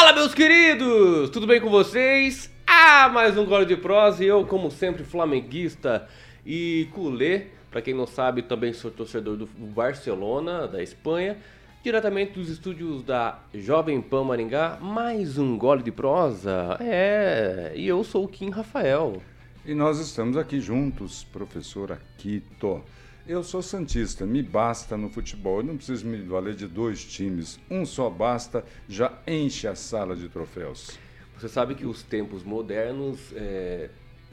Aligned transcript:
Fala, 0.00 0.14
meus 0.14 0.32
queridos! 0.32 1.28
Tudo 1.28 1.46
bem 1.46 1.60
com 1.60 1.68
vocês? 1.68 2.50
Ah, 2.66 3.10
mais 3.10 3.36
um 3.36 3.44
gole 3.44 3.66
de 3.66 3.76
prosa 3.76 4.24
e 4.24 4.28
eu, 4.28 4.46
como 4.46 4.70
sempre, 4.70 5.04
flamenguista 5.04 6.08
e 6.44 6.88
culé. 6.94 7.48
Para 7.70 7.82
quem 7.82 7.92
não 7.92 8.06
sabe, 8.06 8.40
também 8.40 8.72
sou 8.72 8.90
torcedor 8.90 9.36
do 9.36 9.44
Barcelona, 9.46 10.66
da 10.66 10.82
Espanha. 10.82 11.36
Diretamente 11.84 12.32
dos 12.32 12.48
estúdios 12.48 13.02
da 13.02 13.40
Jovem 13.52 14.00
Pan 14.00 14.24
Maringá, 14.24 14.78
mais 14.80 15.36
um 15.36 15.58
gole 15.58 15.82
de 15.82 15.92
prosa. 15.92 16.78
É, 16.80 17.74
e 17.76 17.86
eu 17.86 18.02
sou 18.02 18.24
o 18.24 18.28
Kim 18.28 18.48
Rafael. 18.48 19.20
E 19.66 19.74
nós 19.74 19.98
estamos 19.98 20.38
aqui 20.38 20.62
juntos, 20.62 21.24
professor 21.24 21.92
Aquito. 21.92 22.82
Eu 23.26 23.44
sou 23.44 23.62
Santista, 23.62 24.24
me 24.24 24.42
basta 24.42 24.96
no 24.96 25.10
futebol. 25.10 25.58
Eu 25.58 25.64
não 25.64 25.76
preciso 25.76 26.06
me 26.06 26.20
valer 26.22 26.54
de 26.54 26.66
dois 26.66 27.04
times. 27.04 27.60
Um 27.70 27.84
só 27.84 28.08
basta, 28.08 28.64
já 28.88 29.12
enche 29.26 29.68
a 29.68 29.74
sala 29.74 30.16
de 30.16 30.28
troféus. 30.28 30.98
Você 31.38 31.48
sabe 31.48 31.74
que 31.74 31.86
os 31.86 32.02
tempos 32.02 32.42
modernos 32.42 33.32
é, 33.34 33.90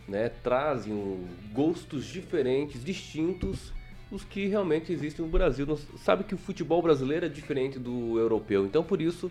né, 0.07 0.29
trazem 0.29 1.25
gostos 1.53 2.05
diferentes, 2.05 2.83
distintos, 2.83 3.73
os 4.09 4.23
que 4.23 4.47
realmente 4.47 4.91
existem 4.91 5.23
no 5.25 5.31
Brasil. 5.31 5.65
Nós 5.65 5.85
sabe 5.97 6.23
que 6.23 6.33
o 6.33 6.37
futebol 6.37 6.81
brasileiro 6.81 7.25
é 7.25 7.29
diferente 7.29 7.77
do 7.77 8.17
europeu. 8.17 8.65
Então, 8.65 8.83
por 8.83 9.01
isso, 9.01 9.29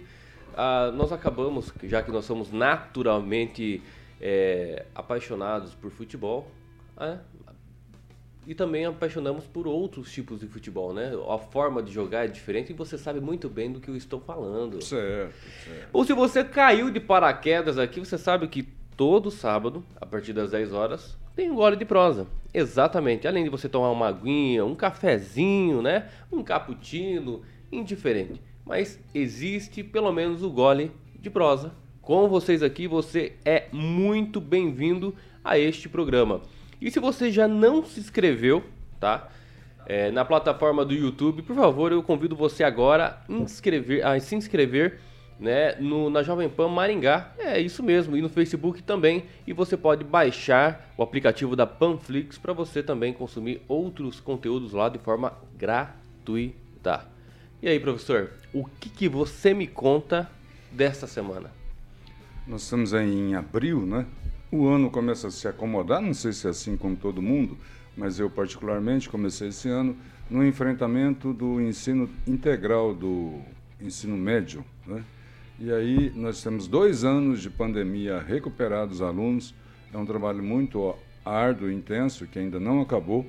ah, 0.54 0.92
nós 0.94 1.12
acabamos, 1.12 1.72
já 1.82 2.02
que 2.02 2.10
nós 2.10 2.24
somos 2.24 2.52
naturalmente 2.52 3.82
é, 4.20 4.84
apaixonados 4.94 5.74
por 5.74 5.90
futebol, 5.90 6.50
é, 6.98 7.18
e 8.46 8.54
também 8.54 8.86
apaixonamos 8.86 9.44
por 9.44 9.66
outros 9.66 10.12
tipos 10.12 10.40
de 10.40 10.46
futebol, 10.46 10.94
né? 10.94 11.12
A 11.28 11.36
forma 11.36 11.82
de 11.82 11.92
jogar 11.92 12.24
é 12.24 12.28
diferente 12.28 12.70
e 12.70 12.72
você 12.74 12.96
sabe 12.96 13.20
muito 13.20 13.48
bem 13.48 13.72
do 13.72 13.80
que 13.80 13.88
eu 13.88 13.96
estou 13.96 14.20
falando. 14.20 14.82
Certo, 14.82 15.34
certo. 15.64 15.88
Ou 15.92 16.04
se 16.04 16.12
você 16.12 16.44
caiu 16.44 16.90
de 16.90 17.00
paraquedas 17.00 17.76
aqui, 17.76 17.98
você 17.98 18.16
sabe 18.16 18.46
que 18.46 18.62
todo 18.96 19.30
sábado, 19.30 19.84
a 20.00 20.06
partir 20.06 20.32
das 20.32 20.52
10 20.52 20.72
horas, 20.72 21.18
tem 21.34 21.50
um 21.50 21.56
gole 21.56 21.76
de 21.76 21.84
prosa. 21.84 22.26
Exatamente. 22.54 23.26
Além 23.26 23.44
de 23.44 23.50
você 23.50 23.68
tomar 23.68 23.90
uma 23.90 24.08
aguinha, 24.08 24.64
um 24.64 24.74
cafezinho, 24.74 25.82
né? 25.82 26.08
Um 26.32 26.42
cappuccino, 26.42 27.42
indiferente. 27.70 28.40
Mas 28.64 28.98
existe 29.14 29.82
pelo 29.82 30.12
menos 30.12 30.42
o 30.42 30.50
gole 30.50 30.92
de 31.20 31.28
prosa. 31.28 31.74
Com 32.00 32.28
vocês 32.28 32.62
aqui, 32.62 32.86
você 32.86 33.32
é 33.44 33.66
muito 33.72 34.40
bem-vindo 34.40 35.14
a 35.44 35.58
este 35.58 35.88
programa. 35.88 36.40
E 36.80 36.90
se 36.90 37.00
você 37.00 37.30
já 37.30 37.48
não 37.48 37.84
se 37.84 38.00
inscreveu, 38.00 38.64
tá? 39.00 39.28
É, 39.86 40.10
na 40.10 40.24
plataforma 40.24 40.84
do 40.84 40.92
YouTube, 40.92 41.42
por 41.42 41.54
favor, 41.54 41.92
eu 41.92 42.02
convido 42.02 42.34
você 42.34 42.64
agora 42.64 43.22
inscrever, 43.28 44.04
a 44.04 44.18
se 44.18 44.34
inscrever 44.34 44.98
né, 45.38 45.76
no, 45.76 46.10
na 46.10 46.22
Jovem 46.22 46.48
Pan 46.48 46.68
Maringá. 46.68 47.32
É 47.38 47.60
isso 47.60 47.82
mesmo, 47.82 48.16
e 48.16 48.22
no 48.22 48.28
Facebook 48.28 48.82
também. 48.82 49.24
E 49.46 49.52
você 49.52 49.76
pode 49.76 50.02
baixar 50.04 50.92
o 50.96 51.02
aplicativo 51.02 51.54
da 51.54 51.66
Panflix 51.66 52.38
para 52.38 52.52
você 52.52 52.82
também 52.82 53.12
consumir 53.12 53.62
outros 53.68 54.20
conteúdos 54.20 54.72
lá 54.72 54.88
de 54.88 54.98
forma 54.98 55.32
gratuita. 55.56 57.06
E 57.62 57.68
aí, 57.68 57.78
professor, 57.80 58.32
o 58.52 58.64
que, 58.64 58.88
que 58.88 59.08
você 59.08 59.54
me 59.54 59.66
conta 59.66 60.30
desta 60.70 61.06
semana? 61.06 61.50
Nós 62.46 62.62
estamos 62.62 62.92
aí 62.94 63.12
em 63.12 63.34
abril, 63.34 63.86
né? 63.86 64.06
O 64.50 64.68
ano 64.68 64.90
começa 64.90 65.26
a 65.26 65.30
se 65.30 65.48
acomodar, 65.48 66.00
não 66.00 66.14
sei 66.14 66.32
se 66.32 66.46
é 66.46 66.50
assim 66.50 66.76
com 66.76 66.94
todo 66.94 67.20
mundo, 67.20 67.58
mas 67.96 68.20
eu 68.20 68.30
particularmente 68.30 69.08
comecei 69.08 69.48
esse 69.48 69.68
ano 69.68 69.96
no 70.30 70.46
enfrentamento 70.46 71.32
do 71.32 71.60
ensino 71.60 72.08
integral 72.26 72.94
do 72.94 73.40
ensino 73.80 74.16
médio, 74.16 74.64
né? 74.86 75.04
E 75.58 75.72
aí 75.72 76.12
nós 76.14 76.42
temos 76.42 76.68
dois 76.68 77.02
anos 77.02 77.40
de 77.40 77.50
pandemia 77.50 78.20
recuperados 78.20 79.02
alunos, 79.02 79.52
é 79.92 79.98
um 79.98 80.06
trabalho 80.06 80.42
muito 80.42 80.94
árduo 81.24 81.70
intenso 81.70 82.26
que 82.26 82.38
ainda 82.38 82.60
não 82.60 82.80
acabou. 82.80 83.26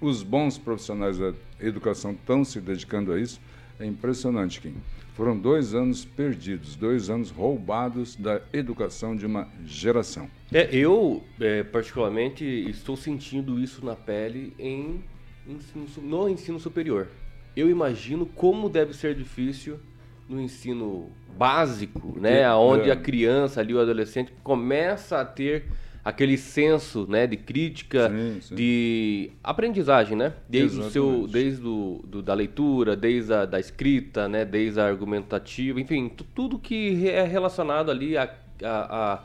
Os 0.00 0.22
bons 0.22 0.58
profissionais 0.58 1.18
da 1.18 1.32
educação 1.60 2.12
estão 2.12 2.44
se 2.44 2.60
dedicando 2.60 3.12
a 3.12 3.18
isso. 3.18 3.40
É 3.80 3.86
impressionante, 3.86 4.60
Kim. 4.60 4.74
Foram 5.18 5.36
dois 5.36 5.74
anos 5.74 6.04
perdidos, 6.04 6.76
dois 6.76 7.10
anos 7.10 7.32
roubados 7.32 8.14
da 8.14 8.40
educação 8.52 9.16
de 9.16 9.26
uma 9.26 9.48
geração. 9.64 10.30
É, 10.52 10.68
eu, 10.72 11.24
é, 11.40 11.64
particularmente, 11.64 12.44
estou 12.44 12.96
sentindo 12.96 13.58
isso 13.58 13.84
na 13.84 13.96
pele 13.96 14.54
em 14.56 15.02
ensino, 15.44 15.86
no 16.04 16.28
ensino 16.28 16.60
superior. 16.60 17.08
Eu 17.56 17.68
imagino 17.68 18.26
como 18.26 18.68
deve 18.68 18.94
ser 18.94 19.16
difícil 19.16 19.80
no 20.28 20.40
ensino 20.40 21.10
básico, 21.36 22.14
né, 22.16 22.48
onde 22.54 22.88
é. 22.88 22.92
a 22.92 22.96
criança 22.96 23.58
ali, 23.58 23.74
o 23.74 23.80
adolescente, 23.80 24.32
começa 24.44 25.20
a 25.20 25.24
ter 25.24 25.64
aquele 26.04 26.38
senso 26.38 27.06
né, 27.08 27.26
de 27.26 27.36
crítica, 27.36 28.08
sim, 28.08 28.40
sim. 28.40 28.54
de 28.54 29.30
aprendizagem, 29.42 30.16
né? 30.16 30.32
Desde, 30.48 30.80
o 30.80 30.90
seu, 30.90 31.26
desde 31.26 31.60
do, 31.60 32.00
do, 32.04 32.22
da 32.22 32.34
leitura, 32.34 32.96
desde 32.96 33.32
a 33.32 33.44
da 33.44 33.60
escrita, 33.60 34.28
né, 34.28 34.44
desde 34.44 34.80
a 34.80 34.86
argumentativa, 34.86 35.80
enfim, 35.80 36.10
tudo 36.34 36.58
que 36.58 37.08
é 37.08 37.22
relacionado 37.22 37.90
ali 37.90 38.16
a, 38.16 38.30
a, 38.62 39.14
a 39.14 39.22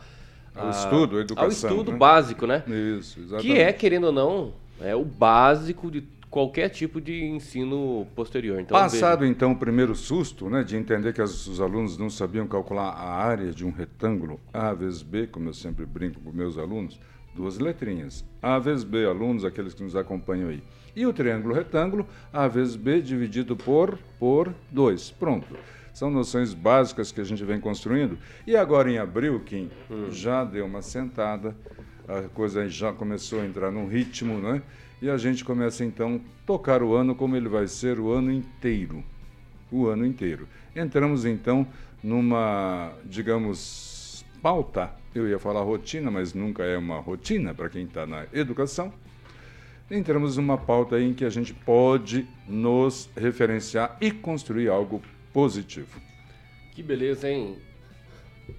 ao 0.55 0.69
estudo, 0.69 1.19
educação. 1.19 1.45
Ao 1.45 1.51
estudo 1.51 1.91
né? 1.91 1.97
básico, 1.97 2.45
né? 2.45 2.63
Isso, 2.67 3.19
exatamente. 3.19 3.47
Que 3.47 3.59
é, 3.59 3.73
querendo 3.73 4.05
ou 4.05 4.11
não, 4.11 4.53
é 4.79 4.95
o 4.95 5.03
básico 5.03 5.89
de 5.89 6.03
qualquer 6.33 6.67
tipo 6.67 6.99
de 6.99 7.23
ensino 7.23 8.07
posterior. 8.15 8.59
Então, 8.59 8.75
Passado 8.75 9.19
veja. 9.19 9.31
então 9.31 9.51
o 9.51 9.55
primeiro 9.55 9.93
susto, 9.93 10.49
né, 10.49 10.63
de 10.63 10.75
entender 10.75 11.13
que 11.13 11.21
as, 11.21 11.45
os 11.45 11.61
alunos 11.61 11.95
não 11.95 12.09
sabiam 12.09 12.47
calcular 12.47 12.89
a 12.89 13.23
área 13.23 13.51
de 13.51 13.63
um 13.63 13.69
retângulo 13.69 14.39
A 14.51 14.73
vezes 14.73 15.03
B, 15.03 15.27
como 15.27 15.49
eu 15.49 15.53
sempre 15.53 15.85
brinco 15.85 16.19
com 16.19 16.31
meus 16.31 16.57
alunos, 16.57 16.99
duas 17.35 17.59
letrinhas. 17.59 18.25
A 18.41 18.57
vezes 18.57 18.83
B, 18.83 19.05
alunos, 19.05 19.45
aqueles 19.45 19.75
que 19.75 19.83
nos 19.83 19.95
acompanham 19.95 20.49
aí. 20.49 20.63
E 20.95 21.05
o 21.05 21.13
triângulo 21.13 21.53
retângulo, 21.53 22.07
A 22.33 22.47
vezes 22.47 22.75
B 22.75 22.99
dividido 22.99 23.55
por 23.55 23.99
por 24.17 24.51
2. 24.71 25.11
Pronto. 25.11 25.55
São 25.93 26.09
noções 26.09 26.55
básicas 26.55 27.11
que 27.11 27.21
a 27.21 27.23
gente 27.23 27.43
vem 27.45 27.59
construindo. 27.59 28.17
E 28.47 28.55
agora 28.55 28.89
em 28.89 28.97
abril, 28.97 29.39
Kim, 29.41 29.69
hum. 29.87 30.09
já 30.09 30.43
deu 30.43 30.65
uma 30.65 30.81
sentada, 30.81 31.55
a 32.07 32.23
coisa 32.29 32.67
já 32.67 32.91
começou 32.91 33.39
a 33.39 33.45
entrar 33.45 33.69
num 33.71 33.87
ritmo, 33.87 34.39
né? 34.39 34.63
E 35.03 35.09
a 35.09 35.17
gente 35.17 35.43
começa 35.43 35.83
então 35.83 36.15
a 36.15 36.45
tocar 36.45 36.81
o 36.81 36.95
ano 36.95 37.13
como 37.13 37.35
ele 37.35 37.49
vai 37.49 37.67
ser 37.67 37.99
o 37.99 38.13
ano 38.13 38.31
inteiro. 38.31 39.03
O 39.69 39.87
ano 39.87 40.05
inteiro. 40.05 40.47
Entramos 40.73 41.25
então 41.25 41.67
numa, 42.01 42.93
digamos, 43.03 44.23
pauta. 44.41 44.93
Eu 45.13 45.27
ia 45.27 45.37
falar 45.37 45.61
rotina, 45.61 46.09
mas 46.09 46.33
nunca 46.33 46.63
é 46.63 46.77
uma 46.77 47.01
rotina 47.01 47.53
para 47.53 47.67
quem 47.67 47.83
está 47.83 48.05
na 48.05 48.25
educação. 48.31 48.93
Entramos 49.91 50.37
numa 50.37 50.57
pauta 50.57 50.97
em 51.01 51.13
que 51.13 51.25
a 51.25 51.29
gente 51.29 51.53
pode 51.53 52.25
nos 52.47 53.09
referenciar 53.13 53.97
e 53.99 54.09
construir 54.09 54.69
algo 54.69 55.01
positivo. 55.33 55.99
Que 56.71 56.81
beleza, 56.81 57.29
hein? 57.29 57.57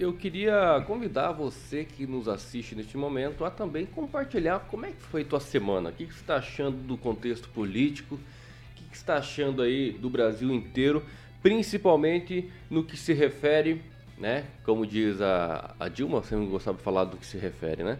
Eu 0.00 0.12
queria 0.14 0.82
convidar 0.86 1.32
você 1.32 1.84
que 1.84 2.06
nos 2.06 2.26
assiste 2.26 2.74
neste 2.74 2.96
momento 2.96 3.44
a 3.44 3.50
também 3.50 3.84
compartilhar 3.84 4.60
como 4.60 4.86
é 4.86 4.90
que 4.90 5.02
foi 5.02 5.24
tua 5.24 5.40
semana. 5.40 5.90
O 5.90 5.92
que, 5.92 6.06
você 6.06 6.20
está 6.20 6.36
achando 6.36 6.76
do 6.78 6.96
contexto 6.96 7.48
político? 7.50 8.14
O 8.14 8.74
que, 8.74 8.84
você 8.84 8.94
está 8.94 9.16
achando 9.16 9.62
aí 9.62 9.92
do 9.92 10.08
Brasil 10.08 10.52
inteiro? 10.52 11.02
Principalmente 11.42 12.50
no 12.70 12.82
que 12.82 12.96
se 12.96 13.12
refere, 13.12 13.82
né? 14.18 14.46
Como 14.64 14.86
diz 14.86 15.20
a, 15.20 15.74
a 15.78 15.88
Dilma, 15.88 16.20
você 16.20 16.34
não 16.34 16.46
gostava 16.46 16.78
de 16.78 16.82
falar 16.82 17.04
do 17.04 17.16
que 17.18 17.26
se 17.26 17.36
refere, 17.36 17.84
né? 17.84 17.98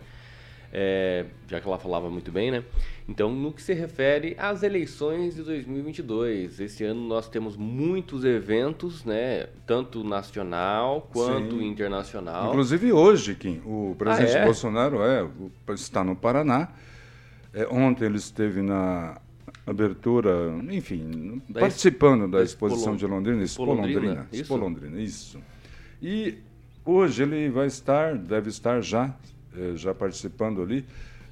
É, 0.77 1.27
já 1.47 1.61
que 1.61 1.69
ela 1.69 1.79
falava 1.79 2.11
muito 2.11 2.33
bem, 2.33 2.51
né? 2.51 2.65
Então, 3.09 3.33
no 3.33 3.53
que 3.53 3.63
se 3.63 3.73
refere 3.73 4.35
às 4.37 4.65
eleições 4.65 5.37
de 5.37 5.43
2022, 5.45 6.59
esse 6.59 6.83
ano 6.83 7.07
nós 7.07 7.29
temos 7.29 7.57
muitos 7.57 8.25
eventos, 8.25 9.05
né? 9.05 9.47
Tanto 9.65 10.03
nacional 10.03 11.09
quanto 11.13 11.59
Sim. 11.59 11.69
internacional. 11.69 12.49
Inclusive 12.49 12.93
hoje, 12.93 13.37
Kim, 13.37 13.63
o 13.65 13.95
presidente 13.97 14.37
ah, 14.37 14.41
é? 14.41 14.45
Bolsonaro 14.45 15.01
é, 15.05 15.29
está 15.75 16.03
no 16.03 16.17
Paraná. 16.17 16.73
É, 17.53 17.69
ontem 17.69 18.07
ele 18.07 18.17
esteve 18.17 18.61
na 18.61 19.21
abertura, 19.65 20.59
enfim, 20.73 21.41
da 21.49 21.61
participando 21.61 22.29
da, 22.29 22.39
da 22.39 22.45
exposição 22.45 22.97
de 22.97 23.07
Londrina, 23.07 23.45
Expo 23.45 23.65
Londrina, 23.65 24.01
Londrina, 24.01 24.29
Expo 24.33 24.57
Londrina, 24.57 25.01
isso. 25.01 25.39
E 26.03 26.39
hoje 26.85 27.23
ele 27.23 27.49
vai 27.49 27.69
estar, 27.69 28.17
deve 28.17 28.51
estar 28.51 28.81
já 28.81 29.15
já 29.75 29.95
participando 29.95 30.63
ali 30.63 30.85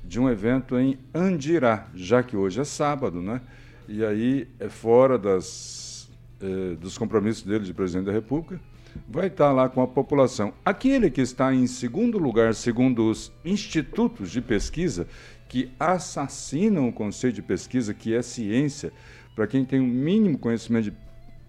de 0.04 0.20
um 0.20 0.28
evento 0.28 0.78
em 0.78 0.98
Andirá, 1.14 1.88
já 1.94 2.22
que 2.22 2.36
hoje 2.36 2.60
é 2.60 2.64
sábado, 2.64 3.22
né? 3.22 3.40
E 3.88 4.04
aí 4.04 4.48
é 4.58 4.68
fora 4.68 5.18
das, 5.18 6.10
eh, 6.40 6.76
dos 6.76 6.98
compromissos 6.98 7.42
dele 7.42 7.64
de 7.64 7.74
presidente 7.74 8.06
da 8.06 8.12
República, 8.12 8.60
vai 9.08 9.28
estar 9.28 9.52
lá 9.52 9.68
com 9.68 9.82
a 9.82 9.86
população. 9.86 10.52
Aquele 10.64 11.10
que 11.10 11.20
está 11.20 11.54
em 11.54 11.66
segundo 11.66 12.18
lugar, 12.18 12.54
segundo 12.54 13.08
os 13.08 13.32
institutos 13.44 14.30
de 14.30 14.40
pesquisa, 14.40 15.06
que 15.48 15.70
assassinam 15.78 16.88
o 16.88 16.92
conceito 16.92 17.36
de 17.36 17.42
pesquisa, 17.42 17.92
que 17.92 18.14
é 18.14 18.22
ciência, 18.22 18.92
para 19.34 19.46
quem 19.46 19.64
tem 19.64 19.80
o 19.80 19.84
um 19.84 19.86
mínimo 19.86 20.38
conhecimento 20.38 20.84
de, 20.84 20.96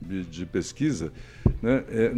de, 0.08 0.24
de 0.24 0.46
pesquisa, 0.46 1.12
né, 1.62 1.84
é, 1.90 2.12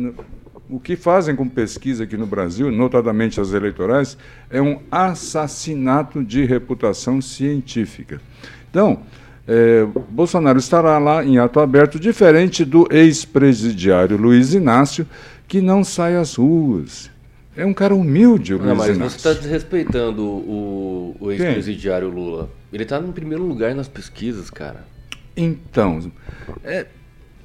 o 0.69 0.79
que 0.79 0.95
fazem 0.95 1.35
com 1.35 1.47
pesquisa 1.47 2.03
aqui 2.03 2.17
no 2.17 2.25
Brasil, 2.25 2.71
notadamente 2.71 3.39
as 3.39 3.53
eleitorais, 3.53 4.17
é 4.49 4.61
um 4.61 4.79
assassinato 4.91 6.23
de 6.23 6.43
reputação 6.45 7.21
científica. 7.21 8.19
Então, 8.69 9.03
é, 9.47 9.85
Bolsonaro 10.09 10.57
estará 10.57 10.97
lá 10.97 11.23
em 11.23 11.37
ato 11.37 11.59
aberto, 11.59 11.99
diferente 11.99 12.65
do 12.65 12.87
ex-presidiário 12.91 14.17
Luiz 14.17 14.53
Inácio, 14.53 15.07
que 15.47 15.61
não 15.61 15.83
sai 15.83 16.15
às 16.15 16.35
ruas. 16.35 17.11
É 17.55 17.65
um 17.65 17.73
cara 17.73 17.95
humilde, 17.95 18.53
o 18.53 18.57
Luiz 18.57 18.69
não, 18.69 18.75
mas 18.75 18.95
Inácio. 18.95 19.19
você 19.19 19.29
está 19.29 19.33
desrespeitando 19.33 20.23
o, 20.23 21.15
o 21.19 21.31
ex-presidiário 21.31 22.09
Lula. 22.09 22.49
Ele 22.73 22.83
está 22.83 22.99
no 22.99 23.13
primeiro 23.13 23.45
lugar 23.45 23.73
nas 23.75 23.87
pesquisas, 23.87 24.49
cara. 24.49 24.85
Então, 25.37 26.11
é, 26.63 26.87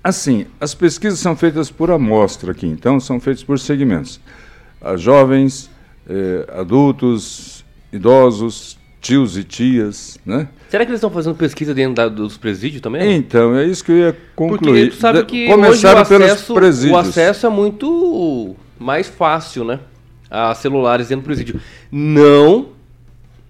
assim, 0.02 0.46
as 0.60 0.74
pesquisas 0.74 1.18
são 1.18 1.36
feitas 1.36 1.70
por 1.70 1.90
amostra 1.90 2.52
aqui, 2.52 2.66
então 2.66 2.98
são 3.00 3.20
feitas 3.20 3.42
por 3.42 3.58
segmentos. 3.58 4.20
As 4.80 5.00
jovens, 5.00 5.70
é, 6.08 6.46
adultos, 6.58 7.64
idosos, 7.92 8.78
tios 9.00 9.36
e 9.36 9.44
tias, 9.44 10.18
né? 10.24 10.48
Será 10.68 10.84
que 10.84 10.90
eles 10.90 10.98
estão 10.98 11.10
fazendo 11.10 11.34
pesquisa 11.34 11.74
dentro 11.74 11.94
da, 11.94 12.08
dos 12.08 12.36
presídios 12.36 12.80
também? 12.80 13.16
Então, 13.16 13.56
é 13.56 13.64
isso 13.64 13.84
que 13.84 13.92
eu 13.92 13.98
ia 13.98 14.16
concluir. 14.36 14.88
Porque 14.88 14.96
tu 14.96 15.00
sabe 15.00 15.24
que 15.24 15.46
Começaram 15.46 16.00
hoje 16.02 16.12
o 16.12 16.16
acesso, 16.16 16.46
pelos 16.46 16.60
presídios. 16.60 16.92
o 16.92 16.96
acesso 16.98 17.46
é 17.46 17.50
muito 17.50 18.56
mais 18.78 19.08
fácil, 19.08 19.64
né? 19.64 19.80
A 20.30 20.54
celulares 20.54 21.08
dentro 21.08 21.22
do 21.22 21.26
presídio. 21.26 21.60
Não, 21.90 22.68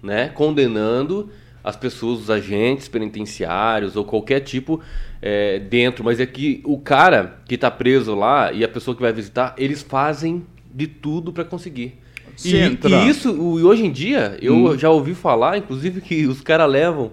né, 0.01 0.29
condenando 0.29 1.29
as 1.63 1.75
pessoas, 1.75 2.21
os 2.21 2.29
agentes 2.29 2.87
penitenciários 2.87 3.95
ou 3.95 4.03
qualquer 4.03 4.39
tipo 4.41 4.81
é, 5.21 5.59
dentro, 5.59 6.03
mas 6.03 6.19
é 6.19 6.25
que 6.25 6.61
o 6.65 6.79
cara 6.79 7.39
que 7.45 7.55
está 7.55 7.69
preso 7.69 8.15
lá 8.15 8.51
e 8.51 8.63
a 8.63 8.67
pessoa 8.67 8.95
que 8.95 9.01
vai 9.01 9.13
visitar, 9.13 9.53
eles 9.57 9.81
fazem 9.81 10.45
de 10.73 10.87
tudo 10.87 11.31
para 11.31 11.43
conseguir. 11.43 11.99
E, 12.43 12.55
e, 12.55 13.09
isso, 13.09 13.29
e 13.59 13.63
hoje 13.63 13.85
em 13.85 13.91
dia, 13.91 14.37
eu 14.41 14.55
hum. 14.55 14.77
já 14.77 14.89
ouvi 14.89 15.13
falar, 15.13 15.57
inclusive, 15.57 16.01
que 16.01 16.25
os 16.25 16.41
caras 16.41 16.69
levam, 16.69 17.11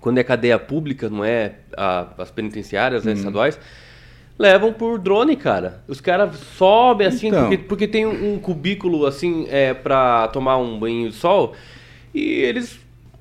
quando 0.00 0.18
é 0.18 0.24
cadeia 0.24 0.58
pública, 0.58 1.10
não 1.10 1.24
é 1.24 1.56
a, 1.76 2.06
as 2.18 2.30
penitenciárias 2.30 3.04
hum. 3.04 3.12
estaduais, 3.12 3.58
levam 4.38 4.72
por 4.72 4.98
drone, 4.98 5.36
cara. 5.36 5.82
Os 5.86 6.00
caras 6.00 6.36
sobem 6.56 7.06
assim, 7.06 7.28
então. 7.28 7.48
porque, 7.48 7.58
porque 7.58 7.88
tem 7.88 8.06
um, 8.06 8.34
um 8.34 8.38
cubículo 8.38 9.04
assim 9.04 9.46
é, 9.50 9.74
para 9.74 10.28
tomar 10.28 10.56
um 10.56 10.78
banho 10.78 11.10
de 11.10 11.14
sol, 11.14 11.54
e 12.14 12.22
eles 12.22 12.78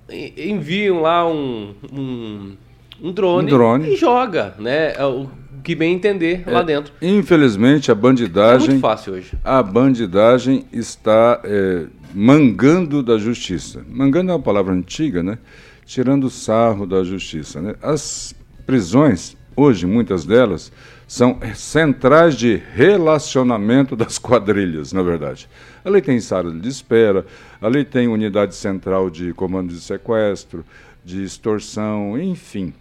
enviam 0.10 1.02
lá 1.02 1.28
um, 1.28 1.74
um, 1.92 2.58
um, 3.02 3.12
drone, 3.12 3.46
um 3.46 3.50
drone, 3.50 3.94
e 3.94 3.96
joga, 3.96 4.56
né? 4.60 4.94
É 4.94 5.06
o 5.06 5.28
que 5.64 5.76
bem 5.76 5.94
entender 5.96 6.44
lá 6.46 6.60
é, 6.60 6.64
dentro. 6.64 6.94
Infelizmente 7.02 7.92
a 7.92 7.96
bandidagem. 7.96 8.68
É 8.68 8.72
muito 8.72 8.82
fácil 8.82 9.14
hoje. 9.14 9.32
A 9.44 9.64
bandidagem 9.64 10.66
está 10.72 11.40
é, 11.44 11.86
mangando 12.14 13.02
da 13.02 13.18
justiça. 13.18 13.84
Mangando 13.90 14.32
é 14.32 14.34
uma 14.36 14.42
palavra 14.42 14.74
antiga, 14.74 15.24
né? 15.24 15.38
Tirando 15.86 16.30
sarro 16.30 16.86
da 16.86 17.04
justiça. 17.04 17.62
Né? 17.62 17.76
As 17.82 18.36
prisões, 18.66 19.38
hoje, 19.56 19.86
muitas 19.86 20.26
delas, 20.26 20.72
são 21.14 21.38
centrais 21.54 22.36
de 22.36 22.56
relacionamento 22.74 23.96
das 23.96 24.18
quadrilhas, 24.18 24.92
na 24.92 25.04
verdade. 25.04 25.48
Ali 25.86 26.02
tem 26.02 26.20
sala 26.20 26.52
de 26.52 26.68
espera, 26.68 27.24
ali 27.62 27.86
tem 27.86 28.08
unidade 28.08 28.56
central 28.56 29.12
de 29.12 29.32
comando 29.32 29.72
de 29.72 29.80
sequestro, 29.80 30.66
de 31.06 31.24
extorsão, 31.24 32.20
enfim. 32.20 32.74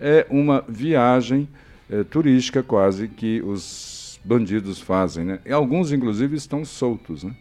É 0.00 0.26
uma 0.28 0.64
viagem 0.68 1.48
é, 1.88 2.02
turística 2.02 2.64
quase 2.64 3.06
que 3.06 3.40
os 3.42 4.18
bandidos 4.24 4.80
fazem. 4.80 5.24
Né? 5.24 5.38
E 5.46 5.52
alguns, 5.52 5.92
inclusive, 5.92 6.34
estão 6.36 6.64
soltos. 6.64 7.22
Né? 7.22 7.32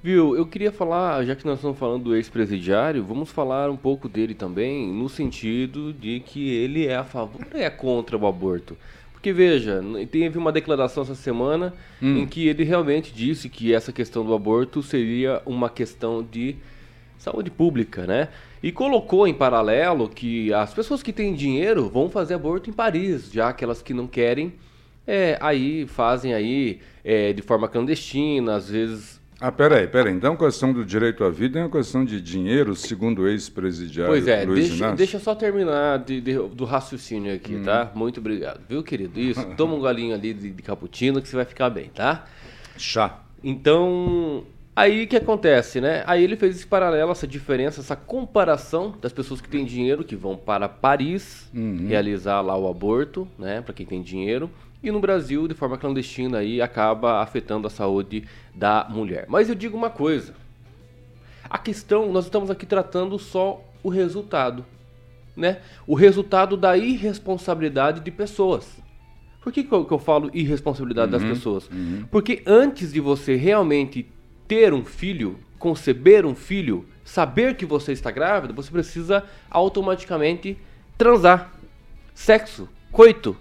Viu, 0.00 0.36
eu 0.36 0.46
queria 0.46 0.70
falar, 0.70 1.24
já 1.24 1.34
que 1.34 1.44
nós 1.44 1.58
estamos 1.58 1.76
falando 1.76 2.04
do 2.04 2.14
ex-presidiário, 2.14 3.02
vamos 3.02 3.30
falar 3.30 3.68
um 3.68 3.76
pouco 3.76 4.08
dele 4.08 4.32
também, 4.32 4.92
no 4.92 5.08
sentido 5.08 5.92
de 5.92 6.20
que 6.20 6.50
ele 6.50 6.86
é 6.86 6.94
a 6.94 7.02
favor 7.02 7.44
ou 7.52 7.60
é 7.60 7.68
contra 7.68 8.16
o 8.16 8.26
aborto. 8.26 8.76
Porque 9.12 9.32
veja, 9.32 9.82
teve 10.12 10.38
uma 10.38 10.52
declaração 10.52 11.02
essa 11.02 11.16
semana 11.16 11.74
hum. 12.00 12.18
em 12.18 12.26
que 12.26 12.46
ele 12.46 12.62
realmente 12.62 13.12
disse 13.12 13.48
que 13.48 13.74
essa 13.74 13.92
questão 13.92 14.24
do 14.24 14.32
aborto 14.32 14.80
seria 14.84 15.42
uma 15.44 15.68
questão 15.68 16.22
de 16.22 16.54
saúde 17.18 17.50
pública, 17.50 18.06
né? 18.06 18.28
E 18.62 18.70
colocou 18.70 19.26
em 19.26 19.34
paralelo 19.34 20.08
que 20.08 20.52
as 20.52 20.72
pessoas 20.72 21.02
que 21.02 21.12
têm 21.12 21.34
dinheiro 21.34 21.88
vão 21.88 22.08
fazer 22.08 22.34
aborto 22.34 22.70
em 22.70 22.72
Paris, 22.72 23.32
já 23.32 23.48
aquelas 23.48 23.82
que 23.82 23.92
não 23.92 24.06
querem, 24.06 24.52
é, 25.04 25.36
aí 25.40 25.84
fazem 25.88 26.32
aí 26.32 26.78
é, 27.02 27.32
de 27.32 27.42
forma 27.42 27.66
clandestina, 27.66 28.54
às 28.54 28.70
vezes 28.70 29.17
ah, 29.40 29.52
peraí, 29.52 29.86
peraí. 29.86 30.12
Então 30.12 30.34
a 30.34 30.36
questão 30.36 30.72
do 30.72 30.84
direito 30.84 31.22
à 31.22 31.30
vida 31.30 31.60
é 31.60 31.62
uma 31.62 31.70
questão 31.70 32.04
de 32.04 32.20
dinheiro, 32.20 32.74
segundo 32.74 33.22
o 33.22 33.28
ex-presidiário 33.28 34.12
Pois 34.12 34.26
é, 34.26 34.44
Luiz 34.44 34.68
deixa, 34.68 34.76
Inácio? 34.76 34.96
deixa 34.96 35.16
eu 35.16 35.20
só 35.20 35.34
terminar 35.34 35.98
de, 36.00 36.20
de, 36.20 36.34
do 36.34 36.64
raciocínio 36.64 37.32
aqui, 37.32 37.54
hum. 37.54 37.62
tá? 37.62 37.92
Muito 37.94 38.18
obrigado. 38.18 38.60
Viu, 38.68 38.82
querido? 38.82 39.18
Isso, 39.20 39.44
toma 39.56 39.74
um 39.74 39.80
galinho 39.80 40.12
ali 40.12 40.34
de, 40.34 40.50
de 40.50 40.62
cappuccino 40.62 41.22
que 41.22 41.28
você 41.28 41.36
vai 41.36 41.44
ficar 41.44 41.70
bem, 41.70 41.88
tá? 41.94 42.26
Chá. 42.76 43.22
Então, 43.42 44.44
aí 44.74 45.04
o 45.04 45.06
que 45.06 45.16
acontece, 45.16 45.80
né? 45.80 46.02
Aí 46.04 46.24
ele 46.24 46.36
fez 46.36 46.56
esse 46.56 46.66
paralelo, 46.66 47.12
essa 47.12 47.26
diferença, 47.26 47.80
essa 47.80 47.94
comparação 47.94 48.96
das 49.00 49.12
pessoas 49.12 49.40
que 49.40 49.48
têm 49.48 49.64
dinheiro, 49.64 50.02
que 50.02 50.16
vão 50.16 50.36
para 50.36 50.68
Paris 50.68 51.48
uhum. 51.54 51.86
realizar 51.86 52.40
lá 52.40 52.58
o 52.58 52.68
aborto, 52.68 53.28
né? 53.38 53.60
Para 53.60 53.72
quem 53.72 53.86
tem 53.86 54.02
dinheiro 54.02 54.50
e 54.82 54.90
no 54.90 55.00
Brasil, 55.00 55.48
de 55.48 55.54
forma 55.54 55.76
clandestina, 55.76 56.38
aí 56.38 56.62
acaba 56.62 57.20
afetando 57.20 57.66
a 57.66 57.70
saúde 57.70 58.24
da 58.54 58.86
mulher. 58.88 59.26
Mas 59.28 59.48
eu 59.48 59.54
digo 59.54 59.76
uma 59.76 59.90
coisa: 59.90 60.34
a 61.48 61.58
questão, 61.58 62.12
nós 62.12 62.26
estamos 62.26 62.50
aqui 62.50 62.64
tratando 62.64 63.18
só 63.18 63.62
o 63.82 63.88
resultado, 63.88 64.64
né? 65.36 65.58
O 65.86 65.94
resultado 65.94 66.56
da 66.56 66.76
irresponsabilidade 66.76 68.00
de 68.00 68.10
pessoas. 68.10 68.78
Por 69.42 69.52
que, 69.52 69.64
que, 69.64 69.72
eu, 69.72 69.84
que 69.84 69.92
eu 69.92 69.98
falo 69.98 70.30
irresponsabilidade 70.34 71.12
uhum, 71.12 71.18
das 71.18 71.28
pessoas? 71.28 71.68
Uhum. 71.70 72.04
Porque 72.10 72.42
antes 72.46 72.92
de 72.92 73.00
você 73.00 73.34
realmente 73.34 74.06
ter 74.46 74.72
um 74.74 74.84
filho, 74.84 75.38
conceber 75.58 76.26
um 76.26 76.34
filho, 76.34 76.86
saber 77.04 77.56
que 77.56 77.64
você 77.64 77.92
está 77.92 78.10
grávida, 78.10 78.52
você 78.52 78.70
precisa 78.70 79.24
automaticamente 79.50 80.56
transar. 80.96 81.52
Sexo, 82.14 82.68
coito, 82.90 83.36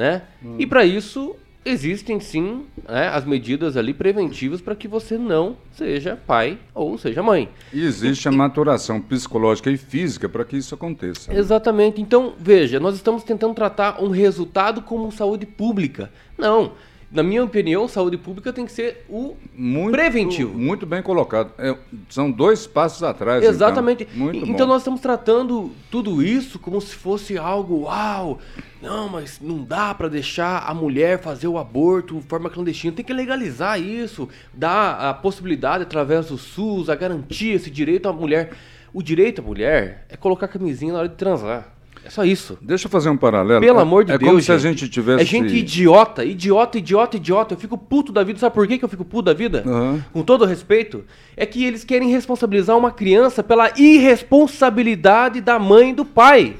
né? 0.00 0.22
Hum. 0.42 0.56
E 0.58 0.66
para 0.66 0.82
isso 0.82 1.36
existem 1.62 2.18
sim 2.18 2.64
né, 2.88 3.08
as 3.08 3.26
medidas 3.26 3.76
ali 3.76 3.92
preventivas 3.92 4.62
para 4.62 4.74
que 4.74 4.88
você 4.88 5.18
não 5.18 5.58
seja 5.72 6.16
pai 6.16 6.58
ou 6.74 6.96
seja 6.96 7.22
mãe. 7.22 7.50
E 7.70 7.84
existe 7.84 8.24
e, 8.24 8.28
a 8.28 8.32
maturação 8.32 8.98
psicológica 8.98 9.70
e 9.70 9.76
física 9.76 10.26
para 10.26 10.42
que 10.42 10.56
isso 10.56 10.74
aconteça. 10.74 11.30
Exatamente. 11.34 12.00
Então, 12.00 12.32
veja, 12.38 12.80
nós 12.80 12.94
estamos 12.94 13.22
tentando 13.22 13.52
tratar 13.52 14.02
um 14.02 14.08
resultado 14.08 14.80
como 14.80 15.12
saúde 15.12 15.44
pública. 15.44 16.10
Não 16.38 16.72
na 17.10 17.24
minha 17.24 17.42
opinião, 17.42 17.88
saúde 17.88 18.16
pública 18.16 18.52
tem 18.52 18.64
que 18.64 18.70
ser 18.70 19.04
o 19.08 19.34
muito, 19.52 19.90
preventivo. 19.90 20.56
Muito 20.56 20.86
bem 20.86 21.02
colocado. 21.02 21.52
É, 21.58 21.76
são 22.08 22.30
dois 22.30 22.68
passos 22.68 23.02
atrás. 23.02 23.42
Então. 23.42 23.52
Exatamente. 23.52 24.08
Então, 24.14 24.32
então 24.32 24.66
nós 24.66 24.82
estamos 24.82 25.00
tratando 25.00 25.72
tudo 25.90 26.22
isso 26.22 26.58
como 26.60 26.80
se 26.80 26.94
fosse 26.94 27.36
algo, 27.36 27.82
uau, 27.82 28.38
não, 28.80 29.08
mas 29.08 29.40
não 29.40 29.64
dá 29.64 29.92
para 29.92 30.08
deixar 30.08 30.64
a 30.64 30.72
mulher 30.72 31.20
fazer 31.20 31.48
o 31.48 31.58
aborto 31.58 32.20
de 32.20 32.26
forma 32.28 32.48
clandestina. 32.48 32.94
Tem 32.94 33.04
que 33.04 33.12
legalizar 33.12 33.80
isso, 33.80 34.28
dar 34.54 35.10
a 35.10 35.12
possibilidade 35.12 35.82
através 35.82 36.28
do 36.28 36.38
SUS, 36.38 36.88
a 36.88 36.94
garantia 36.94 37.54
esse 37.54 37.70
direito 37.70 38.08
à 38.08 38.12
mulher. 38.12 38.52
O 38.92 39.02
direito 39.02 39.40
à 39.40 39.44
mulher 39.44 40.06
é 40.08 40.16
colocar 40.16 40.46
camisinha 40.46 40.92
na 40.92 41.00
hora 41.00 41.08
de 41.08 41.16
transar. 41.16 41.79
É 42.04 42.10
só 42.10 42.24
isso. 42.24 42.58
Deixa 42.60 42.86
eu 42.86 42.90
fazer 42.90 43.10
um 43.10 43.16
paralelo. 43.16 43.60
Pelo 43.60 43.78
amor 43.78 44.04
de 44.04 44.12
é 44.12 44.18
Deus. 44.18 44.28
É 44.28 44.30
como 44.30 44.42
se 44.42 44.52
a 44.52 44.58
gente 44.58 44.88
tivesse. 44.88 45.22
É 45.22 45.26
gente 45.26 45.54
idiota, 45.54 46.24
idiota, 46.24 46.78
idiota, 46.78 47.16
idiota. 47.16 47.54
Eu 47.54 47.58
fico 47.58 47.76
puto 47.76 48.12
da 48.12 48.22
vida. 48.24 48.38
Sabe 48.38 48.54
por 48.54 48.66
que 48.66 48.82
eu 48.82 48.88
fico 48.88 49.04
puto 49.04 49.24
da 49.24 49.34
vida? 49.34 49.62
Uhum. 49.66 50.02
Com 50.12 50.22
todo 50.22 50.44
respeito. 50.44 51.04
É 51.36 51.44
que 51.44 51.64
eles 51.64 51.84
querem 51.84 52.10
responsabilizar 52.10 52.76
uma 52.76 52.90
criança 52.90 53.42
pela 53.42 53.70
irresponsabilidade 53.78 55.40
da 55.40 55.58
mãe 55.58 55.90
e 55.90 55.94
do 55.94 56.04
pai. 56.04 56.56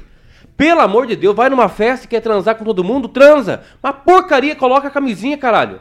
Pelo 0.55 0.81
amor 0.81 1.07
de 1.07 1.15
Deus, 1.15 1.35
vai 1.35 1.49
numa 1.49 1.67
festa 1.67 2.05
e 2.05 2.09
quer 2.09 2.21
transar 2.21 2.55
com 2.55 2.63
todo 2.63 2.83
mundo? 2.83 3.07
Transa. 3.07 3.63
Uma 3.83 3.91
porcaria, 3.91 4.55
coloca 4.55 4.87
a 4.87 4.91
camisinha, 4.91 5.37
caralho. 5.37 5.79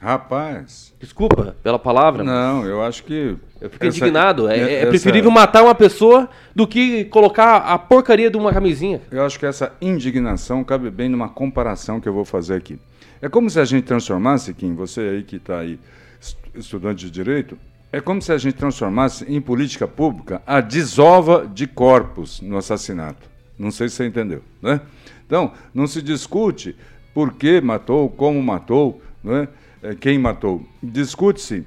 Rapaz. 0.00 0.94
Desculpa 1.00 1.56
pela 1.62 1.78
palavra. 1.78 2.22
Não, 2.22 2.64
eu 2.64 2.82
acho 2.82 3.02
que. 3.02 3.36
Eu 3.60 3.68
fico 3.70 3.84
essa, 3.84 3.96
indignado. 3.96 4.48
É, 4.48 4.82
é 4.82 4.86
preferível 4.86 5.30
matar 5.30 5.62
uma 5.62 5.74
pessoa 5.74 6.28
do 6.54 6.66
que 6.66 7.04
colocar 7.06 7.56
a 7.56 7.78
porcaria 7.78 8.30
de 8.30 8.36
uma 8.36 8.52
camisinha. 8.52 9.00
Eu 9.10 9.24
acho 9.24 9.38
que 9.38 9.46
essa 9.46 9.72
indignação 9.80 10.62
cabe 10.62 10.90
bem 10.90 11.08
numa 11.08 11.28
comparação 11.28 12.00
que 12.00 12.08
eu 12.08 12.12
vou 12.12 12.24
fazer 12.24 12.54
aqui. 12.54 12.78
É 13.20 13.28
como 13.28 13.50
se 13.50 13.58
a 13.58 13.64
gente 13.64 13.84
transformasse, 13.84 14.54
Kim, 14.54 14.74
você 14.74 15.00
aí 15.00 15.22
que 15.24 15.36
está 15.36 15.58
aí, 15.58 15.78
estudante 16.54 17.04
de 17.06 17.10
direito, 17.10 17.58
é 17.90 18.00
como 18.00 18.22
se 18.22 18.30
a 18.30 18.38
gente 18.38 18.54
transformasse 18.54 19.24
em 19.28 19.40
política 19.40 19.88
pública 19.88 20.40
a 20.46 20.60
desova 20.60 21.46
de 21.52 21.66
corpos 21.66 22.40
no 22.40 22.56
assassinato. 22.56 23.28
Não 23.58 23.70
sei 23.70 23.88
se 23.88 23.96
você 23.96 24.06
entendeu. 24.06 24.42
Né? 24.62 24.80
Então, 25.26 25.52
não 25.74 25.86
se 25.86 26.00
discute 26.00 26.76
por 27.12 27.32
que 27.32 27.60
matou, 27.60 28.08
como 28.08 28.40
matou, 28.40 29.02
né? 29.24 29.48
quem 30.00 30.18
matou. 30.18 30.62
Discute-se 30.82 31.64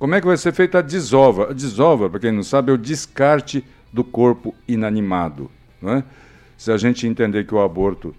como 0.00 0.14
é 0.14 0.20
que 0.20 0.26
vai 0.26 0.38
ser 0.38 0.54
feita 0.54 0.78
a 0.78 0.82
desova. 0.82 1.50
A 1.50 1.52
desova, 1.52 2.08
para 2.08 2.18
quem 2.18 2.32
não 2.32 2.42
sabe, 2.42 2.70
é 2.70 2.74
o 2.74 2.78
descarte 2.78 3.62
do 3.92 4.02
corpo 4.02 4.54
inanimado. 4.66 5.50
Né? 5.80 6.02
Se 6.56 6.72
a 6.72 6.78
gente 6.78 7.06
entender 7.06 7.46
que 7.46 7.54
o 7.54 7.60
aborto, 7.60 8.14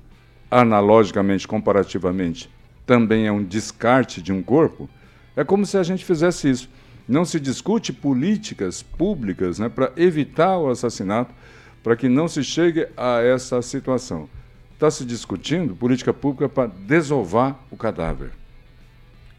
analogicamente, 0.49 1.47
comparativamente, 1.47 2.51
também 2.85 3.25
é 3.25 3.31
um 3.31 3.43
descarte 3.43 4.21
de 4.21 4.31
um 4.31 4.43
corpo, 4.43 4.87
é 5.35 5.43
como 5.43 5.65
se 5.65 5.75
a 5.75 5.81
gente 5.81 6.05
fizesse 6.05 6.51
isso. 6.51 6.69
Não 7.07 7.25
se 7.25 7.39
discute 7.39 7.91
políticas 7.91 8.83
públicas 8.83 9.57
né, 9.57 9.67
para 9.67 9.91
evitar 9.97 10.59
o 10.59 10.69
assassinato, 10.69 11.33
para 11.81 11.95
que 11.95 12.07
não 12.07 12.27
se 12.27 12.43
chegue 12.43 12.87
a 12.95 13.21
essa 13.21 13.59
situação. 13.63 14.29
Está 14.75 14.91
se 14.91 15.03
discutindo 15.03 15.75
política 15.75 16.13
pública 16.13 16.47
para 16.47 16.67
desovar 16.67 17.59
o 17.71 17.75
cadáver. 17.75 18.29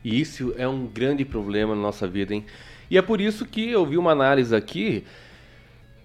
E 0.04 0.20
isso 0.20 0.54
é 0.56 0.66
um 0.66 0.86
grande 0.86 1.24
problema 1.24 1.74
na 1.74 1.82
nossa 1.82 2.06
vida, 2.06 2.34
hein? 2.34 2.44
E 2.90 2.98
é 2.98 3.02
por 3.02 3.20
isso 3.20 3.46
que 3.46 3.70
eu 3.70 3.86
vi 3.86 3.96
uma 3.96 4.12
análise 4.12 4.54
aqui 4.54 5.04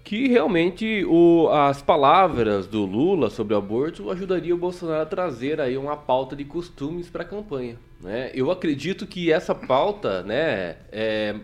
que 0.08 0.26
realmente 0.26 1.04
o, 1.04 1.50
as 1.50 1.82
palavras 1.82 2.66
do 2.66 2.86
Lula 2.86 3.28
sobre 3.28 3.52
o 3.52 3.58
aborto 3.58 4.10
ajudaria 4.10 4.54
o 4.54 4.58
Bolsonaro 4.58 5.02
a 5.02 5.06
trazer 5.06 5.60
aí 5.60 5.76
uma 5.76 5.98
pauta 5.98 6.34
de 6.34 6.46
costumes 6.46 7.10
para 7.10 7.24
a 7.24 7.26
campanha. 7.26 7.76
Né? 8.00 8.30
Eu 8.32 8.50
acredito 8.50 9.06
que 9.06 9.30
essa 9.30 9.54
pauta, 9.54 10.22
né, 10.22 10.76
é, 10.90 11.34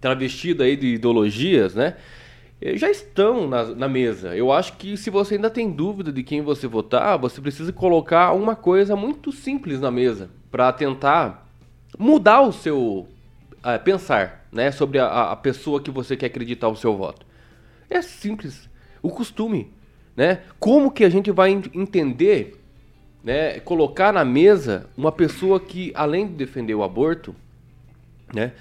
travestida 0.00 0.64
aí 0.64 0.74
de 0.74 0.94
ideologias, 0.94 1.76
né, 1.76 1.98
eh, 2.60 2.76
já 2.76 2.90
estão 2.90 3.46
na, 3.46 3.66
na, 3.66 3.88
mesa. 3.88 4.34
Eu 4.34 4.50
acho 4.50 4.76
que 4.76 4.96
se 4.96 5.08
você 5.08 5.36
ainda 5.36 5.48
tem 5.48 5.70
dúvida 5.70 6.10
de 6.10 6.24
quem 6.24 6.42
você 6.42 6.66
votar, 6.66 7.16
você 7.16 7.40
precisa 7.40 7.72
colocar 7.72 8.32
uma 8.32 8.56
coisa 8.56 8.96
muito 8.96 9.30
simples 9.30 9.80
na 9.80 9.90
mesa 9.92 10.30
para 10.50 10.72
tentar 10.72 11.48
mudar 12.00 12.40
o 12.40 12.50
seu 12.50 13.06
uh, 13.58 13.84
pensar, 13.84 14.48
né, 14.50 14.72
sobre 14.72 14.98
a, 14.98 15.32
a 15.32 15.36
pessoa 15.36 15.82
que 15.82 15.90
você 15.90 16.16
quer 16.16 16.26
acreditar 16.26 16.68
o 16.68 16.74
seu 16.74 16.96
voto. 16.96 17.26
É 17.90 18.00
simples. 18.00 18.70
O 19.02 19.10
costume, 19.10 19.70
né? 20.16 20.40
Como 20.58 20.90
que 20.90 21.04
a 21.04 21.10
gente 21.10 21.30
vai 21.30 21.50
entender, 21.50 22.58
né, 23.22 23.60
colocar 23.60 24.14
na 24.14 24.24
mesa 24.24 24.88
uma 24.96 25.12
pessoa 25.12 25.60
que 25.60 25.92
além 25.94 26.26
de 26.26 26.32
defender 26.32 26.74
o 26.74 26.82
aborto, 26.82 27.36
né, 28.32 28.52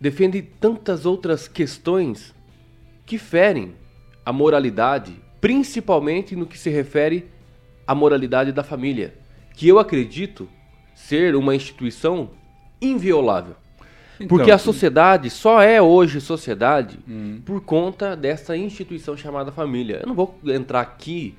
defende 0.00 0.42
tantas 0.42 1.04
outras 1.04 1.48
questões 1.48 2.32
que 3.04 3.18
ferem 3.18 3.74
a 4.24 4.32
moralidade, 4.32 5.20
principalmente 5.40 6.36
no 6.36 6.46
que 6.46 6.56
se 6.56 6.70
refere 6.70 7.28
à 7.84 7.96
moralidade 7.96 8.52
da 8.52 8.62
família, 8.62 9.12
que 9.56 9.66
eu 9.66 9.80
acredito 9.80 10.48
ser 10.94 11.34
uma 11.34 11.54
instituição 11.54 12.30
inviolável. 12.80 13.56
Então, 14.16 14.28
Porque 14.28 14.50
a 14.50 14.58
sociedade 14.58 15.30
só 15.30 15.60
é 15.60 15.80
hoje 15.82 16.20
sociedade 16.20 16.98
hum. 17.08 17.40
por 17.44 17.60
conta 17.60 18.14
dessa 18.14 18.56
instituição 18.56 19.16
chamada 19.16 19.50
família. 19.50 20.00
Eu 20.02 20.06
não 20.06 20.14
vou 20.14 20.38
entrar 20.46 20.80
aqui 20.80 21.34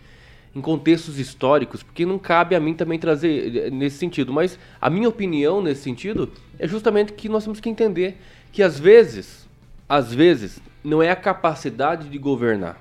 em 0.55 0.61
contextos 0.61 1.17
históricos, 1.17 1.81
porque 1.81 2.05
não 2.05 2.19
cabe 2.19 2.55
a 2.55 2.59
mim 2.59 2.73
também 2.73 2.99
trazer 2.99 3.55
eh, 3.55 3.69
nesse 3.69 3.97
sentido. 3.97 4.31
Mas 4.31 4.59
a 4.79 4.89
minha 4.89 5.09
opinião 5.09 5.61
nesse 5.61 5.81
sentido 5.81 6.31
é 6.59 6.67
justamente 6.67 7.13
que 7.13 7.27
nós 7.27 7.43
temos 7.43 7.59
que 7.59 7.69
entender 7.69 8.17
que 8.51 8.61
às 8.61 8.79
vezes, 8.79 9.47
às 9.89 10.13
vezes, 10.13 10.61
não 10.83 11.01
é 11.01 11.09
a 11.09 11.15
capacidade 11.15 12.09
de 12.09 12.17
governar 12.17 12.79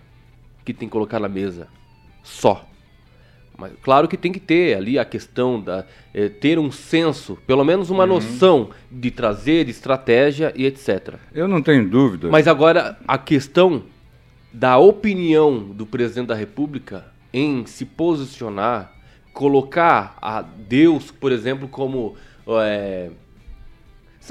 que 0.65 0.75
tem 0.75 0.89
que 0.89 0.93
colocar 0.93 1.19
na 1.19 1.29
mesa 1.29 1.69
só. 2.23 2.67
Mas 3.57 3.73
claro 3.83 4.09
que 4.09 4.17
tem 4.17 4.33
que 4.33 4.41
ter 4.41 4.77
ali 4.77 4.99
a 4.99 5.05
questão 5.05 5.61
da 5.61 5.85
é, 6.13 6.29
ter 6.29 6.59
um 6.59 6.71
senso, 6.71 7.39
pelo 7.47 7.65
menos 7.65 7.91
uma 7.91 8.05
uhum. 8.05 8.15
noção 8.15 8.71
de 8.91 9.11
trazer 9.11 9.69
estratégia 9.69 10.53
e 10.57 10.67
etc. 10.67 11.15
Eu 11.35 11.47
não 11.47 11.63
tenho 11.63 11.89
dúvida. 11.89 12.29
Mas 12.31 12.49
agora 12.49 12.99
a 13.07 13.19
questão 13.19 13.83
da 14.53 14.79
opinião 14.79 15.59
do 15.59 15.87
presidente 15.87 16.29
da 16.29 16.35
República 16.35 17.07
em 17.33 17.65
se 17.65 17.85
posicionar, 17.85 18.93
colocar 19.33 20.19
a 20.21 20.43
Deus, 20.43 21.11
por 21.11 21.33
exemplo, 21.33 21.67
como 21.67 22.17
é, 22.61 23.11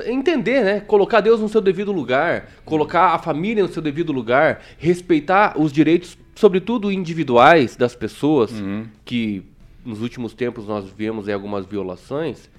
entender, 0.06 0.64
né? 0.64 0.80
Colocar 0.80 1.22
Deus 1.22 1.42
no 1.42 1.50
seu 1.50 1.60
devido 1.60 1.92
lugar, 1.92 2.50
colocar 2.64 3.14
a 3.14 3.18
família 3.18 3.64
no 3.64 3.70
seu 3.70 3.82
devido 3.82 4.14
lugar, 4.14 4.62
respeitar 4.78 5.60
os 5.60 5.72
direitos, 5.72 6.18
sobretudo 6.36 6.92
individuais, 6.92 7.76
das 7.76 7.96
pessoas, 7.96 8.52
uhum. 8.52 8.86
que 9.06 9.44
nos 9.86 10.02
últimos 10.02 10.34
tempos 10.34 10.68
nós 10.68 10.86
vemos 10.90 11.28
algumas 11.30 11.66
violações. 11.66 12.50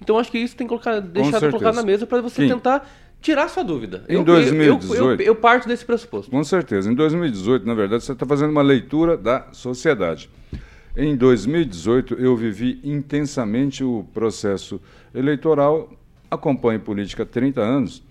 Então 0.00 0.18
acho 0.18 0.30
que 0.30 0.38
isso 0.38 0.56
tem 0.56 0.66
que 0.66 0.68
colocar, 0.68 1.00
deixar 1.00 1.40
de 1.40 1.50
colocar 1.50 1.72
na 1.72 1.82
mesa 1.82 2.06
para 2.06 2.20
você 2.20 2.42
Sim. 2.42 2.48
tentar 2.48 2.88
tirar 3.20 3.48
sua 3.48 3.64
dúvida. 3.64 4.04
Em 4.08 4.14
eu, 4.14 4.24
2018. 4.24 4.94
Eu, 4.94 5.10
eu, 5.10 5.20
eu, 5.20 5.34
parto 5.34 5.66
desse 5.66 5.84
pressuposto. 5.84 6.30
Com 6.30 6.44
certeza. 6.44 6.90
Em 6.90 6.94
2018, 6.94 7.66
na 7.66 7.74
verdade, 7.74 8.04
você 8.04 8.12
está 8.12 8.24
fazendo 8.24 8.50
uma 8.50 8.62
leitura 8.62 9.16
da 9.16 9.48
sociedade. 9.52 10.30
Em 10.96 11.16
2018, 11.16 12.14
eu 12.14 12.36
vivi 12.36 12.80
intensamente 12.82 13.84
o 13.84 14.04
processo 14.14 14.80
eleitoral 15.14 15.92
acompanho 16.30 16.80
política 16.80 17.22
há 17.22 17.26
30 17.26 17.60
anos 17.60 18.02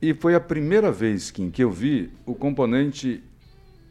e 0.00 0.14
foi 0.14 0.34
a 0.34 0.40
primeira 0.40 0.92
vez 0.92 1.30
que, 1.30 1.42
em 1.42 1.50
que 1.50 1.64
eu 1.64 1.70
vi 1.70 2.10
o 2.24 2.34
componente 2.34 3.22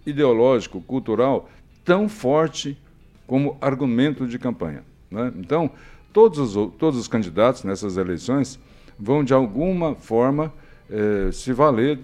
ideológico, 0.05 0.81
cultural, 0.81 1.49
tão 1.83 2.07
forte 2.07 2.77
como 3.25 3.57
argumento 3.59 4.27
de 4.27 4.37
campanha. 4.37 4.83
Né? 5.09 5.31
Então, 5.37 5.69
todos 6.13 6.55
os, 6.55 6.73
todos 6.77 6.99
os 6.99 7.07
candidatos 7.07 7.63
nessas 7.63 7.97
eleições 7.97 8.59
vão, 8.97 9.23
de 9.23 9.33
alguma 9.33 9.95
forma, 9.95 10.53
eh, 10.89 11.29
se 11.31 11.51
valer 11.51 11.99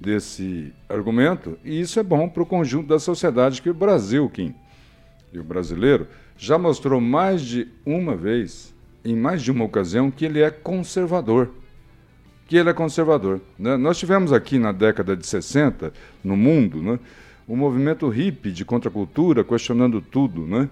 desse 0.00 0.72
argumento, 0.88 1.56
e 1.64 1.80
isso 1.80 2.00
é 2.00 2.02
bom 2.02 2.28
para 2.28 2.42
o 2.42 2.46
conjunto 2.46 2.88
da 2.88 2.98
sociedade 2.98 3.62
que 3.62 3.70
o 3.70 3.74
Brasil, 3.74 4.28
Kim, 4.28 4.54
e 5.32 5.38
o 5.38 5.44
brasileiro, 5.44 6.08
já 6.36 6.58
mostrou 6.58 7.00
mais 7.00 7.40
de 7.42 7.68
uma 7.86 8.16
vez 8.16 8.74
em 9.04 9.16
mais 9.16 9.42
de 9.42 9.50
uma 9.50 9.64
ocasião 9.64 10.10
que 10.10 10.24
ele 10.24 10.40
é 10.40 10.50
conservador. 10.50 11.50
Que 12.46 12.56
ele 12.56 12.68
é 12.68 12.72
conservador. 12.72 13.40
Né? 13.58 13.76
Nós 13.76 13.98
tivemos 13.98 14.32
aqui 14.32 14.58
na 14.58 14.72
década 14.72 15.16
de 15.16 15.26
60, 15.26 15.92
no 16.22 16.36
mundo, 16.36 16.82
né, 16.82 16.98
um 17.48 17.56
movimento 17.56 18.08
hippie 18.08 18.52
de 18.52 18.64
contracultura, 18.64 19.44
questionando 19.44 20.00
tudo, 20.00 20.46
né? 20.46 20.68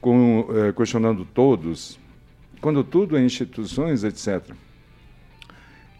Com, 0.00 0.46
é, 0.54 0.72
questionando 0.72 1.24
todos, 1.24 1.98
quando 2.60 2.82
tudo 2.82 3.16
é 3.16 3.22
instituições, 3.22 4.02
etc. 4.04 4.54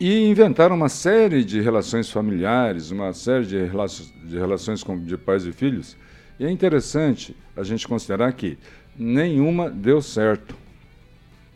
E 0.01 0.29
inventaram 0.29 0.75
uma 0.75 0.89
série 0.89 1.45
de 1.45 1.61
relações 1.61 2.11
familiares, 2.11 2.91
uma 2.91 3.13
série 3.13 3.47
de, 3.47 3.65
relações, 3.65 4.13
de 4.25 4.39
relações 4.39 4.83
com, 4.83 4.99
de 4.99 5.17
pais 5.17 5.45
e 5.45 5.53
filhos. 5.53 5.97
E 6.39 6.45
é 6.45 6.51
interessante 6.51 7.37
a 7.57 7.63
gente 7.63 7.87
considerar 7.87 8.33
que 8.33 8.59
nenhuma 8.97 9.71
deu 9.71 10.03
certo. 10.03 10.57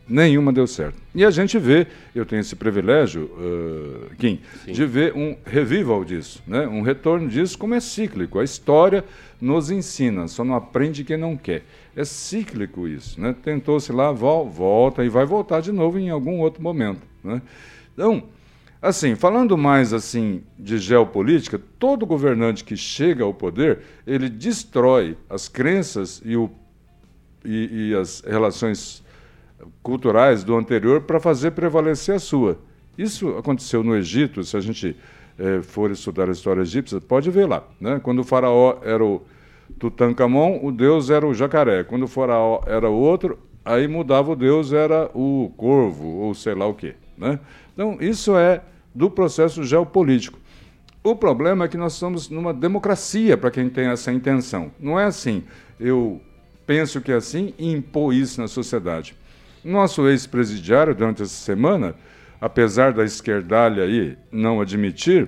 Nenhuma 0.09 0.51
deu 0.51 0.65
certo. 0.65 0.95
E 1.13 1.23
a 1.23 1.29
gente 1.29 1.59
vê, 1.59 1.85
eu 2.15 2.25
tenho 2.25 2.39
esse 2.39 2.55
privilégio, 2.55 3.25
uh, 3.25 4.15
Kim, 4.17 4.39
Sim. 4.65 4.71
de 4.71 4.85
ver 4.85 5.13
um 5.15 5.37
revival 5.45 6.03
disso, 6.03 6.41
né? 6.47 6.67
um 6.67 6.81
retorno 6.81 7.29
disso, 7.29 7.57
como 7.57 7.75
é 7.75 7.79
cíclico. 7.79 8.39
A 8.39 8.43
história 8.43 9.05
nos 9.39 9.69
ensina, 9.69 10.27
só 10.27 10.43
não 10.43 10.55
aprende 10.55 11.03
quem 11.03 11.15
não 11.15 11.37
quer. 11.37 11.63
É 11.95 12.03
cíclico 12.03 12.87
isso. 12.87 13.21
Né? 13.21 13.35
Tentou-se 13.43 13.91
lá, 13.91 14.11
volta 14.11 15.05
e 15.05 15.09
vai 15.09 15.25
voltar 15.25 15.61
de 15.61 15.71
novo 15.71 15.99
em 15.99 16.09
algum 16.09 16.39
outro 16.39 16.63
momento. 16.63 17.01
Né? 17.23 17.39
Então, 17.93 18.23
assim, 18.81 19.13
falando 19.13 19.55
mais 19.55 19.93
assim 19.93 20.41
de 20.57 20.79
geopolítica, 20.79 21.61
todo 21.77 22.05
governante 22.05 22.63
que 22.63 22.75
chega 22.75 23.23
ao 23.23 23.33
poder, 23.33 23.79
ele 24.07 24.27
destrói 24.27 25.15
as 25.29 25.47
crenças 25.47 26.19
e 26.25 26.35
o 26.35 26.49
e, 27.45 27.89
e 27.91 27.95
as 27.95 28.21
relações 28.21 29.03
culturais 29.81 30.43
do 30.43 30.55
anterior 30.55 31.01
para 31.01 31.19
fazer 31.19 31.51
prevalecer 31.51 32.15
a 32.15 32.19
sua. 32.19 32.57
Isso 32.97 33.29
aconteceu 33.37 33.83
no 33.83 33.95
Egito, 33.95 34.43
se 34.43 34.57
a 34.57 34.59
gente 34.59 34.95
é, 35.37 35.61
for 35.61 35.89
estudar 35.89 36.27
a 36.27 36.31
história 36.31 36.61
egípcia, 36.61 36.99
pode 36.99 37.31
ver 37.31 37.47
lá. 37.47 37.63
Né? 37.79 37.99
Quando 38.03 38.19
o 38.19 38.23
faraó 38.23 38.77
era 38.83 39.03
o 39.03 39.21
Tutankhamon, 39.79 40.59
o 40.61 40.71
deus 40.71 41.09
era 41.09 41.25
o 41.25 41.33
jacaré. 41.33 41.83
Quando 41.83 42.03
o 42.03 42.07
faraó 42.07 42.61
era 42.65 42.89
o 42.89 42.93
outro, 42.93 43.39
aí 43.63 43.87
mudava 43.87 44.31
o 44.31 44.35
deus, 44.35 44.73
era 44.73 45.09
o 45.13 45.51
corvo, 45.55 46.05
ou 46.05 46.33
sei 46.33 46.53
lá 46.53 46.67
o 46.67 46.73
quê. 46.73 46.95
Né? 47.17 47.39
Então, 47.73 47.97
isso 48.01 48.35
é 48.35 48.61
do 48.93 49.09
processo 49.09 49.63
geopolítico. 49.63 50.37
O 51.01 51.15
problema 51.15 51.65
é 51.65 51.67
que 51.69 51.77
nós 51.77 51.93
estamos 51.93 52.29
numa 52.29 52.53
democracia 52.53 53.37
para 53.37 53.49
quem 53.49 53.69
tem 53.69 53.87
essa 53.87 54.11
intenção. 54.11 54.71
Não 54.77 54.99
é 54.99 55.05
assim, 55.05 55.43
eu 55.79 56.19
penso 56.67 56.99
que 56.99 57.11
é 57.11 57.15
assim 57.15 57.53
e 57.57 57.71
impor 57.71 58.13
isso 58.13 58.41
na 58.41 58.47
sociedade. 58.47 59.15
Nosso 59.63 60.07
ex-presidiário, 60.07 60.95
durante 60.95 61.21
essa 61.21 61.33
semana, 61.33 61.95
apesar 62.39 62.93
da 62.93 63.03
esquerdalha 63.03 63.83
aí 63.83 64.17
não 64.31 64.61
admitir, 64.61 65.27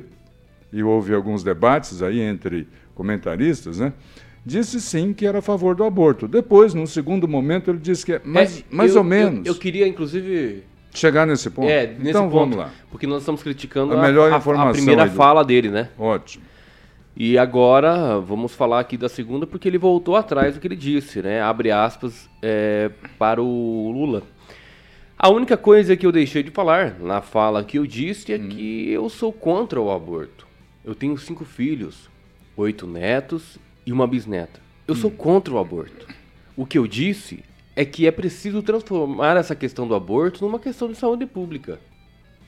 e 0.72 0.82
houve 0.82 1.14
alguns 1.14 1.44
debates 1.44 2.02
aí 2.02 2.20
entre 2.22 2.68
comentaristas, 2.96 3.80
né? 3.80 3.92
Disse 4.46 4.80
sim 4.82 5.14
que 5.14 5.26
era 5.26 5.40
a 5.40 5.42
favor 5.42 5.76
do 5.76 5.84
aborto. 5.84 6.28
Depois, 6.28 6.74
num 6.74 6.88
segundo 6.88 7.28
momento, 7.28 7.70
ele 7.70 7.78
disse 7.78 8.06
que 8.06 8.14
é 8.14 8.22
mais, 8.24 8.60
É, 8.60 8.64
mais 8.72 8.92
eu- 8.96 9.00
ou 9.00 9.04
menos. 9.04 9.46
Eu, 9.46 9.54
eu 9.54 9.60
queria, 9.60 9.88
inclusive. 9.88 10.64
Chegar 10.94 11.26
nesse 11.28 11.50
ponto? 11.50 11.70
É, 11.70 11.88
nesse 11.88 12.10
então 12.10 12.24
ponto, 12.24 12.34
vamos 12.40 12.58
lá. 12.58 12.70
Porque 12.90 13.06
nós 13.08 13.20
estamos 13.22 13.44
criticando 13.44 13.94
A 13.94 14.02
melhor 14.02 14.32
a, 14.34 14.38
informação 14.38 14.72
primeira 14.74 15.04
aí 15.04 15.10
do- 15.10 15.16
fala 15.16 15.44
dele, 15.44 15.70
né? 15.70 15.90
Ótimo. 15.98 16.44
E 17.16 17.38
agora 17.38 18.20
vamos 18.20 18.56
falar 18.56 18.80
aqui 18.80 18.98
da 18.98 19.10
segunda, 19.10 19.46
porque 19.46 19.68
ele 19.68 19.78
voltou 19.78 20.16
atrás 20.16 20.56
do 20.56 20.62
que 20.62 20.68
ele 20.68 20.76
disse, 20.76 21.22
né? 21.22 21.42
Abre 21.42 21.70
aspas 21.70 22.30
é, 22.42 22.90
para 23.20 23.42
o 23.42 23.92
Lula. 23.92 24.24
A 25.18 25.30
única 25.30 25.56
coisa 25.56 25.96
que 25.96 26.06
eu 26.06 26.12
deixei 26.12 26.42
de 26.42 26.50
falar 26.50 27.00
na 27.00 27.22
fala 27.22 27.64
que 27.64 27.78
eu 27.78 27.86
disse 27.86 28.34
é 28.34 28.40
que 28.40 28.90
eu 28.90 29.08
sou 29.10 29.32
contra 29.32 29.80
o 29.80 29.92
aborto. 29.92 30.48
Eu 30.84 30.96
tenho 30.96 31.16
cinco 31.18 31.46
filhos, 31.46 32.10
oito 32.58 32.88
netos 32.88 33.60
e 33.86 33.92
uma 33.92 34.08
bisneta. 34.08 34.60
Eu 34.88 34.96
sou 34.96 35.12
contra 35.12 35.54
o 35.54 35.60
aborto. 35.60 36.08
O 36.58 36.66
que 36.66 36.78
eu 36.78 36.88
disse 36.88 37.44
é 37.76 37.86
que 37.86 38.08
é 38.08 38.12
preciso 38.12 38.64
transformar 38.64 39.38
essa 39.38 39.56
questão 39.56 39.88
do 39.88 39.94
aborto 39.94 40.44
numa 40.44 40.60
questão 40.60 40.92
de 40.92 40.98
saúde 40.98 41.26
pública. 41.26 41.80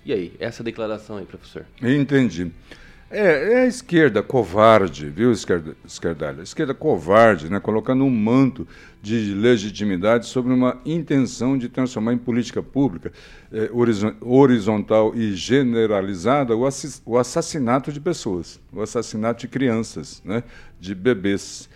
E 0.06 0.12
aí, 0.12 0.34
essa 0.40 0.64
declaração 0.64 1.18
aí, 1.18 1.26
professor? 1.26 1.66
Entendi. 1.82 2.52
É, 3.16 3.54
é 3.54 3.58
a 3.60 3.66
esquerda 3.68 4.24
covarde, 4.24 5.08
viu, 5.08 5.32
esquerda, 5.32 5.76
esquerdalha? 5.86 6.40
A 6.40 6.44
esquerda 6.44 6.74
covarde, 6.74 7.48
né, 7.48 7.60
colocando 7.60 8.04
um 8.04 8.10
manto 8.10 8.68
de 9.04 9.36
legitimidade 9.36 10.26
sobre 10.26 10.52
uma 10.52 10.82
intenção 10.84 11.56
de 11.56 11.70
transformar 11.70 12.14
em 12.14 12.18
política 12.18 12.64
pública 12.64 13.12
horizo- 13.72 14.16
horizontal 14.20 15.14
e 15.14 15.36
generalizada 15.36 16.58
o, 16.58 16.68
o 17.06 17.18
assassinato 17.20 17.92
de 17.92 18.00
pessoas, 18.00 18.60
o 18.72 18.82
assassinato 18.82 19.42
de 19.42 19.48
crianças, 19.48 20.20
né, 20.26 20.44
de 20.80 20.96
bebês. 20.96 21.70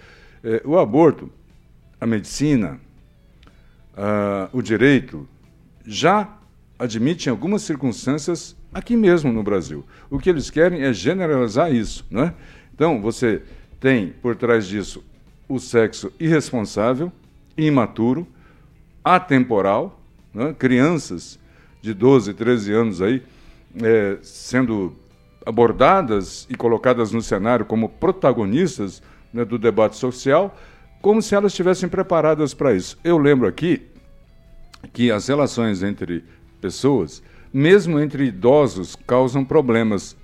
Eh, 0.43 0.63
o 0.65 0.75
aborto, 0.79 1.29
a 2.01 2.07
medicina, 2.07 2.79
o 4.53 4.61
direito 4.61 5.27
já 5.85 6.36
admite 6.77 7.27
em 7.27 7.31
algumas 7.31 7.61
circunstâncias 7.63 8.55
aqui 8.73 8.95
mesmo 8.95 9.31
no 9.31 9.43
Brasil. 9.43 9.85
O 10.09 10.19
que 10.19 10.29
eles 10.29 10.49
querem 10.49 10.83
é 10.83 10.93
generalizar 10.93 11.73
isso, 11.73 12.05
não 12.09 12.23
é? 12.23 12.33
Então, 12.73 13.01
você 13.01 13.41
tem 13.79 14.09
por 14.21 14.35
trás 14.35 14.67
disso 14.67 15.03
o 15.49 15.59
sexo 15.59 16.11
irresponsável, 16.19 17.11
imaturo, 17.57 18.27
atemporal, 19.03 19.99
né? 20.33 20.53
crianças 20.57 21.39
de 21.81 21.93
12, 21.93 22.33
13 22.33 22.73
anos 22.73 23.01
aí 23.01 23.23
eh, 23.81 24.17
sendo 24.21 24.95
abordadas 25.45 26.45
e 26.49 26.55
colocadas 26.55 27.11
no 27.11 27.21
cenário 27.21 27.65
como 27.65 27.87
protagonistas 27.87 29.01
né, 29.31 29.45
do 29.45 29.57
debate 29.57 29.95
social, 29.95 30.55
como 31.01 31.21
se 31.21 31.33
elas 31.33 31.53
estivessem 31.53 31.87
preparadas 31.87 32.53
para 32.53 32.73
isso. 32.73 32.97
Eu 33.03 33.17
lembro 33.17 33.47
aqui 33.47 33.87
que 34.91 35.09
as 35.09 35.27
relações 35.27 35.83
entre 35.83 36.23
pessoas, 36.61 37.23
mesmo 37.53 37.99
entre 37.99 38.25
idosos, 38.25 38.95
causam 39.07 39.43
problemas. 39.43 40.15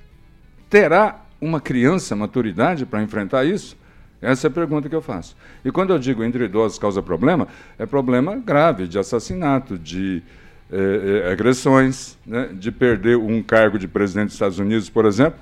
Terá 0.69 1.21
uma 1.39 1.59
criança 1.59 2.15
maturidade 2.15 2.85
para 2.85 3.01
enfrentar 3.01 3.45
isso? 3.45 3.77
Essa 4.21 4.47
é 4.47 4.49
a 4.49 4.51
pergunta 4.51 4.87
que 4.87 4.95
eu 4.95 5.01
faço. 5.01 5.35
E 5.65 5.71
quando 5.71 5.91
eu 5.91 5.99
digo 5.99 6.23
entre 6.23 6.45
idosos 6.45 6.79
causa 6.79 7.01
problema, 7.01 7.47
é 7.77 7.85
problema 7.85 8.37
grave 8.37 8.87
de 8.87 8.97
assassinato, 8.97 9.77
de 9.77 10.23
eh, 10.71 11.23
eh, 11.25 11.31
agressões, 11.31 12.17
né, 12.25 12.49
de 12.53 12.71
perder 12.71 13.17
um 13.17 13.43
cargo 13.43 13.77
de 13.77 13.87
presidente 13.87 14.27
dos 14.27 14.35
Estados 14.35 14.59
Unidos, 14.59 14.89
por 14.89 15.05
exemplo. 15.05 15.37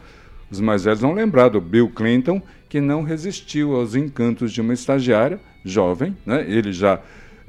Os 0.50 0.60
mais 0.60 0.84
velhos 0.84 1.00
vão 1.00 1.14
lembrar 1.14 1.50
do 1.50 1.62
Bill 1.62 1.90
Clinton, 1.90 2.42
que 2.68 2.82
não 2.82 3.04
resistiu 3.04 3.76
aos 3.76 3.96
encantos 3.96 4.52
de 4.52 4.60
uma 4.60 4.74
estagiária 4.74 5.40
jovem, 5.64 6.18
né, 6.26 6.44
ele 6.48 6.74
já 6.74 7.00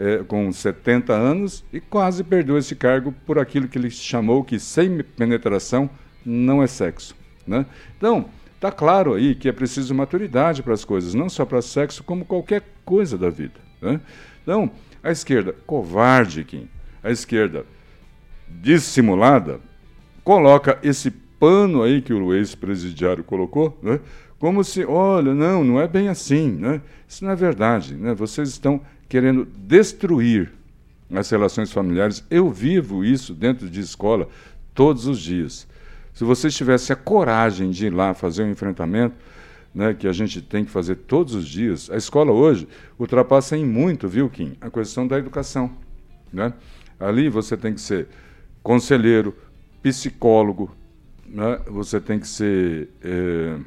eh, 0.05 0.25
com 0.27 0.51
70 0.51 1.12
anos, 1.12 1.65
e 1.73 1.81
quase 1.81 2.25
perdeu 2.25 2.59
esse 2.59 2.75
cargo 2.75 3.15
por 3.25 3.38
aquilo 3.38 3.69
que 3.69 3.79
ele 3.79 3.88
chamou 3.88 4.43
que 4.43 4.59
sem 4.59 5.01
penetração 5.01 5.88
não 6.27 6.61
é 6.61 6.67
sexo. 6.67 7.15
Né? 7.47 7.65
Então, 7.97 8.27
está 8.57 8.73
claro 8.73 9.15
aí 9.15 9.37
que 9.37 9.49
é 9.49 9.53
preciso 9.53 9.95
maturidade 9.95 10.61
para 10.61 10.75
as 10.75 10.85
coisas, 10.85 11.15
não 11.15 11.29
só 11.29 11.45
para 11.45 11.62
sexo, 11.62 12.03
como 12.03 12.25
qualquer 12.25 12.65
coisa 12.85 13.17
da 13.17 13.31
vida. 13.31 13.61
né? 13.81 14.01
Então, 14.43 14.73
a 15.05 15.12
esquerda, 15.12 15.55
covarde, 15.65 16.43
Kim, 16.43 16.69
a 17.01 17.12
esquerda 17.12 17.65
dissimulada, 18.49 19.61
coloca 20.25 20.81
esse 20.83 21.12
pano 21.12 21.81
aí 21.81 22.03
que 22.03 22.12
o 22.12 22.35
ex-presidiário 22.35 23.23
colocou, 23.23 23.79
né? 23.81 24.01
como 24.41 24.65
se, 24.65 24.85
olha, 24.85 25.33
não, 25.33 25.62
não 25.62 25.81
é 25.81 25.87
bem 25.87 26.09
assim. 26.09 26.51
Né? 26.51 26.81
Isso 27.07 27.25
não 27.25 27.31
é 27.31 27.37
verdade. 27.37 27.95
Né? 27.95 28.12
Vocês 28.12 28.49
estão 28.49 28.81
querendo 29.12 29.44
destruir 29.44 30.51
as 31.14 31.29
relações 31.29 31.70
familiares. 31.70 32.25
Eu 32.31 32.51
vivo 32.51 33.05
isso 33.05 33.35
dentro 33.35 33.68
de 33.68 33.79
escola 33.79 34.27
todos 34.72 35.07
os 35.07 35.18
dias. 35.20 35.68
Se 36.14 36.25
vocês 36.25 36.55
tivessem 36.55 36.94
a 36.94 36.96
coragem 36.96 37.70
de 37.70 37.88
ir 37.88 37.90
lá 37.90 38.14
fazer 38.14 38.42
um 38.42 38.51
enfrentamento, 38.51 39.14
né, 39.75 39.92
que 39.92 40.09
a 40.09 40.14
gente 40.14 40.40
tem 40.40 40.64
que 40.64 40.70
fazer 40.70 40.94
todos 40.94 41.35
os 41.35 41.46
dias, 41.46 41.90
a 41.90 41.96
escola 41.98 42.33
hoje 42.33 42.66
ultrapassa 42.98 43.55
em 43.55 43.66
muito, 43.66 44.09
viu, 44.09 44.31
Kim, 44.31 44.57
a 44.62 44.70
questão 44.70 45.07
da 45.07 45.18
educação. 45.18 45.70
Né? 46.33 46.51
Ali 46.98 47.29
você 47.29 47.55
tem 47.55 47.75
que 47.75 47.83
ser 47.83 48.09
conselheiro, 48.62 49.37
psicólogo, 49.83 50.75
né? 51.27 51.61
você 51.66 52.01
tem 52.01 52.18
que 52.18 52.27
ser 52.27 52.88
eh, 53.05 53.59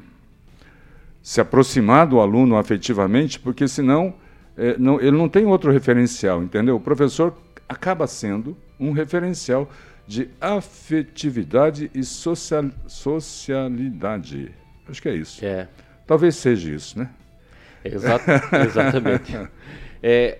se 1.22 1.40
aproximar 1.40 2.04
do 2.04 2.18
aluno 2.18 2.56
afetivamente, 2.56 3.38
porque 3.38 3.68
senão 3.68 4.12
eh, 4.56 4.76
não, 4.78 5.00
ele 5.00 5.12
não 5.16 5.28
tem 5.28 5.44
outro 5.46 5.70
referencial, 5.72 6.42
entendeu? 6.42 6.76
O 6.76 6.80
professor 6.80 7.34
acaba 7.68 8.06
sendo 8.06 8.56
um 8.78 8.92
referencial 8.92 9.68
de 10.06 10.28
afetividade 10.40 11.90
e 11.94 12.04
social, 12.04 12.64
socialidade. 12.86 14.52
Acho 14.88 15.02
que 15.02 15.08
é 15.08 15.14
isso. 15.14 15.44
É, 15.44 15.66
Talvez 16.06 16.36
seja 16.36 16.70
isso, 16.72 16.98
né? 16.98 17.10
exa 17.84 18.20
exatamente. 18.64 19.36
É, 20.02 20.38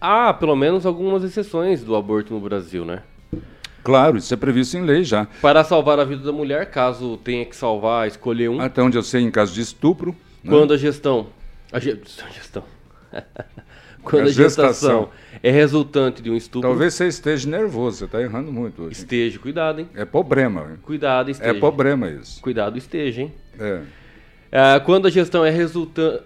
há 0.00 0.34
pelo 0.34 0.54
menos 0.56 0.84
algumas 0.84 1.22
exceções 1.24 1.82
do 1.82 1.94
aborto 1.96 2.34
no 2.34 2.40
Brasil, 2.40 2.84
né? 2.84 3.02
Claro, 3.82 4.16
isso 4.18 4.34
é 4.34 4.36
previsto 4.36 4.76
em 4.76 4.82
lei 4.82 5.04
já. 5.04 5.26
Para 5.40 5.62
salvar 5.64 5.98
a 6.00 6.04
vida 6.04 6.22
da 6.24 6.32
mulher, 6.32 6.70
caso 6.70 7.16
tenha 7.18 7.46
que 7.46 7.54
salvar, 7.56 8.06
escolher 8.08 8.50
um. 8.50 8.60
Até 8.60 8.82
onde 8.82 8.98
eu 8.98 9.02
sei, 9.02 9.22
em 9.22 9.30
caso 9.30 9.54
de 9.54 9.60
estupro. 9.62 10.14
né? 10.42 10.50
Quando 10.50 10.74
a 10.74 10.76
gestão. 10.76 11.28
A 11.72 11.78
ge- 11.78 11.98
a 12.26 12.28
gestão. 12.34 12.64
Quando 14.10 14.22
A 14.24 14.26
a 14.26 14.32
gestação 14.32 15.00
gestação. 15.00 15.10
é 15.42 15.50
resultante 15.50 16.22
de 16.22 16.30
um 16.30 16.36
estupro, 16.36 16.68
Talvez 16.68 16.94
você 16.94 17.08
esteja 17.08 17.48
nervoso, 17.48 17.98
você 17.98 18.04
está 18.04 18.22
errando 18.22 18.52
muito 18.52 18.82
hoje. 18.84 18.92
esteja. 18.92 19.38
Cuidado, 19.38 19.80
hein? 19.80 19.88
É 19.94 20.04
problema. 20.04 20.62
hein? 20.70 20.78
Cuidado, 20.82 21.28
É 21.28 21.32
esteja. 21.32 21.54
problema 21.58 22.08
isso. 22.10 22.40
Cuidado, 22.40 22.78
esteja, 22.78 23.22
hein? 23.22 23.32
É. 23.58 23.80
Ah, 24.52 24.80
quando 24.80 25.06
a 25.06 25.10
gestão 25.10 25.44
é 25.44 25.50
resultante. 25.50 26.22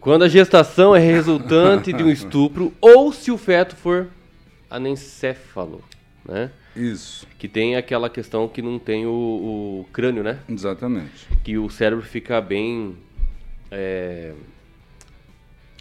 Quando 0.00 0.22
a 0.24 0.28
gestação 0.28 0.96
é 0.96 0.98
resultante 0.98 1.92
de 1.92 2.02
um 2.02 2.08
estupro, 2.10 2.72
ou 2.80 3.12
se 3.12 3.30
o 3.30 3.36
feto 3.38 3.76
for 3.76 4.08
anencéfalo, 4.70 5.82
né? 6.26 6.50
Isso, 6.74 7.26
Que 7.38 7.46
tem 7.48 7.76
aquela 7.76 8.08
questão 8.08 8.48
que 8.48 8.62
não 8.62 8.78
tem 8.78 9.04
o, 9.04 9.10
o 9.10 9.86
crânio, 9.92 10.22
né? 10.22 10.38
exatamente. 10.48 11.28
Que 11.44 11.58
o 11.58 11.68
cérebro 11.68 12.02
fica 12.04 12.40
bem. 12.40 12.96
é, 13.70 14.32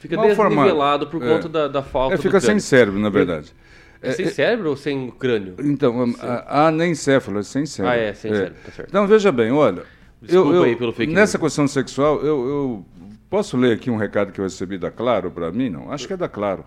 Fica 0.01 0.15
Mal 0.17 0.29
formado. 0.35 0.55
desnivelado 0.65 1.07
por 1.07 1.23
É. 1.23 1.27
conta 1.29 1.47
da, 1.47 1.67
da 1.67 1.81
falta 1.83 2.15
É, 2.15 2.17
fica 2.17 2.39
sem 2.41 2.59
cérebro, 2.59 2.99
na 2.99 3.09
verdade. 3.09 3.53
É 4.01 4.11
sem 4.11 4.25
cérebro 4.27 4.69
ou 4.71 4.75
sem 4.75 5.11
crânio? 5.11 5.55
Então, 5.59 6.03
a, 6.19 6.63
a 6.63 6.67
anencéfalo 6.69 7.37
é 7.39 7.43
sem 7.43 7.67
cérebro. 7.67 7.95
Ah, 7.97 8.01
é, 8.01 8.13
sem 8.13 8.33
cérebro, 8.33 8.55
tá 8.65 8.71
certo. 8.71 8.89
Então, 8.89 9.05
veja 9.05 9.31
bem, 9.31 9.51
olha. 9.51 9.83
Desculpa 10.19 10.49
eu, 10.49 10.55
eu- 10.55 10.63
aí 10.63 10.75
pelo 10.75 10.91
fake 10.91 11.13
Nessa 11.13 11.37
news. 11.37 11.47
questão 11.49 11.67
sexual, 11.67 12.19
eu, 12.21 12.47
eu 12.47 12.85
posso 13.29 13.55
ler 13.55 13.73
aqui 13.73 13.91
um 13.91 13.95
recado 13.97 14.31
que 14.31 14.39
eu 14.41 14.43
recebi 14.43 14.77
da 14.79 14.89
Claro 14.89 15.29
para 15.29 15.51
mim? 15.51 15.69
Não, 15.69 15.91
acho 15.91 16.07
que 16.07 16.13
é 16.13 16.17
da 16.17 16.27
Claro, 16.27 16.65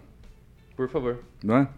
Por 0.76 0.88
favor. 0.88 1.18
não 1.42 1.56
é? 1.56 1.68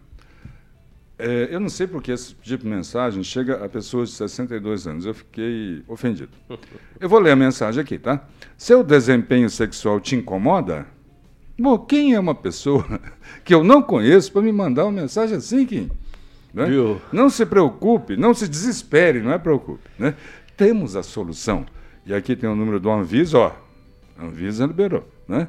É, 1.18 1.48
eu 1.50 1.58
não 1.58 1.70
sei 1.70 1.86
porque 1.86 2.12
esse 2.12 2.34
tipo 2.34 2.62
de 2.64 2.68
mensagem 2.68 3.24
chega 3.24 3.64
a 3.64 3.68
pessoas 3.70 4.10
de 4.10 4.16
62 4.16 4.86
anos. 4.86 5.06
Eu 5.06 5.14
fiquei 5.14 5.82
ofendido. 5.88 6.28
Eu 7.00 7.08
vou 7.08 7.18
ler 7.18 7.30
a 7.30 7.36
mensagem 7.36 7.80
aqui, 7.82 7.98
tá? 7.98 8.22
Seu 8.58 8.84
desempenho 8.84 9.48
sexual 9.48 9.98
te 10.00 10.14
incomoda? 10.16 10.86
Bom, 11.58 11.78
quem 11.78 12.14
é 12.14 12.20
uma 12.20 12.34
pessoa 12.34 12.84
que 13.44 13.54
eu 13.54 13.64
não 13.64 13.82
conheço 13.82 14.32
para 14.32 14.42
me 14.42 14.52
mandar 14.52 14.84
uma 14.84 14.92
mensagem 14.92 15.36
assim, 15.36 15.64
Kim? 15.64 15.90
Né? 16.52 16.66
Viu? 16.66 17.00
Não 17.12 17.28
se 17.30 17.44
preocupe, 17.46 18.16
não 18.16 18.32
se 18.34 18.48
desespere, 18.48 19.20
não 19.20 19.32
é 19.32 19.38
preocupe. 19.38 19.82
Né? 19.98 20.14
Temos 20.56 20.96
a 20.96 21.02
solução. 21.02 21.66
E 22.04 22.14
aqui 22.14 22.36
tem 22.36 22.48
o 22.48 22.54
número 22.54 22.78
do 22.80 22.90
Anvisa, 22.90 23.38
ó. 23.38 23.52
Anvisa 24.18 24.64
liberou. 24.66 25.06
Né? 25.28 25.48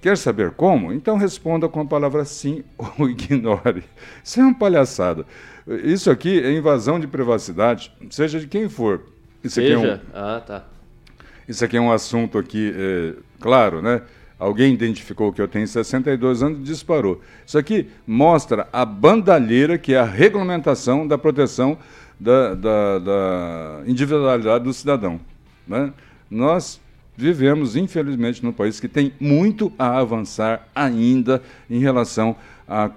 Quer 0.00 0.16
saber 0.16 0.52
como? 0.52 0.92
Então 0.92 1.16
responda 1.16 1.68
com 1.68 1.80
a 1.80 1.84
palavra 1.84 2.24
sim 2.24 2.62
ou 2.78 3.08
ignore. 3.10 3.82
Isso 4.22 4.38
é 4.40 4.42
uma 4.44 4.54
palhaçada. 4.54 5.26
Isso 5.66 6.10
aqui 6.10 6.38
é 6.40 6.52
invasão 6.52 7.00
de 7.00 7.08
privacidade, 7.08 7.92
seja 8.10 8.38
de 8.38 8.46
quem 8.46 8.68
for. 8.68 9.00
Isso 9.42 9.58
aqui 9.58 9.72
é 9.72 9.78
um- 9.78 9.80
Seja. 9.80 10.02
Ah, 10.14 10.42
tá. 10.46 10.64
Isso 11.48 11.64
aqui 11.64 11.76
é 11.76 11.80
um 11.80 11.90
assunto 11.90 12.38
aqui, 12.38 12.72
é, 12.76 13.14
claro, 13.40 13.80
né? 13.82 14.02
Alguém 14.38 14.74
identificou 14.74 15.32
que 15.32 15.40
eu 15.40 15.48
tenho 15.48 15.66
62 15.66 16.42
anos 16.42 16.58
e 16.58 16.62
disparou. 16.62 17.22
Isso 17.46 17.56
aqui 17.56 17.88
mostra 18.06 18.68
a 18.72 18.84
bandalheira, 18.84 19.78
que 19.78 19.94
é 19.94 19.98
a 19.98 20.04
regulamentação 20.04 21.06
da 21.06 21.16
proteção 21.16 21.78
da, 22.20 22.54
da, 22.54 22.98
da 22.98 23.82
individualidade 23.86 24.64
do 24.64 24.72
cidadão. 24.74 25.18
Né? 25.66 25.90
Nós 26.30 26.80
vivemos, 27.16 27.76
infelizmente, 27.76 28.44
num 28.44 28.52
país 28.52 28.78
que 28.78 28.88
tem 28.88 29.12
muito 29.18 29.72
a 29.78 29.98
avançar 29.98 30.68
ainda 30.74 31.42
em 31.70 31.78
relação 31.78 32.36
à 32.68 32.90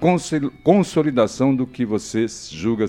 consolidação 0.62 1.56
do 1.56 1.66
que 1.66 1.86
você 1.86 2.26
julga 2.28 2.86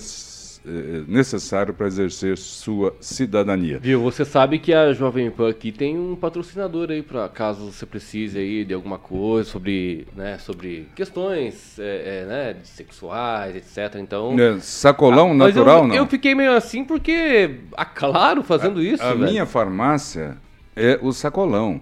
necessário 1.07 1.73
para 1.73 1.87
exercer 1.87 2.37
sua 2.37 2.95
cidadania. 2.99 3.79
Viu, 3.79 4.01
você 4.01 4.23
sabe 4.23 4.59
que 4.59 4.73
a 4.73 4.93
Jovem 4.93 5.31
Pan 5.31 5.49
aqui 5.49 5.71
tem 5.71 5.97
um 5.97 6.15
patrocinador 6.15 6.91
aí 6.91 7.01
para 7.01 7.27
caso 7.29 7.71
você 7.71 7.85
precise 7.85 8.37
aí 8.37 8.63
de 8.63 8.73
alguma 8.73 8.99
coisa 8.99 9.49
sobre, 9.49 10.07
né, 10.15 10.37
sobre 10.37 10.87
questões 10.95 11.79
é, 11.79 12.21
é, 12.21 12.25
né, 12.25 12.55
sexuais, 12.63 13.55
etc. 13.55 13.99
Então, 13.99 14.39
é, 14.39 14.59
sacolão 14.59 15.31
a, 15.31 15.33
natural, 15.33 15.79
eu, 15.79 15.87
não? 15.87 15.95
Eu 15.95 16.07
fiquei 16.07 16.35
meio 16.35 16.53
assim 16.53 16.83
porque 16.83 17.59
a 17.75 17.85
Claro 17.85 18.43
fazendo 18.43 18.79
a, 18.79 18.83
isso. 18.83 19.03
A 19.03 19.13
velho. 19.13 19.31
minha 19.31 19.45
farmácia 19.45 20.37
é 20.75 20.99
o 21.01 21.11
sacolão. 21.11 21.81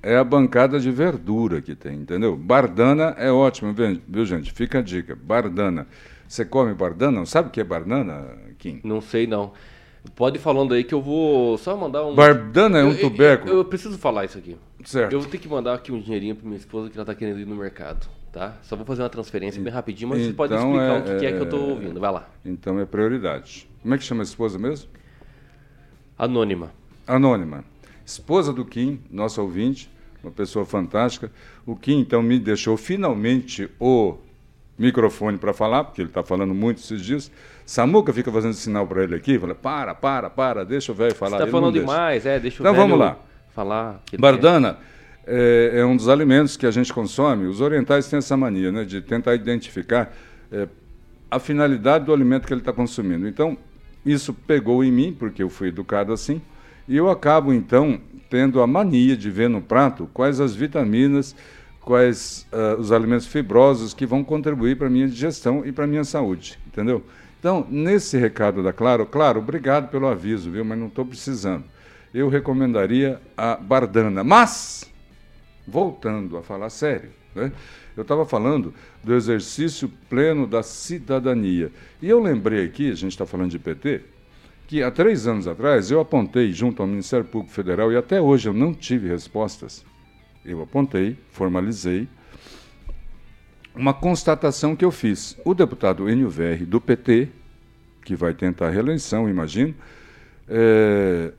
É 0.00 0.16
a 0.16 0.22
bancada 0.22 0.78
de 0.78 0.92
verdura 0.92 1.60
que 1.60 1.74
tem, 1.74 1.96
entendeu? 1.96 2.36
Bardana 2.36 3.16
é 3.18 3.32
ótimo, 3.32 3.74
viu, 4.06 4.24
gente? 4.24 4.52
Fica 4.52 4.78
a 4.78 4.82
dica. 4.82 5.18
Bardana. 5.20 5.88
Você 6.28 6.44
come 6.44 6.74
bardana? 6.74 7.24
Sabe 7.24 7.48
o 7.48 7.50
que 7.50 7.60
é 7.60 7.64
banana, 7.64 8.36
Kim? 8.58 8.80
Não 8.84 9.00
sei, 9.00 9.26
não. 9.26 9.52
Pode 10.14 10.36
ir 10.36 10.40
falando 10.40 10.74
aí 10.74 10.84
que 10.84 10.94
eu 10.94 11.00
vou 11.00 11.56
só 11.56 11.76
mandar 11.76 12.04
um. 12.04 12.14
Bardana 12.14 12.78
é 12.78 12.84
um 12.84 12.94
tubérculo. 12.94 13.50
Eu, 13.50 13.54
eu, 13.54 13.60
eu, 13.60 13.64
preciso 13.64 13.98
falar 13.98 14.26
isso 14.26 14.36
aqui. 14.36 14.56
Certo. 14.84 15.12
Eu 15.12 15.20
vou 15.20 15.28
ter 15.28 15.38
que 15.38 15.48
mandar 15.48 15.74
aqui 15.74 15.90
um 15.90 16.00
dinheirinho 16.00 16.36
pra 16.36 16.46
minha 16.46 16.58
esposa 16.58 16.90
que 16.90 16.96
ela 16.96 17.04
tá 17.04 17.14
querendo 17.14 17.40
ir 17.40 17.46
no 17.46 17.56
mercado, 17.56 18.06
tá? 18.30 18.58
Só 18.62 18.76
vou 18.76 18.84
fazer 18.84 19.02
uma 19.02 19.08
transferência 19.08 19.60
bem 19.60 19.72
rapidinho, 19.72 20.10
mas 20.10 20.18
então, 20.18 20.30
você 20.30 20.36
pode 20.36 20.54
explicar 20.54 20.82
é, 20.82 20.98
o 20.98 21.18
que 21.18 21.26
é, 21.26 21.30
é, 21.30 21.32
que 21.32 21.42
eu 21.42 21.48
tô 21.48 21.56
é, 21.56 21.60
ouvindo. 21.60 21.98
Vai 21.98 22.12
lá. 22.12 22.28
Então 22.44 22.78
é 22.78 22.84
prioridade. 22.84 23.68
Como 23.82 23.94
é 23.94 23.98
que 23.98 24.04
chama 24.04 24.22
a 24.22 24.24
esposa 24.24 24.58
mesmo? 24.58 24.88
Anônima. 26.16 26.72
Anônima. 27.06 27.64
Esposa 28.04 28.52
do 28.52 28.64
Kim, 28.64 29.00
nosso 29.10 29.40
ouvinte, 29.40 29.90
uma 30.22 30.32
pessoa 30.32 30.64
fantástica. 30.64 31.32
O 31.66 31.74
Kim, 31.74 32.00
então, 32.00 32.22
me 32.22 32.38
deixou 32.38 32.76
finalmente 32.76 33.70
o 33.80 34.16
microfone 34.78 35.36
para 35.38 35.52
falar, 35.52 35.84
porque 35.84 36.00
ele 36.00 36.08
está 36.08 36.22
falando 36.22 36.54
muito 36.54 36.78
esses 36.78 37.02
dias. 37.02 37.30
Samuca 37.66 38.12
fica 38.12 38.30
fazendo 38.30 38.54
sinal 38.54 38.86
para 38.86 39.02
ele 39.04 39.14
aqui, 39.14 39.38
fala, 39.38 39.54
para, 39.54 39.94
para, 39.94 40.30
para, 40.30 40.64
deixa 40.64 40.92
o 40.92 40.94
velho 40.94 41.14
falar. 41.14 41.38
Você 41.38 41.44
está 41.44 41.50
falando 41.50 41.72
demais, 41.74 42.24
é, 42.24 42.38
deixa 42.38 42.62
o 42.62 42.66
então, 42.66 42.74
vamos 42.74 42.98
lá. 42.98 43.18
falar. 43.54 44.00
Bardana 44.18 44.78
é, 45.26 45.72
é, 45.74 45.84
um 45.84 45.94
dos 45.94 46.08
alimentos 46.08 46.56
que 46.56 46.64
a 46.64 46.70
gente 46.70 46.92
consome. 46.92 47.46
Os 47.46 47.60
orientais 47.60 48.08
têm 48.08 48.18
essa 48.18 48.36
mania, 48.36 48.72
né, 48.72 48.84
de 48.84 49.02
tentar 49.02 49.34
identificar 49.34 50.14
é, 50.50 50.66
a 51.30 51.38
finalidade 51.38 52.06
do 52.06 52.12
alimento 52.12 52.46
que 52.46 52.52
ele 52.54 52.62
está 52.62 52.72
consumindo. 52.72 53.28
Então, 53.28 53.56
isso 54.04 54.32
pegou 54.32 54.82
em 54.82 54.90
mim, 54.90 55.14
porque 55.16 55.42
eu 55.42 55.50
fui 55.50 55.68
educado 55.68 56.12
assim, 56.12 56.40
e 56.88 56.96
eu 56.96 57.10
acabo, 57.10 57.52
então, 57.52 58.00
tendo 58.30 58.62
a 58.62 58.66
mania 58.66 59.14
de 59.14 59.30
ver 59.30 59.50
no 59.50 59.60
prato 59.60 60.08
quais 60.14 60.40
as 60.40 60.54
vitaminas, 60.54 61.36
quais 61.88 62.46
uh, 62.52 62.78
os 62.78 62.92
alimentos 62.92 63.26
fibrosos 63.26 63.94
que 63.94 64.04
vão 64.04 64.22
contribuir 64.22 64.76
para 64.76 64.88
a 64.88 64.90
minha 64.90 65.08
digestão 65.08 65.64
e 65.64 65.72
para 65.72 65.84
a 65.84 65.86
minha 65.86 66.04
saúde, 66.04 66.58
entendeu? 66.66 67.02
Então, 67.40 67.66
nesse 67.70 68.18
recado 68.18 68.62
da 68.62 68.74
Claro, 68.74 69.06
claro, 69.06 69.40
obrigado 69.40 69.90
pelo 69.90 70.06
aviso, 70.06 70.50
viu, 70.50 70.66
mas 70.66 70.78
não 70.78 70.88
estou 70.88 71.06
precisando. 71.06 71.64
Eu 72.12 72.28
recomendaria 72.28 73.18
a 73.34 73.56
Bardana. 73.56 74.22
Mas, 74.22 74.84
voltando 75.66 76.36
a 76.36 76.42
falar 76.42 76.68
sério, 76.68 77.08
né? 77.34 77.50
eu 77.96 78.02
estava 78.02 78.26
falando 78.26 78.74
do 79.02 79.14
exercício 79.14 79.90
pleno 80.10 80.46
da 80.46 80.62
cidadania. 80.62 81.72
E 82.02 82.08
eu 82.10 82.20
lembrei 82.20 82.66
aqui, 82.66 82.90
a 82.90 82.94
gente 82.94 83.12
está 83.12 83.24
falando 83.24 83.50
de 83.50 83.58
PT, 83.58 84.02
que 84.66 84.82
há 84.82 84.90
três 84.90 85.26
anos 85.26 85.48
atrás 85.48 85.90
eu 85.90 86.00
apontei 86.00 86.52
junto 86.52 86.82
ao 86.82 86.86
Ministério 86.86 87.24
Público 87.24 87.54
Federal 87.54 87.90
e 87.90 87.96
até 87.96 88.20
hoje 88.20 88.46
eu 88.46 88.52
não 88.52 88.74
tive 88.74 89.08
respostas 89.08 89.82
eu 90.44 90.62
apontei, 90.62 91.16
formalizei, 91.30 92.08
uma 93.74 93.94
constatação 93.94 94.74
que 94.74 94.84
eu 94.84 94.90
fiz. 94.90 95.36
O 95.44 95.54
deputado 95.54 96.08
Enio 96.08 96.28
Verri, 96.28 96.66
do 96.66 96.80
PT, 96.80 97.28
que 98.04 98.16
vai 98.16 98.34
tentar 98.34 98.66
a 98.66 98.70
reeleição, 98.70 99.28
imagino, 99.28 99.74
é, 100.48 101.32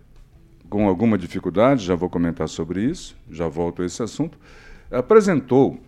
com 0.69 0.88
alguma 0.88 1.17
dificuldade, 1.17 1.83
já 1.83 1.95
vou 1.95 2.09
comentar 2.09 2.47
sobre 2.47 2.83
isso, 2.83 3.17
já 3.29 3.47
volto 3.47 3.81
a 3.81 3.85
esse 3.85 4.01
assunto, 4.01 4.38
apresentou 4.91 5.79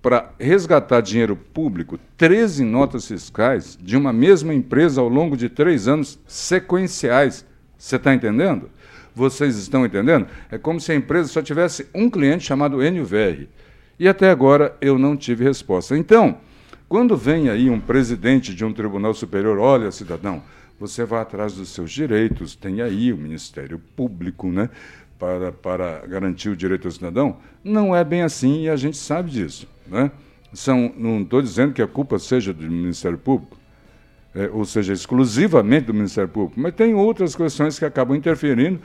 para 0.00 0.30
resgatar 0.38 1.00
dinheiro 1.00 1.34
público 1.36 1.98
13 2.16 2.64
notas 2.64 3.06
fiscais 3.06 3.76
de 3.80 3.96
uma 3.96 4.12
mesma 4.12 4.54
empresa 4.54 5.00
ao 5.00 5.08
longo 5.08 5.36
de 5.36 5.48
três 5.48 5.88
anos 5.88 6.18
sequenciais. 6.26 7.44
Você 7.76 7.96
está 7.96 8.14
entendendo? 8.14 8.70
Vocês 9.18 9.56
estão 9.56 9.84
entendendo? 9.84 10.28
É 10.48 10.56
como 10.56 10.78
se 10.78 10.92
a 10.92 10.94
empresa 10.94 11.28
só 11.28 11.42
tivesse 11.42 11.88
um 11.92 12.08
cliente 12.08 12.44
chamado 12.44 12.80
NVR. 12.80 13.48
E 13.98 14.06
até 14.06 14.30
agora 14.30 14.76
eu 14.80 14.96
não 14.96 15.16
tive 15.16 15.42
resposta. 15.42 15.98
Então, 15.98 16.38
quando 16.88 17.16
vem 17.16 17.48
aí 17.48 17.68
um 17.68 17.80
presidente 17.80 18.54
de 18.54 18.64
um 18.64 18.72
tribunal 18.72 19.12
superior, 19.12 19.58
olha, 19.58 19.90
cidadão, 19.90 20.40
você 20.78 21.04
vai 21.04 21.20
atrás 21.20 21.54
dos 21.54 21.70
seus 21.70 21.90
direitos, 21.90 22.54
tem 22.54 22.80
aí 22.80 23.12
o 23.12 23.16
Ministério 23.16 23.80
Público, 23.96 24.52
né? 24.52 24.70
Para, 25.18 25.50
para 25.50 26.06
garantir 26.06 26.50
o 26.50 26.56
direito 26.56 26.86
ao 26.86 26.92
cidadão, 26.92 27.38
não 27.64 27.96
é 27.96 28.04
bem 28.04 28.22
assim 28.22 28.62
e 28.62 28.68
a 28.68 28.76
gente 28.76 28.96
sabe 28.96 29.32
disso. 29.32 29.66
Né? 29.84 30.12
São, 30.52 30.94
não 30.96 31.22
estou 31.22 31.42
dizendo 31.42 31.72
que 31.74 31.82
a 31.82 31.88
culpa 31.88 32.20
seja 32.20 32.52
do 32.52 32.62
Ministério 32.70 33.18
Público, 33.18 33.56
é, 34.32 34.48
ou 34.52 34.64
seja, 34.64 34.92
exclusivamente 34.92 35.86
do 35.86 35.94
Ministério 35.94 36.30
Público, 36.30 36.60
mas 36.60 36.72
tem 36.72 36.94
outras 36.94 37.34
questões 37.34 37.80
que 37.80 37.84
acabam 37.84 38.16
interferindo 38.16 38.78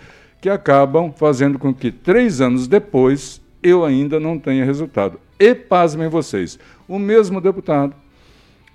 que 0.44 0.50
acabam 0.50 1.10
fazendo 1.16 1.58
com 1.58 1.74
que 1.74 1.90
três 1.90 2.42
anos 2.42 2.68
depois 2.68 3.42
eu 3.64 3.86
ainda 3.86 4.20
não 4.20 4.38
tenha 4.38 4.66
resultado. 4.66 5.18
E 5.40 5.56
pasmem 5.56 6.10
vocês, 6.10 6.60
o 6.86 7.00
mesmo 7.00 7.40
deputado, 7.40 7.96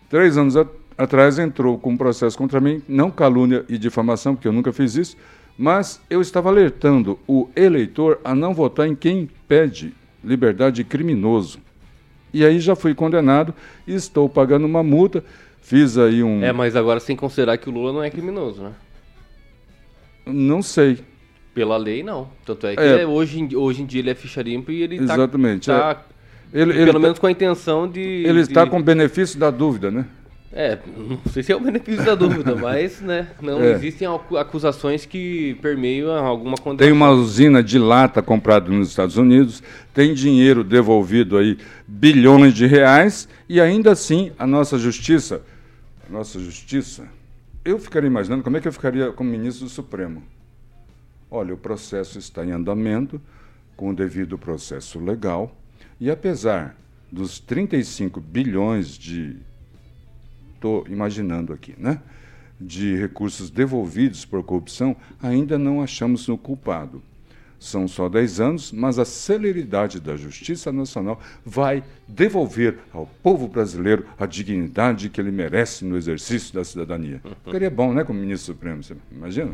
três 0.08 0.38
anos 0.38 0.54
atrás, 0.96 1.38
entrou 1.38 1.78
com 1.78 1.90
um 1.90 1.96
processo 1.98 2.38
contra 2.38 2.58
mim, 2.58 2.80
não 2.88 3.10
calúnia 3.10 3.66
e 3.68 3.76
difamação, 3.76 4.34
porque 4.34 4.48
eu 4.48 4.52
nunca 4.52 4.72
fiz 4.72 4.94
isso, 4.94 5.14
mas 5.58 6.00
eu 6.08 6.22
estava 6.22 6.48
alertando 6.48 7.18
o 7.28 7.50
eleitor 7.54 8.18
a 8.24 8.34
não 8.34 8.54
votar 8.54 8.88
em 8.88 8.96
quem 8.96 9.28
pede 9.46 9.92
liberdade 10.24 10.82
criminoso. 10.84 11.58
E 12.32 12.46
aí 12.46 12.60
já 12.60 12.74
fui 12.74 12.94
condenado 12.94 13.52
e 13.86 13.94
estou 13.94 14.26
pagando 14.26 14.64
uma 14.64 14.82
multa. 14.82 15.22
Fiz 15.60 15.98
aí 15.98 16.22
um. 16.22 16.42
É, 16.42 16.50
mas 16.50 16.74
agora 16.74 16.98
sem 16.98 17.14
considerar 17.14 17.58
que 17.58 17.68
o 17.68 17.72
Lula 17.72 17.92
não 17.92 18.02
é 18.02 18.08
criminoso, 18.08 18.62
né? 18.62 18.72
Não 20.24 20.62
sei. 20.62 21.04
Pela 21.54 21.76
lei, 21.76 22.02
não. 22.02 22.28
Tanto 22.44 22.66
é 22.66 22.76
que 22.76 22.82
é. 22.82 23.06
hoje, 23.06 23.48
hoje 23.56 23.82
em 23.82 23.86
dia 23.86 24.00
ele 24.00 24.10
é 24.10 24.14
ficha 24.14 24.42
limpa 24.42 24.72
e 24.72 24.82
ele 24.82 24.96
está. 24.96 25.14
Exatamente. 25.14 25.66
Tá, 25.66 26.04
é. 26.52 26.60
ele, 26.60 26.72
pelo 26.72 26.88
ele 26.88 26.98
menos 26.98 27.18
tá, 27.18 27.20
com 27.20 27.26
a 27.26 27.30
intenção 27.30 27.88
de. 27.88 28.00
Ele 28.00 28.34
de... 28.34 28.40
está 28.40 28.66
com 28.66 28.78
o 28.78 28.82
benefício 28.82 29.38
da 29.38 29.50
dúvida, 29.50 29.90
né? 29.90 30.06
É, 30.50 30.78
não 30.96 31.20
sei 31.30 31.42
se 31.42 31.52
é 31.52 31.56
o 31.56 31.60
benefício 31.60 32.04
da 32.04 32.14
dúvida, 32.14 32.54
mas 32.56 33.02
né, 33.02 33.28
não 33.40 33.62
é. 33.62 33.72
existem 33.72 34.08
acusações 34.38 35.04
que 35.04 35.58
permeiam 35.60 36.10
alguma 36.10 36.56
condenação. 36.56 36.86
Tem 36.86 36.92
uma 36.92 37.10
usina 37.10 37.62
de 37.62 37.78
lata 37.78 38.22
comprada 38.22 38.70
nos 38.70 38.88
Estados 38.88 39.18
Unidos, 39.18 39.62
tem 39.92 40.14
dinheiro 40.14 40.64
devolvido 40.64 41.36
aí, 41.36 41.58
bilhões 41.86 42.54
de 42.54 42.66
reais, 42.66 43.28
e 43.46 43.60
ainda 43.60 43.92
assim 43.92 44.32
a 44.38 44.46
nossa 44.46 44.78
justiça, 44.78 45.42
a 46.08 46.12
nossa 46.12 46.40
justiça, 46.40 47.06
eu 47.62 47.78
ficaria 47.78 48.08
imaginando 48.08 48.42
como 48.42 48.56
é 48.56 48.60
que 48.60 48.68
eu 48.68 48.72
ficaria 48.72 49.12
como 49.12 49.30
ministro 49.30 49.66
do 49.66 49.70
Supremo. 49.70 50.22
Olha, 51.30 51.54
o 51.54 51.58
processo 51.58 52.18
está 52.18 52.44
em 52.44 52.50
andamento, 52.50 53.20
com 53.76 53.90
o 53.90 53.94
devido 53.94 54.38
processo 54.38 54.98
legal, 54.98 55.54
e 56.00 56.10
apesar 56.10 56.76
dos 57.10 57.38
35 57.38 58.20
bilhões 58.20 58.96
de. 58.96 59.36
Estou 60.54 60.84
imaginando 60.88 61.52
aqui, 61.52 61.74
né? 61.78 62.00
De 62.60 62.96
recursos 62.96 63.50
devolvidos 63.50 64.24
por 64.24 64.42
corrupção, 64.42 64.96
ainda 65.22 65.56
não 65.56 65.80
achamos 65.80 66.26
no 66.26 66.36
culpado. 66.36 67.00
São 67.60 67.88
só 67.88 68.08
10 68.08 68.40
anos, 68.40 68.72
mas 68.72 68.98
a 68.98 69.04
celeridade 69.04 70.00
da 70.00 70.16
Justiça 70.16 70.72
Nacional 70.72 71.20
vai 71.44 71.82
devolver 72.06 72.78
ao 72.92 73.06
povo 73.22 73.48
brasileiro 73.48 74.06
a 74.18 74.26
dignidade 74.26 75.08
que 75.08 75.20
ele 75.20 75.32
merece 75.32 75.84
no 75.84 75.96
exercício 75.96 76.54
da 76.54 76.64
cidadania. 76.64 77.20
Ficaria 77.44 77.70
bom, 77.70 77.92
né, 77.92 78.04
como 78.04 78.18
ministro 78.18 78.54
supremo, 78.54 78.82
você 78.82 78.96
imagina? 79.10 79.52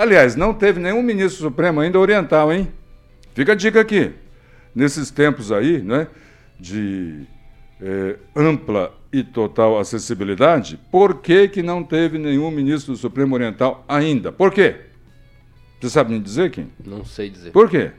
Aliás, 0.00 0.34
não 0.34 0.54
teve 0.54 0.80
nenhum 0.80 1.02
ministro 1.02 1.42
supremo 1.42 1.78
ainda 1.78 1.98
oriental, 1.98 2.50
hein? 2.50 2.72
Fica 3.34 3.52
a 3.52 3.54
dica 3.54 3.82
aqui. 3.82 4.12
Nesses 4.74 5.10
tempos 5.10 5.52
aí, 5.52 5.82
né, 5.82 6.06
de 6.58 7.26
é, 7.78 8.16
ampla 8.34 8.94
e 9.12 9.22
total 9.22 9.78
acessibilidade, 9.78 10.80
por 10.90 11.16
que, 11.16 11.48
que 11.48 11.62
não 11.62 11.84
teve 11.84 12.16
nenhum 12.16 12.50
ministro 12.50 12.94
do 12.94 12.98
Supremo 12.98 13.34
Oriental 13.34 13.84
ainda? 13.86 14.32
Por 14.32 14.50
quê? 14.50 14.76
Você 15.78 15.90
sabe 15.90 16.14
me 16.14 16.18
dizer, 16.18 16.50
Kim? 16.50 16.70
Não 16.82 17.04
sei 17.04 17.28
dizer. 17.28 17.50
Por 17.50 17.68
quê? 17.68 17.90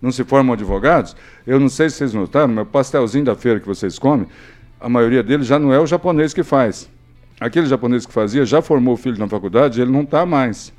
Não 0.00 0.12
se 0.12 0.22
formam 0.22 0.52
advogados? 0.52 1.16
Eu 1.44 1.58
não 1.58 1.68
sei 1.68 1.90
se 1.90 1.96
vocês 1.96 2.14
notaram, 2.14 2.54
mas 2.54 2.68
o 2.68 2.70
pastelzinho 2.70 3.24
da 3.24 3.34
feira 3.34 3.58
que 3.58 3.66
vocês 3.66 3.98
comem, 3.98 4.28
a 4.78 4.88
maioria 4.88 5.24
deles 5.24 5.48
já 5.48 5.58
não 5.58 5.74
é 5.74 5.80
o 5.80 5.88
japonês 5.88 6.32
que 6.32 6.44
faz. 6.44 6.88
Aquele 7.40 7.66
japonês 7.66 8.06
que 8.06 8.12
fazia 8.12 8.46
já 8.46 8.62
formou 8.62 8.94
o 8.94 8.96
filho 8.96 9.18
na 9.18 9.26
faculdade, 9.26 9.82
ele 9.82 9.90
não 9.90 10.02
está 10.02 10.24
mais 10.24 10.72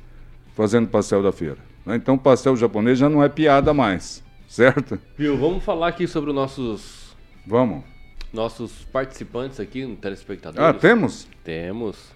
fazendo 0.54 0.88
pastel 0.88 1.22
da 1.22 1.32
feira. 1.32 1.58
Né? 1.84 1.96
Então, 1.96 2.16
pastel 2.16 2.56
japonês 2.56 2.98
já 2.98 3.08
não 3.08 3.22
é 3.22 3.28
piada 3.28 3.74
mais, 3.74 4.22
certo? 4.48 4.98
Viu, 5.18 5.36
vamos 5.36 5.62
falar 5.64 5.88
aqui 5.88 6.06
sobre 6.06 6.30
os 6.30 6.36
nossos, 6.36 7.16
Vamos. 7.46 7.84
nossos 8.32 8.84
participantes 8.92 9.60
aqui, 9.60 9.86
telespectadores. 10.00 10.66
Ah, 10.66 10.72
temos? 10.72 11.28
Temos. 11.42 12.12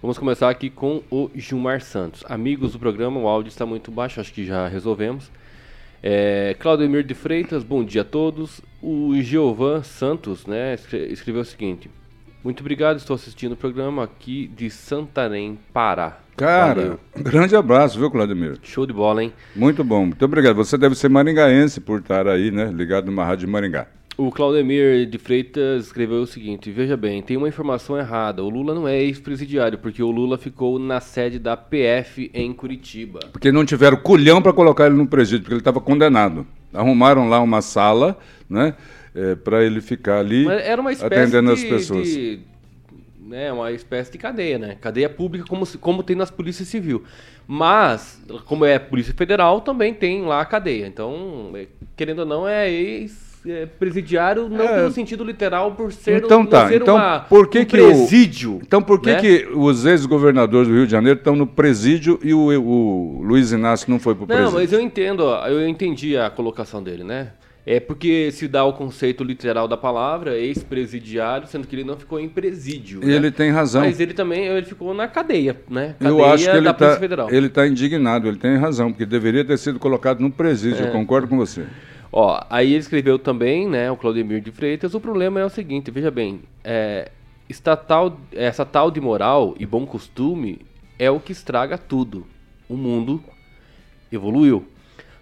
Vamos 0.00 0.18
começar 0.18 0.50
aqui 0.50 0.68
com 0.68 1.02
o 1.10 1.30
Gilmar 1.34 1.80
Santos. 1.80 2.24
Amigos 2.28 2.72
do 2.72 2.78
programa, 2.78 3.20
o 3.20 3.28
áudio 3.28 3.48
está 3.50 3.64
muito 3.64 3.90
baixo, 3.90 4.20
acho 4.20 4.32
que 4.32 4.44
já 4.44 4.66
resolvemos. 4.66 5.30
É, 6.02 6.56
Claudemir 6.58 7.04
de 7.04 7.14
Freitas, 7.14 7.62
bom 7.62 7.84
dia 7.84 8.00
a 8.02 8.04
todos. 8.04 8.60
O 8.82 9.14
Giovan 9.20 9.84
Santos 9.84 10.44
né, 10.44 10.74
escre- 10.74 11.06
escreveu 11.12 11.42
o 11.42 11.44
seguinte: 11.44 11.88
Muito 12.44 12.60
obrigado, 12.60 12.96
estou 12.96 13.14
assistindo 13.14 13.52
o 13.52 13.56
programa 13.56 14.02
aqui 14.02 14.50
de 14.56 14.68
Santarém, 14.68 15.56
Pará. 15.72 16.18
Cara, 16.36 16.74
Valeu. 16.74 17.00
grande 17.16 17.54
abraço, 17.54 17.98
viu, 17.98 18.10
Claudemir? 18.10 18.58
Show 18.64 18.84
de 18.84 18.92
bola, 18.92 19.22
hein? 19.22 19.32
Muito 19.54 19.84
bom, 19.84 20.06
muito 20.06 20.24
obrigado. 20.24 20.56
Você 20.56 20.76
deve 20.76 20.96
ser 20.96 21.08
maringaense 21.08 21.80
por 21.80 22.00
estar 22.00 22.26
aí, 22.26 22.50
né? 22.50 22.64
Ligado 22.74 23.06
numa 23.06 23.24
rádio 23.24 23.46
de 23.46 23.52
Maringá. 23.52 23.86
O 24.16 24.30
Claudemir 24.30 25.06
de 25.06 25.18
Freitas 25.18 25.86
escreveu 25.86 26.22
o 26.22 26.26
seguinte: 26.26 26.70
Veja 26.70 26.96
bem, 26.96 27.22
tem 27.22 27.36
uma 27.36 27.48
informação 27.48 27.96
errada. 27.96 28.42
O 28.42 28.50
Lula 28.50 28.74
não 28.74 28.86
é 28.86 29.00
ex-presidiário, 29.00 29.78
porque 29.78 30.02
o 30.02 30.10
Lula 30.10 30.36
ficou 30.36 30.78
na 30.78 31.00
sede 31.00 31.38
da 31.38 31.56
PF 31.56 32.30
em 32.34 32.52
Curitiba. 32.52 33.20
Porque 33.30 33.52
não 33.52 33.64
tiveram 33.64 33.96
culhão 33.96 34.42
para 34.42 34.52
colocar 34.52 34.86
ele 34.86 34.96
no 34.96 35.06
presídio, 35.06 35.42
porque 35.42 35.54
ele 35.54 35.60
estava 35.60 35.80
condenado. 35.80 36.46
Arrumaram 36.74 37.28
lá 37.28 37.40
uma 37.40 37.62
sala, 37.62 38.18
né? 38.50 38.74
Para 39.44 39.62
ele 39.64 39.80
ficar 39.80 40.18
ali 40.18 40.46
atendendo 41.02 41.54
de, 41.54 41.62
as 41.62 41.64
pessoas. 41.64 42.08
de- 42.08 42.40
né, 43.26 43.50
uma 43.52 43.72
espécie 43.72 44.12
de 44.12 44.18
cadeia, 44.18 44.58
né? 44.58 44.76
Cadeia 44.80 45.08
pública 45.08 45.46
como, 45.48 45.66
como 45.78 46.02
tem 46.02 46.14
nas 46.14 46.30
polícias 46.30 46.68
civil. 46.68 47.02
Mas, 47.48 48.22
como 48.44 48.64
é 48.64 48.78
polícia 48.78 49.14
federal, 49.14 49.60
também 49.62 49.94
tem 49.94 50.22
lá 50.22 50.40
a 50.42 50.44
cadeia. 50.44 50.86
Então, 50.86 51.50
é, 51.54 51.66
querendo 51.96 52.20
ou 52.20 52.26
não, 52.26 52.46
é 52.46 52.70
ex-presidiário, 52.70 54.48
não 54.48 54.64
É. 54.64 54.76
pelo 54.76 54.90
sentido 54.92 55.24
literal, 55.24 55.72
por 55.72 55.92
ser, 55.92 56.22
Então 56.24 56.40
não 56.40 56.46
tá, 56.46 56.68
ser 56.68 56.82
então 56.82 56.94
uma, 56.96 57.20
por 57.20 57.48
que 57.48 57.60
um 57.60 57.64
que 57.64 57.80
o- 57.80 57.86
presídio. 57.86 58.60
Então 58.62 58.82
por 58.82 59.00
que, 59.00 59.12
né? 59.12 59.20
que 59.20 59.48
os 59.54 59.84
ex-governadores 59.84 60.68
do 60.68 60.74
Rio 60.74 60.84
de 60.86 60.92
Janeiro 60.92 61.18
estão 61.18 61.34
no 61.34 61.46
presídio 61.46 62.18
e 62.22 62.32
o, 62.34 62.38
o 62.60 63.22
Luiz 63.22 63.50
Inácio 63.52 63.90
não 63.90 63.98
foi 63.98 64.14
para 64.14 64.24
o 64.24 64.26
Não, 64.28 64.34
presídio? 64.36 64.54
mas 64.58 64.72
eu 64.72 64.80
entendo, 64.80 65.22
eu 65.46 65.66
entendi 65.68 66.16
a 66.16 66.30
colocação 66.30 66.82
dele, 66.82 67.02
né? 67.02 67.32
É 67.64 67.78
porque 67.78 68.30
se 68.32 68.48
dá 68.48 68.64
o 68.64 68.72
conceito 68.72 69.22
literal 69.22 69.68
da 69.68 69.76
palavra, 69.76 70.36
ex-presidiário, 70.36 71.46
sendo 71.46 71.66
que 71.66 71.76
ele 71.76 71.84
não 71.84 71.96
ficou 71.96 72.18
em 72.18 72.28
presídio. 72.28 73.00
né? 73.00 73.14
Ele 73.14 73.30
tem 73.30 73.50
razão. 73.52 73.82
Mas 73.82 74.00
ele 74.00 74.12
também 74.14 74.46
ele 74.46 74.66
ficou 74.66 74.92
na 74.92 75.06
cadeia, 75.06 75.56
né? 75.70 75.94
Cadeia 75.98 76.08
Eu 76.18 76.24
acho 76.24 76.44
que 76.44 76.50
ele 76.50 76.60
da 76.62 76.74
Polícia 76.74 76.92
está 76.94 77.00
Federal. 77.00 77.30
ele 77.30 77.48
tá 77.48 77.66
indignado, 77.66 78.26
ele 78.26 78.36
tem 78.36 78.56
razão, 78.56 78.90
porque 78.90 79.06
deveria 79.06 79.44
ter 79.44 79.56
sido 79.58 79.78
colocado 79.78 80.18
no 80.20 80.30
presídio, 80.30 80.84
É. 80.84 80.88
eu 80.88 80.92
concordo 80.92 81.28
com 81.28 81.36
você. 81.36 81.64
Ó, 82.10 82.40
aí 82.50 82.70
ele 82.72 82.78
escreveu 82.80 83.16
também, 83.18 83.68
né, 83.68 83.90
o 83.90 83.96
Claudemir 83.96 84.40
de 84.40 84.50
Freitas, 84.50 84.92
o 84.94 85.00
problema 85.00 85.38
é 85.40 85.44
o 85.44 85.48
seguinte, 85.48 85.90
veja 85.90 86.10
bem, 86.10 86.40
é, 86.64 87.10
estatal, 87.48 88.18
essa 88.32 88.64
tal 88.66 88.90
de 88.90 89.00
moral 89.00 89.54
e 89.58 89.64
bom 89.64 89.86
costume 89.86 90.58
é 90.98 91.10
o 91.10 91.20
que 91.20 91.30
estraga 91.32 91.78
tudo. 91.78 92.26
O 92.68 92.76
mundo 92.76 93.22
evoluiu. 94.10 94.66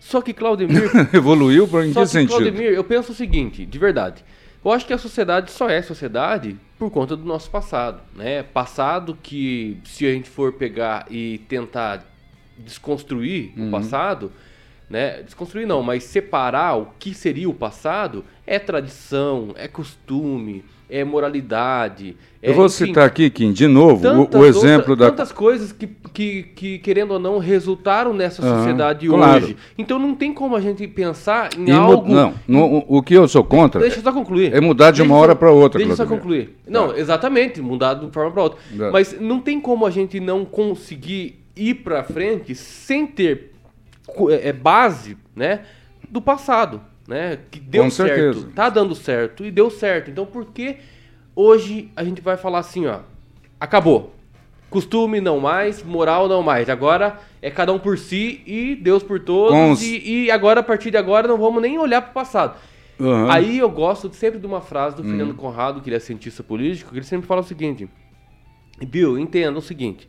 Só 0.00 0.20
que 0.22 0.32
Claudemir 0.32 0.90
Evoluiu 1.14 1.68
pra, 1.68 1.86
em 1.86 1.92
Só 1.92 2.00
que 2.00 2.06
que, 2.06 2.12
sentido? 2.12 2.30
Claudemir, 2.30 2.72
eu 2.72 2.82
penso 2.82 3.12
o 3.12 3.14
seguinte, 3.14 3.64
de 3.64 3.78
verdade. 3.78 4.24
Eu 4.64 4.72
acho 4.72 4.84
que 4.86 4.92
a 4.92 4.98
sociedade 4.98 5.50
só 5.52 5.68
é 5.70 5.80
sociedade 5.80 6.56
por 6.78 6.90
conta 6.90 7.14
do 7.16 7.24
nosso 7.24 7.50
passado, 7.50 8.00
né? 8.16 8.42
Passado 8.42 9.16
que, 9.22 9.78
se 9.84 10.06
a 10.06 10.10
gente 10.12 10.28
for 10.28 10.52
pegar 10.54 11.06
e 11.10 11.38
tentar 11.48 12.04
desconstruir 12.58 13.52
Uhum. 13.56 13.68
o 13.68 13.70
passado, 13.70 14.32
né? 14.88 15.22
Desconstruir 15.22 15.66
não, 15.66 15.82
mas 15.82 16.04
separar 16.04 16.76
o 16.76 16.86
que 16.98 17.14
seria 17.14 17.48
o 17.48 17.54
passado 17.54 18.24
é 18.46 18.58
tradição, 18.58 19.52
é 19.56 19.68
costume, 19.68 20.64
é 20.90 21.04
moralidade. 21.04 22.16
Eu 22.42 22.52
é, 22.52 22.54
vou 22.54 22.66
enfim, 22.66 22.86
citar 22.86 23.06
aqui, 23.06 23.28
Kim, 23.30 23.52
de 23.52 23.66
novo, 23.66 24.06
o, 24.08 24.38
o 24.38 24.46
exemplo 24.46 24.90
outra- 24.92 24.96
da. 24.96 25.10
tantas 25.10 25.30
coisas 25.30 25.72
que, 25.72 25.86
que, 26.12 26.42
que, 26.54 26.78
querendo 26.78 27.12
ou 27.12 27.18
não, 27.18 27.38
resultaram 27.38 28.14
nessa 28.14 28.42
Aham, 28.42 28.56
sociedade 28.58 29.06
claro. 29.06 29.44
hoje. 29.44 29.56
Então 29.76 29.98
não 29.98 30.14
tem 30.14 30.32
como 30.32 30.56
a 30.56 30.60
gente 30.60 30.86
pensar 30.88 31.50
em 31.58 31.68
E 31.68 31.70
algo. 31.70 32.08
Não, 32.12 32.34
no- 32.48 32.84
o, 32.88 33.02
que 33.02 33.12
eu 33.14 33.28
sou 33.28 33.44
contra 33.44 33.80
Deixa 33.80 33.98
eu 33.98 34.02
só 34.02 34.12
concluir. 34.12 34.54
é 34.54 34.60
mudar 34.60 34.90
de 34.90 34.98
Deixa 34.98 35.04
uma 35.12 35.16
eu 35.16 35.20
hora 35.22 35.32
só- 35.32 35.38
para 35.38 35.50
outra, 35.52 35.78
Deixa 35.78 35.92
eu 35.92 35.96
só 35.96 36.06
concluir. 36.06 36.56
Não, 36.66 36.96
exatamente, 36.96 37.60
mudar 37.60 37.94
de 37.94 38.04
uma 38.06 38.12
forma 38.12 38.30
para 38.32 38.42
outra. 38.42 38.58
É. 38.78 38.90
Mas 38.90 39.20
não 39.20 39.38
tem 39.40 39.60
como 39.60 39.84
a 39.84 39.90
gente 39.90 40.18
não 40.18 40.44
conseguir 40.46 41.44
ir 41.54 41.74
para 41.74 42.02
frente 42.04 42.54
sem 42.54 43.06
ter 43.06 43.52
é, 44.30 44.48
é, 44.48 44.52
base, 44.52 45.16
né, 45.36 45.60
do 46.08 46.20
passado, 46.22 46.80
né, 47.10 47.38
que 47.50 47.58
deu 47.60 47.84
Com 47.84 47.90
certo, 47.90 48.14
certeza. 48.34 48.52
tá 48.54 48.68
dando 48.70 48.94
certo 48.94 49.44
e 49.44 49.50
deu 49.50 49.68
certo. 49.68 50.10
Então 50.10 50.24
por 50.24 50.46
que 50.46 50.76
hoje 51.34 51.90
a 51.96 52.04
gente 52.04 52.20
vai 52.22 52.36
falar 52.36 52.60
assim, 52.60 52.86
ó, 52.86 53.00
acabou. 53.58 54.14
Costume 54.70 55.20
não 55.20 55.40
mais, 55.40 55.82
moral 55.82 56.28
não 56.28 56.42
mais. 56.44 56.70
Agora 56.70 57.18
é 57.42 57.50
cada 57.50 57.72
um 57.72 57.78
por 57.80 57.98
si 57.98 58.40
e 58.46 58.76
Deus 58.76 59.02
por 59.02 59.18
todos. 59.18 59.82
E, 59.82 60.26
e 60.26 60.30
agora, 60.30 60.60
a 60.60 60.62
partir 60.62 60.92
de 60.92 60.96
agora, 60.96 61.26
não 61.26 61.36
vamos 61.36 61.60
nem 61.60 61.76
olhar 61.76 62.00
para 62.00 62.10
o 62.12 62.14
passado. 62.14 62.56
Aham. 63.00 63.32
Aí 63.32 63.58
eu 63.58 63.68
gosto 63.68 64.08
sempre 64.14 64.38
de 64.38 64.46
uma 64.46 64.60
frase 64.60 64.94
do 64.94 65.02
Hum. 65.02 65.06
Fernando 65.06 65.34
Conrado, 65.34 65.80
que 65.80 65.88
ele 65.88 65.96
é 65.96 65.98
cientista 65.98 66.44
político, 66.44 66.92
que 66.92 66.98
ele 66.98 67.04
sempre 67.04 67.26
fala 67.26 67.40
o 67.40 67.44
seguinte: 67.44 67.88
Bill, 68.86 69.18
entenda 69.18 69.58
o 69.58 69.62
seguinte. 69.62 70.08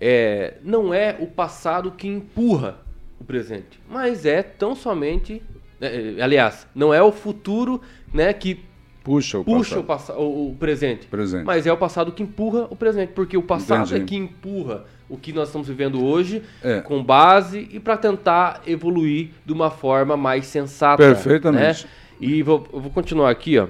é, 0.00 0.54
não 0.64 0.92
é 0.92 1.16
o 1.20 1.28
passado 1.28 1.92
que 1.92 2.08
empurra 2.08 2.78
o 3.20 3.24
presente, 3.24 3.78
mas 3.88 4.26
é 4.26 4.42
tão 4.42 4.74
somente. 4.74 5.40
É, 5.82 6.14
é, 6.18 6.22
aliás, 6.22 6.66
não 6.74 6.94
é 6.94 7.02
o 7.02 7.12
futuro 7.12 7.80
né, 8.14 8.32
que 8.32 8.60
Puxa 9.04 9.38
o 9.40 9.44
puxa 9.44 9.82
passado. 9.82 10.14
passa- 10.14 10.16
o, 10.16 10.50
o 10.50 10.56
presente, 10.56 11.08
Presente. 11.08 11.44
mas 11.44 11.66
é 11.66 11.72
o 11.72 11.76
passado 11.76 12.12
que 12.12 12.22
empurra 12.22 12.68
o 12.70 12.76
presente, 12.76 13.12
porque 13.12 13.36
o 13.36 13.42
passado 13.42 13.86
Entendi. 13.88 14.00
é 14.00 14.04
que 14.06 14.14
empurra 14.16 14.84
o 15.08 15.16
que 15.18 15.32
nós 15.32 15.48
estamos 15.48 15.66
vivendo 15.66 16.04
hoje 16.04 16.40
É. 16.62 16.80
com 16.80 17.02
base 17.02 17.68
e 17.72 17.80
para 17.80 17.96
tentar 17.96 18.62
evoluir 18.64 19.30
de 19.44 19.52
uma 19.52 19.70
forma 19.70 20.16
mais 20.16 20.46
sensata. 20.46 21.02
Perfeitamente. 21.02 21.84
né? 21.84 21.90
E 22.20 22.42
vou, 22.44 22.60
vou 22.72 22.90
continuar 22.92 23.28
aqui, 23.30 23.58
ó. 23.58 23.66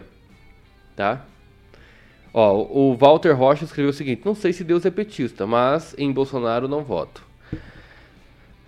Tá? 0.94 1.24
Ó, 2.34 2.66
o 2.70 2.94
Walter 2.96 3.32
Rocha 3.32 3.64
escreveu 3.64 3.90
o 3.90 3.94
seguinte: 3.94 4.22
Não 4.24 4.34
sei 4.34 4.52
se 4.52 4.62
Deus 4.64 4.84
é 4.84 4.90
petista, 4.90 5.46
mas 5.46 5.94
em 5.98 6.12
Bolsonaro 6.12 6.68
não 6.68 6.82
voto. 6.82 7.22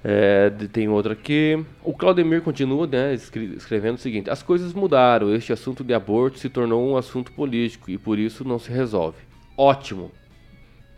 É, 0.06 0.50
tem 0.70 0.86
outro 0.86 1.12
aqui. 1.12 1.64
O 1.82 1.94
Claudemir 1.94 2.42
continua 2.42 2.86
né, 2.86 3.14
escre- 3.14 3.54
escrevendo 3.56 3.94
o 3.94 4.00
seguinte: 4.00 4.28
As 4.28 4.42
coisas 4.42 4.74
mudaram. 4.74 5.34
Este 5.34 5.50
assunto 5.52 5.82
de 5.82 5.94
aborto 5.94 6.38
se 6.38 6.50
tornou 6.50 6.86
um 6.86 6.96
assunto 6.96 7.32
político 7.32 7.90
e 7.90 7.96
por 7.96 8.18
isso 8.18 8.46
não 8.46 8.58
se 8.58 8.70
resolve. 8.70 9.16
Ótimo. 9.56 10.12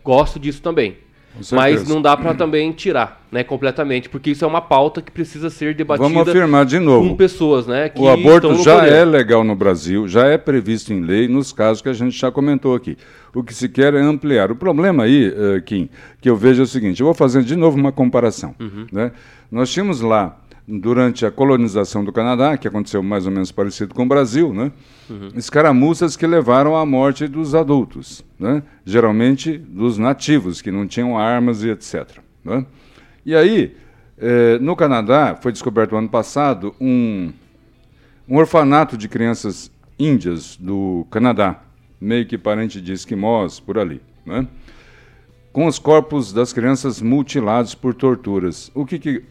Gosto 0.03 0.37
disso 0.37 0.61
também. 0.61 0.97
Mas 1.51 1.87
não 1.87 2.01
dá 2.01 2.15
pra 2.17 2.33
também 2.33 2.71
tirar, 2.71 3.25
né, 3.31 3.43
completamente, 3.43 4.09
porque 4.09 4.31
isso 4.31 4.43
é 4.43 4.47
uma 4.47 4.61
pauta 4.61 5.01
que 5.01 5.11
precisa 5.11 5.49
ser 5.49 5.75
debatida 5.75 6.07
Vamos 6.07 6.27
afirmar 6.27 6.65
de 6.65 6.79
novo. 6.79 7.09
com 7.09 7.15
pessoas, 7.15 7.67
né, 7.67 7.91
O 7.95 8.07
aborto 8.07 8.55
já 8.63 8.79
poder. 8.79 8.91
é 8.93 9.05
legal 9.05 9.43
no 9.43 9.55
Brasil, 9.55 10.07
já 10.07 10.25
é 10.27 10.37
previsto 10.37 10.93
em 10.93 11.01
lei 11.01 11.27
nos 11.27 11.51
casos 11.51 11.81
que 11.81 11.89
a 11.89 11.93
gente 11.93 12.17
já 12.17 12.31
comentou 12.31 12.75
aqui. 12.75 12.97
O 13.33 13.43
que 13.43 13.53
se 13.53 13.69
quer 13.69 13.93
é 13.93 14.01
ampliar. 14.01 14.51
O 14.51 14.55
problema 14.55 15.03
aí, 15.03 15.31
eh, 15.35 15.61
Kim, 15.61 15.89
que 16.19 16.29
eu 16.29 16.35
vejo 16.35 16.61
é 16.61 16.63
o 16.63 16.67
seguinte: 16.67 17.01
eu 17.01 17.05
vou 17.05 17.13
fazer 17.13 17.43
de 17.43 17.55
novo 17.55 17.77
uma 17.77 17.91
comparação. 17.91 18.55
Uhum. 18.59 18.87
né? 18.91 19.11
Nós 19.51 19.69
tínhamos 19.71 20.01
lá, 20.01 20.35
durante 20.67 21.25
a 21.25 21.31
colonização 21.31 22.03
do 22.03 22.11
Canadá, 22.11 22.57
que 22.57 22.67
aconteceu 22.67 23.01
mais 23.01 23.25
ou 23.25 23.31
menos 23.31 23.51
parecido 23.51 23.95
com 23.95 24.03
o 24.03 24.07
Brasil, 24.07 24.53
né? 24.53 24.71
Uhum. 25.09 25.29
escaramuças 25.35 26.17
que 26.17 26.27
levaram 26.27 26.75
à 26.75 26.85
morte 26.85 27.25
dos 27.25 27.55
adultos, 27.55 28.25
né? 28.37 28.61
geralmente 28.85 29.57
dos 29.57 29.97
nativos, 29.97 30.61
que 30.61 30.69
não 30.69 30.85
tinham 30.85 31.17
armas 31.17 31.63
e 31.63 31.69
etc. 31.69 32.17
né? 32.43 32.65
E 33.25 33.33
aí, 33.33 33.77
eh, 34.17 34.57
no 34.59 34.75
Canadá, 34.75 35.37
foi 35.41 35.53
descoberto 35.53 35.95
ano 35.95 36.09
passado 36.09 36.75
um, 36.81 37.31
um 38.27 38.35
orfanato 38.35 38.97
de 38.97 39.07
crianças 39.07 39.71
índias 39.97 40.57
do 40.57 41.07
Canadá, 41.09 41.61
meio 41.99 42.25
que 42.25 42.37
parente 42.37 42.81
de 42.81 42.91
esquimós, 42.91 43.59
por 43.59 43.79
ali, 43.79 44.01
né? 44.25 44.45
com 45.53 45.65
os 45.65 45.79
corpos 45.79 46.31
das 46.31 46.53
crianças 46.53 47.01
mutilados 47.01 47.73
por 47.73 47.93
torturas. 47.93 48.69
O 48.75 48.85
que, 48.85 48.99
que 48.99 49.23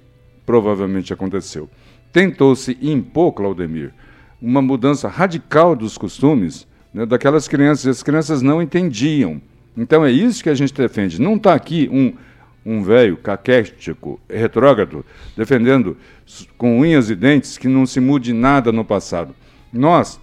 provavelmente 0.46 1.12
aconteceu? 1.12 1.68
Tentou-se 2.12 2.78
impor, 2.80 3.32
Claudemir, 3.32 3.92
uma 4.40 4.62
mudança 4.62 5.08
radical 5.08 5.74
dos 5.74 5.98
costumes 5.98 6.66
né, 6.94 7.04
daquelas 7.04 7.46
crianças, 7.48 7.86
as 7.86 8.02
crianças 8.02 8.40
não 8.40 8.62
entendiam. 8.62 9.42
Então 9.76 10.04
é 10.06 10.10
isso 10.10 10.42
que 10.42 10.48
a 10.48 10.54
gente 10.54 10.72
defende. 10.72 11.20
Não 11.20 11.36
está 11.36 11.52
aqui 11.52 11.90
um, 11.92 12.14
um 12.64 12.82
velho 12.82 13.16
caquético, 13.16 14.18
retrógrado, 14.28 15.04
defendendo 15.36 15.96
com 16.56 16.80
unhas 16.80 17.10
e 17.10 17.14
dentes 17.14 17.58
que 17.58 17.68
não 17.68 17.84
se 17.84 18.00
mude 18.00 18.32
nada 18.32 18.72
no 18.72 18.84
passado. 18.84 19.34
Nós, 19.72 20.18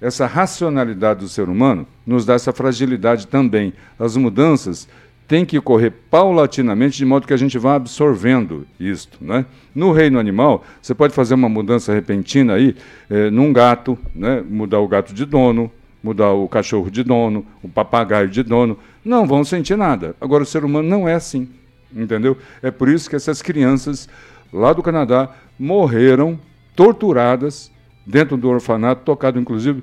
essa 0.00 0.26
racionalidade 0.26 1.20
do 1.20 1.28
ser 1.28 1.48
humano, 1.48 1.86
nos 2.04 2.26
dá 2.26 2.34
essa 2.34 2.52
fragilidade 2.52 3.26
também. 3.26 3.72
As 3.98 4.16
mudanças 4.16 4.88
têm 5.26 5.44
que 5.44 5.58
ocorrer 5.58 5.92
paulatinamente, 6.10 6.96
de 6.96 7.04
modo 7.04 7.26
que 7.26 7.32
a 7.32 7.36
gente 7.36 7.58
vá 7.58 7.74
absorvendo 7.74 8.66
isto. 8.78 9.18
Né? 9.20 9.44
No 9.74 9.92
reino 9.92 10.18
animal, 10.18 10.64
você 10.80 10.94
pode 10.94 11.12
fazer 11.12 11.34
uma 11.34 11.48
mudança 11.48 11.92
repentina 11.92 12.54
aí 12.54 12.76
eh, 13.10 13.30
num 13.30 13.52
gato, 13.52 13.98
né? 14.14 14.42
mudar 14.48 14.78
o 14.80 14.88
gato 14.88 15.12
de 15.12 15.24
dono, 15.24 15.70
mudar 16.02 16.32
o 16.32 16.48
cachorro 16.48 16.90
de 16.90 17.02
dono, 17.02 17.44
o 17.62 17.68
papagaio 17.68 18.28
de 18.28 18.42
dono, 18.42 18.78
não 19.04 19.26
vão 19.26 19.44
sentir 19.44 19.76
nada. 19.76 20.14
Agora, 20.20 20.44
o 20.44 20.46
ser 20.46 20.64
humano 20.64 20.88
não 20.88 21.08
é 21.08 21.14
assim, 21.14 21.48
entendeu? 21.94 22.36
É 22.62 22.70
por 22.70 22.88
isso 22.88 23.10
que 23.10 23.16
essas 23.16 23.42
crianças 23.42 24.08
lá 24.52 24.72
do 24.72 24.82
Canadá 24.82 25.30
morreram 25.58 26.38
torturadas 26.76 27.72
dentro 28.06 28.36
do 28.36 28.48
orfanato, 28.48 29.02
tocado 29.02 29.38
inclusive 29.38 29.82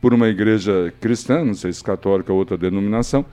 por 0.00 0.12
uma 0.12 0.28
igreja 0.28 0.92
cristã, 1.00 1.44
não 1.44 1.54
sei 1.54 1.72
se 1.72 1.82
católica 1.82 2.32
ou 2.32 2.38
outra 2.38 2.58
denominação, 2.58 3.24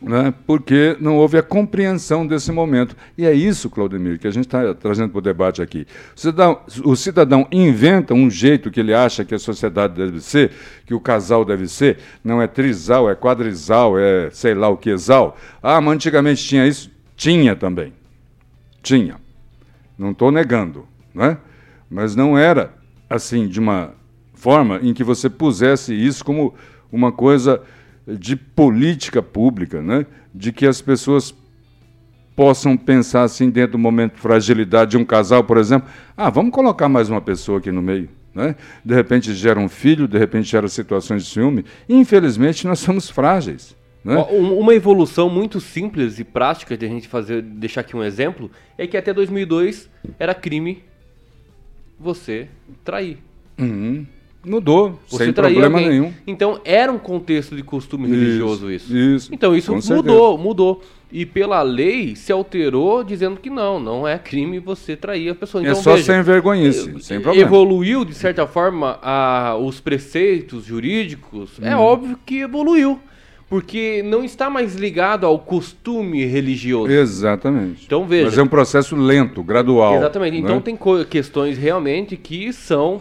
né, 0.00 0.32
porque 0.46 0.96
não 1.00 1.16
houve 1.16 1.38
a 1.38 1.42
compreensão 1.42 2.26
desse 2.26 2.50
momento. 2.50 2.96
E 3.16 3.26
é 3.26 3.32
isso, 3.32 3.68
Claudemir, 3.68 4.18
que 4.18 4.26
a 4.26 4.30
gente 4.30 4.46
está 4.46 4.74
trazendo 4.74 5.10
para 5.10 5.18
o 5.18 5.22
debate 5.22 5.60
aqui. 5.60 5.86
O 6.16 6.20
cidadão, 6.20 6.60
o 6.84 6.96
cidadão, 6.96 7.46
inventa 7.52 8.14
um 8.14 8.30
jeito 8.30 8.70
que 8.70 8.80
ele 8.80 8.94
acha 8.94 9.24
que 9.24 9.34
a 9.34 9.38
sociedade 9.38 9.94
deve 9.94 10.20
ser, 10.20 10.52
que 10.86 10.94
o 10.94 11.00
casal 11.00 11.44
deve 11.44 11.68
ser, 11.68 11.98
não 12.24 12.40
é 12.40 12.46
trisal, 12.46 13.10
é 13.10 13.14
quadrisal, 13.14 13.98
é 13.98 14.30
sei 14.30 14.54
lá 14.54 14.68
o 14.68 14.76
que, 14.76 14.90
exal. 14.90 15.36
Ah, 15.62 15.80
mas 15.80 15.94
antigamente 15.94 16.44
tinha 16.44 16.66
isso? 16.66 16.90
Tinha 17.16 17.54
também. 17.54 17.92
Tinha. 18.82 19.16
Não 19.98 20.12
estou 20.12 20.32
negando, 20.32 20.86
não 21.14 21.24
é? 21.26 21.38
mas 21.90 22.14
não 22.14 22.38
era 22.38 22.72
assim 23.08 23.48
de 23.48 23.58
uma 23.58 23.92
forma 24.32 24.78
em 24.80 24.94
que 24.94 25.02
você 25.02 25.28
pusesse 25.28 25.92
isso 25.92 26.24
como 26.24 26.54
uma 26.92 27.10
coisa 27.10 27.60
de 28.18 28.36
política 28.36 29.22
pública, 29.22 29.82
né? 29.82 30.06
de 30.34 30.52
que 30.52 30.66
as 30.66 30.80
pessoas 30.80 31.34
possam 32.34 32.76
pensar 32.76 33.22
assim 33.22 33.50
dentro 33.50 33.72
do 33.72 33.78
momento 33.78 34.14
de 34.14 34.20
fragilidade 34.20 34.92
de 34.92 34.96
um 34.96 35.04
casal, 35.04 35.44
por 35.44 35.58
exemplo, 35.58 35.88
ah, 36.16 36.30
vamos 36.30 36.52
colocar 36.52 36.88
mais 36.88 37.10
uma 37.10 37.20
pessoa 37.20 37.58
aqui 37.58 37.70
no 37.70 37.82
meio. 37.82 38.08
Né? 38.34 38.54
De 38.84 38.94
repente 38.94 39.34
gera 39.34 39.58
um 39.58 39.68
filho, 39.68 40.06
de 40.06 40.16
repente 40.16 40.48
gera 40.48 40.68
situações 40.68 41.24
de 41.24 41.30
ciúme. 41.30 41.64
Infelizmente, 41.88 42.66
nós 42.66 42.78
somos 42.78 43.10
frágeis. 43.10 43.76
Né? 44.02 44.16
Uma 44.16 44.74
evolução 44.74 45.28
muito 45.28 45.60
simples 45.60 46.18
e 46.18 46.24
prática 46.24 46.76
de 46.76 46.86
a 46.86 46.88
gente 46.88 47.08
fazer, 47.08 47.42
deixar 47.42 47.82
aqui 47.82 47.94
um 47.94 48.02
exemplo, 48.02 48.50
é 48.78 48.86
que 48.86 48.96
até 48.96 49.12
2002 49.12 49.90
era 50.18 50.34
crime 50.34 50.82
você 51.98 52.48
trair. 52.82 53.18
Uhum. 53.58 54.06
Mudou, 54.44 54.98
você 55.06 55.24
sem 55.24 55.32
problema 55.34 55.78
alguém. 55.78 56.00
nenhum. 56.00 56.12
Então 56.26 56.60
era 56.64 56.90
um 56.90 56.98
contexto 56.98 57.54
de 57.54 57.62
costume 57.62 58.08
isso, 58.08 58.14
religioso 58.14 58.70
isso. 58.70 58.96
Isso. 58.96 59.34
Então 59.34 59.54
isso 59.54 59.72
mudou, 59.72 59.82
certeza. 59.82 60.38
mudou. 60.38 60.82
E 61.12 61.26
pela 61.26 61.60
lei 61.60 62.14
se 62.14 62.30
alterou 62.32 63.02
dizendo 63.02 63.38
que 63.38 63.50
não, 63.50 63.80
não 63.80 64.06
é 64.06 64.16
crime 64.16 64.58
você 64.60 64.96
trair 64.96 65.30
a 65.30 65.34
pessoa. 65.34 65.60
Então, 65.60 65.72
é 65.72 65.74
só 65.74 65.92
veja, 65.92 66.04
sem 66.04 66.22
vergonhice, 66.22 67.02
sem 67.02 67.20
problema. 67.20 67.46
Evoluiu 67.46 68.04
de 68.04 68.14
certa 68.14 68.46
forma 68.46 68.98
a, 69.02 69.56
os 69.56 69.80
preceitos 69.80 70.64
jurídicos. 70.64 71.58
Hum. 71.58 71.66
É 71.66 71.76
uhum. 71.76 71.82
óbvio 71.82 72.18
que 72.24 72.40
evoluiu 72.40 72.98
porque 73.50 74.00
não 74.04 74.22
está 74.24 74.48
mais 74.48 74.76
ligado 74.76 75.26
ao 75.26 75.36
costume 75.36 76.24
religioso. 76.24 76.90
Exatamente. 76.90 77.84
Então 77.84 78.06
veja. 78.06 78.26
Mas 78.26 78.38
é 78.38 78.42
um 78.42 78.46
processo 78.46 78.94
lento, 78.94 79.42
gradual. 79.42 79.96
Exatamente. 79.96 80.38
Então 80.38 80.56
né? 80.56 80.62
tem 80.62 80.78
questões 81.04 81.58
realmente 81.58 82.16
que 82.16 82.52
são 82.52 83.00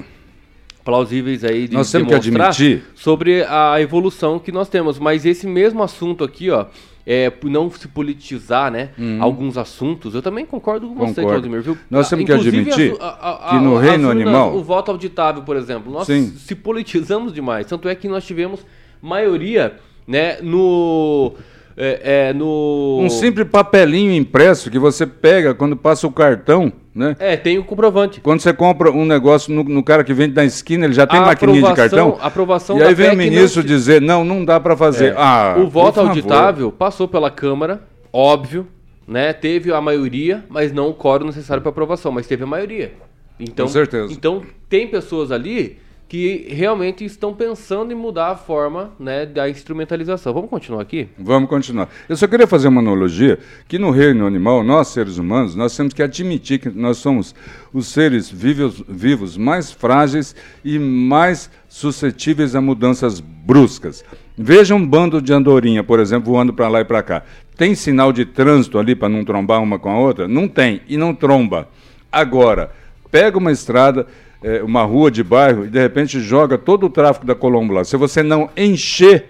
plausíveis 0.84 1.44
aí 1.44 1.68
de 1.68 1.76
nós 1.76 1.92
temos 1.92 2.08
que 2.08 2.16
admitir 2.16 2.84
sobre 2.96 3.44
a 3.44 3.80
evolução 3.82 4.40
que 4.40 4.52
nós 4.52 4.70
temos. 4.70 4.98
Mas 4.98 5.26
esse 5.26 5.46
mesmo 5.46 5.84
assunto 5.84 6.24
aqui, 6.24 6.50
ó, 6.50 6.66
é, 7.06 7.32
não 7.44 7.72
se 7.72 7.88
politizar, 7.88 8.72
né? 8.72 8.90
Uhum. 8.98 9.18
Alguns 9.22 9.58
assuntos. 9.58 10.14
Eu 10.14 10.22
também 10.22 10.46
concordo 10.46 10.88
com 10.88 10.94
concordo. 10.94 11.14
você, 11.14 11.22
Claudemir, 11.22 11.62
viu? 11.62 11.78
Nós 11.90 12.10
temos 12.10 12.24
Inclusive, 12.24 12.66
que 12.66 12.72
admitir 12.72 12.98
a, 13.00 13.48
a, 13.48 13.50
que 13.50 13.56
no 13.64 13.78
reino 13.78 14.10
animal... 14.10 14.56
O 14.56 14.64
voto 14.64 14.92
auditável, 14.92 15.44
por 15.44 15.56
exemplo, 15.56 15.92
nós 15.92 16.08
Sim. 16.08 16.34
se 16.38 16.56
politizamos 16.56 17.34
demais. 17.34 17.66
Tanto 17.66 17.90
é 17.90 17.96
que 17.96 18.08
nós 18.08 18.26
tivemos 18.26 18.66
maioria, 19.02 19.78
né, 20.08 20.40
no 20.42 21.34
é, 21.82 22.28
é, 22.28 22.34
no... 22.34 23.00
Um 23.02 23.10
simples 23.10 23.48
papelinho 23.48 24.12
impresso 24.12 24.70
que 24.70 24.78
você 24.78 25.08
pega 25.08 25.56
quando 25.56 25.78
passa 25.78 26.06
o 26.06 26.12
cartão, 26.12 26.74
né? 26.94 27.16
É, 27.18 27.38
tem 27.38 27.58
o 27.58 27.64
comprovante. 27.64 28.20
Quando 28.20 28.42
você 28.42 28.52
compra 28.52 28.92
um 28.92 29.06
negócio 29.06 29.54
no, 29.54 29.64
no 29.64 29.82
cara 29.82 30.04
que 30.04 30.14
vende 30.14 30.36
na 30.36 30.44
esquina, 30.44 30.84
ele 30.84 30.94
já 30.94 31.08
tem 31.08 31.18
a 31.18 31.26
maquininha 31.28 31.70
de 31.70 31.74
cartão. 31.74 32.18
Aprovação 32.22 32.78
e 32.78 32.84
aí 32.84 32.94
vem 32.94 33.12
o 33.12 33.16
ministro 33.16 33.62
não... 33.62 33.68
dizer, 33.68 34.02
não, 34.02 34.26
não 34.26 34.44
dá 34.44 34.60
para 34.60 34.76
fazer. 34.76 35.14
É. 35.14 35.16
Ah, 35.18 35.56
o 35.58 35.70
voto 35.70 36.02
auditável 36.02 36.70
passou 36.70 37.08
pela 37.08 37.32
Câmara, 37.32 37.82
óbvio, 38.12 38.68
né? 39.08 39.32
Teve 39.32 39.72
a 39.72 39.80
maioria, 39.80 40.44
mas 40.50 40.74
não 40.74 40.90
o 40.90 40.94
quórum 40.94 41.28
necessário 41.28 41.64
para 41.64 41.70
aprovação, 41.70 42.12
mas 42.12 42.28
teve 42.28 42.44
a 42.44 42.48
maioria. 42.48 42.92
Então, 43.40 43.68
Com 43.68 43.72
certeza. 43.72 44.12
Então, 44.12 44.44
tem 44.68 44.86
pessoas 44.86 45.32
ali 45.32 45.78
que 46.10 46.48
realmente 46.50 47.06
estão 47.06 47.36
pensando 47.36 47.94
em 47.94 47.96
mudar 47.96 48.32
a 48.32 48.36
forma 48.36 48.92
né, 49.00 49.28
da 49.28 49.48
instrumentalização. 49.48 50.34
Vamos 50.34 50.50
continuar 50.50 50.82
aqui? 50.82 51.08
Vamos 51.20 51.48
continuar. 51.48 51.88
Eu 52.10 52.18
só 52.18 52.28
queria 52.28 52.48
fazer 52.48 52.68
uma 52.68 52.82
analogia 52.82 53.38
que 53.68 53.78
no 53.78 53.92
reino 53.92 54.26
animal, 54.26 54.64
nós 54.64 54.88
seres 54.88 55.20
humanos, 55.20 55.56
nós 55.56 55.78
temos 55.78 55.94
que 55.94 56.02
admitir 56.02 56.58
que 56.58 56.70
nós 56.70 56.98
somos 56.98 57.36
os 57.72 57.88
seres 57.88 58.28
vivos, 58.28 58.84
vivos 58.90 59.38
mais 59.38 59.72
frágeis 59.72 60.36
e 60.66 60.80
mais 60.80 61.48
suscetíveis 61.68 62.56
a 62.56 62.62
mudanças 62.62 63.20
bruscas. 63.20 64.04
Veja 64.36 64.74
um 64.74 64.86
bando 64.86 65.22
de 65.22 65.32
andorinha, 65.32 65.84
por 65.84 66.00
exemplo, 66.00 66.34
voando 66.34 66.52
para 66.52 66.68
lá 66.68 66.82
e 66.82 66.86
para 66.86 67.04
cá. 67.04 67.24
Tem 67.56 67.76
sinal 67.76 68.12
de 68.12 68.26
trânsito 68.26 68.80
ali 68.80 68.96
para 68.96 69.10
não 69.10 69.24
trombar 69.24 69.62
uma 69.62 69.78
com 69.78 69.92
a 69.92 70.00
outra? 70.00 70.28
Não 70.28 70.48
tem, 70.48 70.82
e 70.90 70.98
não 70.98 71.14
tromba. 71.14 71.70
Agora, 72.12 72.72
pega 73.12 73.38
uma 73.38 73.52
estrada 73.52 74.08
é, 74.42 74.64
uma 74.64 74.84
rua 74.84 75.12
de 75.12 75.24
bairro 75.24 75.66
e 75.66 75.70
de 75.70 75.80
repente 75.80 76.20
joga 76.20 76.58
todo 76.58 76.86
o 76.86 76.90
tráfego 76.90 77.26
da 77.26 77.36
Colombo 77.36 77.74
lá. 77.74 77.84
Se 77.84 77.98
você 77.98 78.24
não 78.24 78.50
encher 78.56 79.26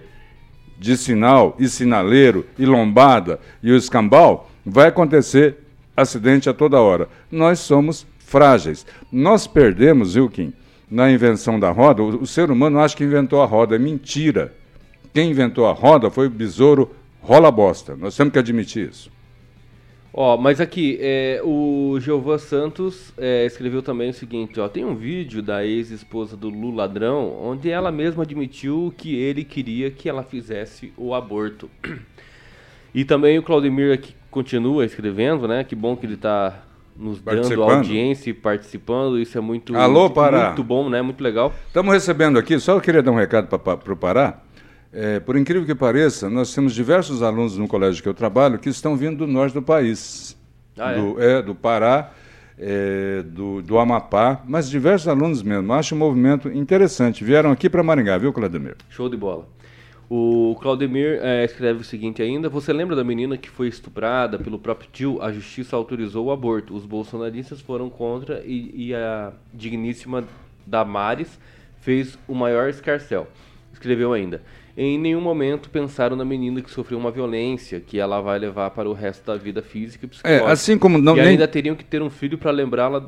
de 0.78 0.96
sinal 0.96 1.56
e 1.58 1.68
sinaleiro 1.68 2.46
e 2.58 2.64
lombada 2.64 3.38
e 3.62 3.70
o 3.70 3.76
escambau, 3.76 4.50
vai 4.64 4.88
acontecer 4.88 5.58
acidente 5.96 6.48
a 6.48 6.54
toda 6.54 6.80
hora. 6.80 7.08
Nós 7.30 7.58
somos 7.58 8.06
frágeis. 8.18 8.86
Nós 9.12 9.46
perdemos, 9.46 10.16
Wilkin, 10.16 10.52
na 10.90 11.10
invenção 11.10 11.60
da 11.60 11.70
roda. 11.70 12.02
O, 12.02 12.22
o 12.22 12.26
ser 12.26 12.50
humano 12.50 12.78
acha 12.78 12.96
que 12.96 13.04
inventou 13.04 13.42
a 13.42 13.46
roda. 13.46 13.76
É 13.76 13.78
mentira. 13.78 14.54
Quem 15.12 15.30
inventou 15.30 15.66
a 15.66 15.72
roda 15.72 16.10
foi 16.10 16.26
o 16.26 16.30
besouro 16.30 16.90
rola 17.20 17.50
bosta. 17.50 17.96
Nós 17.96 18.16
temos 18.16 18.32
que 18.32 18.38
admitir 18.38 18.88
isso. 18.88 19.10
Ó, 20.12 20.36
mas 20.36 20.60
aqui, 20.60 20.98
é, 21.00 21.40
o 21.44 21.96
Giovan 22.00 22.38
Santos 22.38 23.12
é, 23.16 23.46
escreveu 23.46 23.80
também 23.80 24.10
o 24.10 24.14
seguinte, 24.14 24.58
ó, 24.58 24.68
tem 24.68 24.84
um 24.84 24.96
vídeo 24.96 25.40
da 25.40 25.64
ex-esposa 25.64 26.36
do 26.36 26.48
Lula 26.48 26.82
Ladrão, 26.82 27.36
onde 27.40 27.70
ela 27.70 27.92
mesma 27.92 28.24
admitiu 28.24 28.92
que 28.96 29.14
ele 29.14 29.44
queria 29.44 29.90
que 29.90 30.08
ela 30.08 30.24
fizesse 30.24 30.92
o 30.96 31.14
aborto. 31.14 31.70
E 32.92 33.04
também 33.04 33.38
o 33.38 33.42
Claudemir 33.44 33.94
aqui 33.94 34.16
continua 34.32 34.84
escrevendo, 34.84 35.46
né? 35.46 35.62
Que 35.62 35.76
bom 35.76 35.94
que 35.94 36.04
ele 36.04 36.14
está 36.14 36.60
nos 36.96 37.20
dando 37.20 37.62
audiência 37.62 38.30
e 38.30 38.34
participando, 38.34 39.18
isso 39.18 39.38
é 39.38 39.40
muito, 39.40 39.76
Alô, 39.76 40.00
muito, 40.00 40.14
Pará. 40.14 40.46
muito 40.46 40.64
bom, 40.64 40.90
né? 40.90 41.00
Muito 41.00 41.22
legal. 41.22 41.52
Estamos 41.66 41.94
recebendo 41.94 42.38
aqui, 42.38 42.58
só 42.58 42.72
eu 42.72 42.80
queria 42.80 43.02
dar 43.02 43.12
um 43.12 43.16
recado 43.16 43.46
para 43.58 43.92
o 43.92 43.96
Pará. 43.96 44.40
É, 44.92 45.20
por 45.20 45.36
incrível 45.36 45.64
que 45.64 45.74
pareça, 45.74 46.28
nós 46.28 46.52
temos 46.52 46.74
diversos 46.74 47.22
alunos 47.22 47.56
no 47.56 47.68
colégio 47.68 48.02
que 48.02 48.08
eu 48.08 48.14
trabalho 48.14 48.58
que 48.58 48.68
estão 48.68 48.96
vindo 48.96 49.18
do 49.18 49.26
norte 49.26 49.54
do 49.54 49.62
país. 49.62 50.36
Ah, 50.76 50.94
do, 50.94 51.22
é? 51.22 51.38
é? 51.38 51.42
do 51.42 51.54
Pará, 51.54 52.12
é, 52.58 53.22
do, 53.22 53.62
do 53.62 53.78
Amapá, 53.78 54.42
mas 54.46 54.68
diversos 54.68 55.06
alunos 55.06 55.42
mesmo. 55.42 55.72
Acho 55.72 55.94
um 55.94 55.98
movimento 55.98 56.48
interessante. 56.48 57.22
Vieram 57.22 57.52
aqui 57.52 57.70
para 57.70 57.82
Maringá, 57.82 58.18
viu, 58.18 58.32
Claudemir? 58.32 58.76
Show 58.88 59.08
de 59.08 59.16
bola. 59.16 59.46
O 60.08 60.58
Claudemir 60.60 61.20
é, 61.22 61.44
escreve 61.44 61.82
o 61.82 61.84
seguinte 61.84 62.20
ainda: 62.20 62.48
Você 62.48 62.72
lembra 62.72 62.96
da 62.96 63.04
menina 63.04 63.36
que 63.36 63.48
foi 63.48 63.68
estuprada 63.68 64.40
pelo 64.40 64.58
próprio 64.58 64.90
tio? 64.92 65.22
A 65.22 65.30
justiça 65.30 65.76
autorizou 65.76 66.26
o 66.26 66.32
aborto. 66.32 66.74
Os 66.74 66.84
bolsonaristas 66.84 67.60
foram 67.60 67.88
contra 67.88 68.42
e, 68.44 68.88
e 68.88 68.94
a 68.94 69.32
digníssima 69.54 70.24
Damares 70.66 71.38
fez 71.80 72.18
o 72.26 72.34
maior 72.34 72.68
escarcel. 72.68 73.28
Escreveu 73.72 74.12
ainda 74.12 74.42
em 74.82 74.98
nenhum 74.98 75.20
momento 75.20 75.68
pensaram 75.68 76.16
na 76.16 76.24
menina 76.24 76.62
que 76.62 76.70
sofreu 76.70 76.98
uma 76.98 77.10
violência 77.10 77.78
que 77.80 77.98
ela 77.98 78.20
vai 78.22 78.38
levar 78.38 78.70
para 78.70 78.88
o 78.88 78.94
resto 78.94 79.26
da 79.26 79.36
vida 79.36 79.60
física 79.60 80.06
e 80.06 80.06
é, 80.06 80.08
psicológica. 80.08 80.48
É, 80.48 80.52
assim 80.52 80.78
como 80.78 80.96
não, 80.96 81.16
e 81.16 81.20
ainda 81.20 81.46
teriam 81.46 81.76
que 81.76 81.84
ter 81.84 82.00
um 82.00 82.08
filho 82.08 82.38
para 82.38 82.50
lembrá-la 82.50 83.06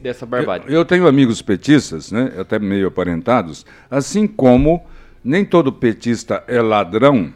dessa 0.00 0.24
barbárie. 0.24 0.66
Eu, 0.68 0.74
eu, 0.74 0.84
tenho 0.84 1.08
amigos 1.08 1.42
petistas, 1.42 2.12
né, 2.12 2.32
até 2.38 2.60
meio 2.60 2.86
aparentados, 2.86 3.66
assim 3.90 4.28
como 4.28 4.80
nem 5.24 5.44
todo 5.44 5.72
petista 5.72 6.44
é 6.46 6.62
ladrão, 6.62 7.32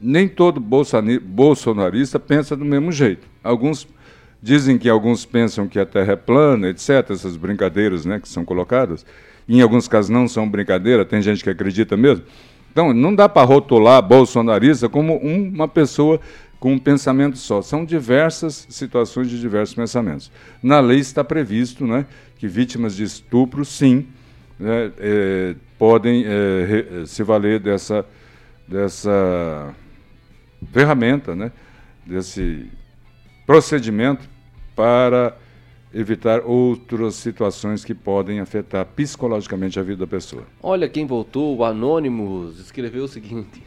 nem 0.00 0.26
todo 0.26 0.58
bolsonarista 0.58 2.18
pensa 2.18 2.56
do 2.56 2.64
mesmo 2.64 2.90
jeito. 2.90 3.26
Alguns 3.44 3.86
dizem 4.42 4.78
que 4.78 4.88
alguns 4.88 5.26
pensam 5.26 5.68
que 5.68 5.78
a 5.78 5.84
Terra 5.84 6.14
é 6.14 6.16
plana, 6.16 6.70
etc. 6.70 7.10
Essas 7.10 7.36
brincadeiras, 7.36 8.06
né, 8.06 8.18
que 8.18 8.28
são 8.28 8.46
colocadas. 8.46 9.04
Em 9.46 9.60
alguns 9.60 9.86
casos 9.86 10.08
não 10.08 10.26
são 10.26 10.48
brincadeira, 10.48 11.04
tem 11.04 11.20
gente 11.20 11.44
que 11.44 11.50
acredita 11.50 11.96
mesmo. 11.96 12.24
Então, 12.76 12.92
não 12.92 13.14
dá 13.14 13.26
para 13.26 13.42
rotular 13.42 14.02
bolsonarista 14.02 14.86
como 14.86 15.16
uma 15.16 15.66
pessoa 15.66 16.20
com 16.60 16.74
um 16.74 16.78
pensamento 16.78 17.38
só. 17.38 17.62
São 17.62 17.86
diversas 17.86 18.66
situações 18.68 19.30
de 19.30 19.40
diversos 19.40 19.74
pensamentos. 19.74 20.30
Na 20.62 20.78
lei 20.78 20.98
está 20.98 21.24
previsto 21.24 21.86
né, 21.86 22.04
que 22.36 22.46
vítimas 22.46 22.94
de 22.94 23.04
estupro, 23.04 23.64
sim, 23.64 24.06
né, 24.60 24.92
é, 24.98 25.54
podem 25.78 26.26
é, 26.26 26.66
re, 26.66 27.06
se 27.06 27.22
valer 27.22 27.60
dessa, 27.60 28.04
dessa 28.68 29.74
ferramenta, 30.70 31.34
né, 31.34 31.52
desse 32.04 32.70
procedimento 33.46 34.28
para 34.74 35.34
evitar 35.96 36.42
outras 36.44 37.14
situações 37.14 37.84
que 37.84 37.94
podem 37.94 38.40
afetar 38.40 38.84
psicologicamente 38.84 39.80
a 39.80 39.82
vida 39.82 40.00
da 40.00 40.06
pessoa. 40.06 40.42
Olha 40.62 40.88
quem 40.88 41.06
voltou, 41.06 41.56
o 41.56 41.64
Anônimos, 41.64 42.60
escreveu 42.60 43.04
o 43.04 43.08
seguinte. 43.08 43.62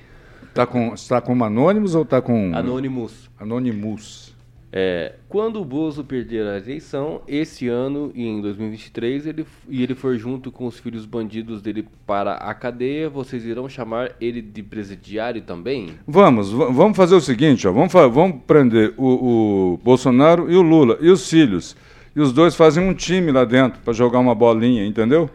Tá 0.54 0.66
com, 0.66 0.94
está 0.94 1.20
com 1.20 1.44
Anônimos 1.44 1.96
ou 1.96 2.04
está 2.04 2.22
com... 2.22 2.52
Anônimos. 2.54 3.30
Anônimos. 3.40 4.36
É, 4.72 5.16
quando 5.28 5.60
o 5.60 5.66
Bozo 5.66 6.04
perder 6.04 6.46
a 6.46 6.58
eleição, 6.58 7.22
esse 7.28 7.68
ano 7.68 8.12
e 8.14 8.28
em 8.28 8.40
2023, 8.40 9.26
ele, 9.26 9.46
e 9.68 9.82
ele 9.82 9.96
for 9.96 10.16
junto 10.16 10.52
com 10.52 10.68
os 10.68 10.78
filhos 10.78 11.08
bandidos 11.08 11.60
dele 11.60 11.88
para 12.06 12.34
a 12.34 12.54
cadeia, 12.54 13.10
vocês 13.10 13.46
irão 13.46 13.68
chamar 13.68 14.12
ele 14.22 14.42
de 14.42 14.62
presidiário 14.62 15.42
também? 15.42 15.90
Vamos, 16.08 16.52
vamos 16.52 16.96
fazer 16.96 17.16
o 17.16 17.22
seguinte, 17.22 17.68
ó, 17.68 17.72
vamos, 17.72 17.92
vamos 17.92 18.42
prender 18.46 18.94
o, 18.96 19.74
o 19.74 19.78
Bolsonaro 19.84 20.52
e 20.52 20.56
o 20.56 20.62
Lula 20.62 21.00
e 21.02 21.10
os 21.10 21.28
filhos. 21.28 21.76
E 22.20 22.22
os 22.22 22.34
dois 22.34 22.54
fazem 22.54 22.84
um 22.84 22.94
time 22.94 23.32
lá 23.32 23.46
dentro 23.46 23.80
para 23.80 23.94
jogar 23.94 24.20
uma 24.20 24.36
bolinha, 24.36 24.86
entendeu? 24.86 25.30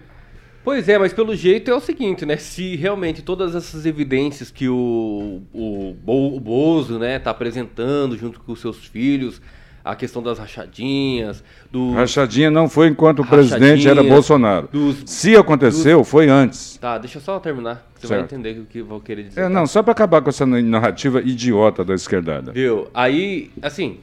Pois 0.62 0.86
é, 0.86 0.98
mas 0.98 1.14
pelo 1.14 1.34
jeito 1.34 1.70
é 1.70 1.74
o 1.74 1.80
seguinte, 1.80 2.26
né? 2.26 2.36
Se 2.36 2.76
realmente 2.76 3.22
todas 3.22 3.54
essas 3.54 3.86
evidências 3.86 4.50
que 4.50 4.68
o, 4.68 5.40
o, 5.50 5.96
o 6.06 6.38
Bozo 6.38 6.98
né, 6.98 7.18
tá 7.18 7.30
apresentando 7.30 8.18
junto 8.18 8.38
com 8.38 8.52
os 8.52 8.60
seus 8.60 8.84
filhos, 8.84 9.40
a 9.82 9.96
questão 9.96 10.22
das 10.22 10.38
rachadinhas, 10.38 11.42
do 11.72 11.92
Rachadinha 11.92 12.50
não 12.50 12.68
foi 12.68 12.88
enquanto 12.88 13.20
o 13.20 13.26
presidente 13.26 13.88
era 13.88 14.02
Bolsonaro. 14.02 14.68
Dos, 14.70 15.04
Se 15.06 15.34
aconteceu, 15.34 16.00
dos... 16.00 16.08
foi 16.08 16.28
antes. 16.28 16.76
Tá, 16.76 16.98
deixa 16.98 17.16
eu 17.16 17.22
só 17.22 17.40
terminar. 17.40 17.90
Você 17.94 18.08
certo. 18.08 18.20
vai 18.20 18.38
entender 18.38 18.60
o 18.60 18.66
que 18.66 18.80
eu 18.80 18.84
vou 18.84 19.00
querer 19.00 19.22
dizer. 19.22 19.40
É, 19.40 19.44
tá? 19.44 19.48
não, 19.48 19.66
só 19.66 19.82
para 19.82 19.92
acabar 19.92 20.20
com 20.20 20.28
essa 20.28 20.44
narrativa 20.44 21.22
idiota 21.22 21.82
da 21.82 21.94
esquerdada. 21.94 22.52
Viu? 22.52 22.88
Aí, 22.92 23.50
assim, 23.62 24.00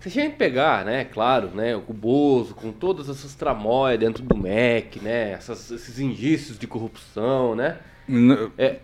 se 0.00 0.08
a 0.08 0.10
gente 0.10 0.36
pegar, 0.36 0.84
né, 0.84 1.04
claro, 1.04 1.50
né, 1.54 1.74
o 1.76 1.92
Bozo, 1.92 2.54
com 2.54 2.70
todas 2.70 3.08
essas 3.08 3.34
tramóias 3.34 3.98
dentro 3.98 4.22
do 4.22 4.36
MEC, 4.36 5.00
né, 5.00 5.32
essas, 5.32 5.70
esses 5.70 5.98
indícios 5.98 6.58
de 6.58 6.66
corrupção, 6.66 7.54
né? 7.54 7.76
N 8.08 8.50
é, 8.56 8.76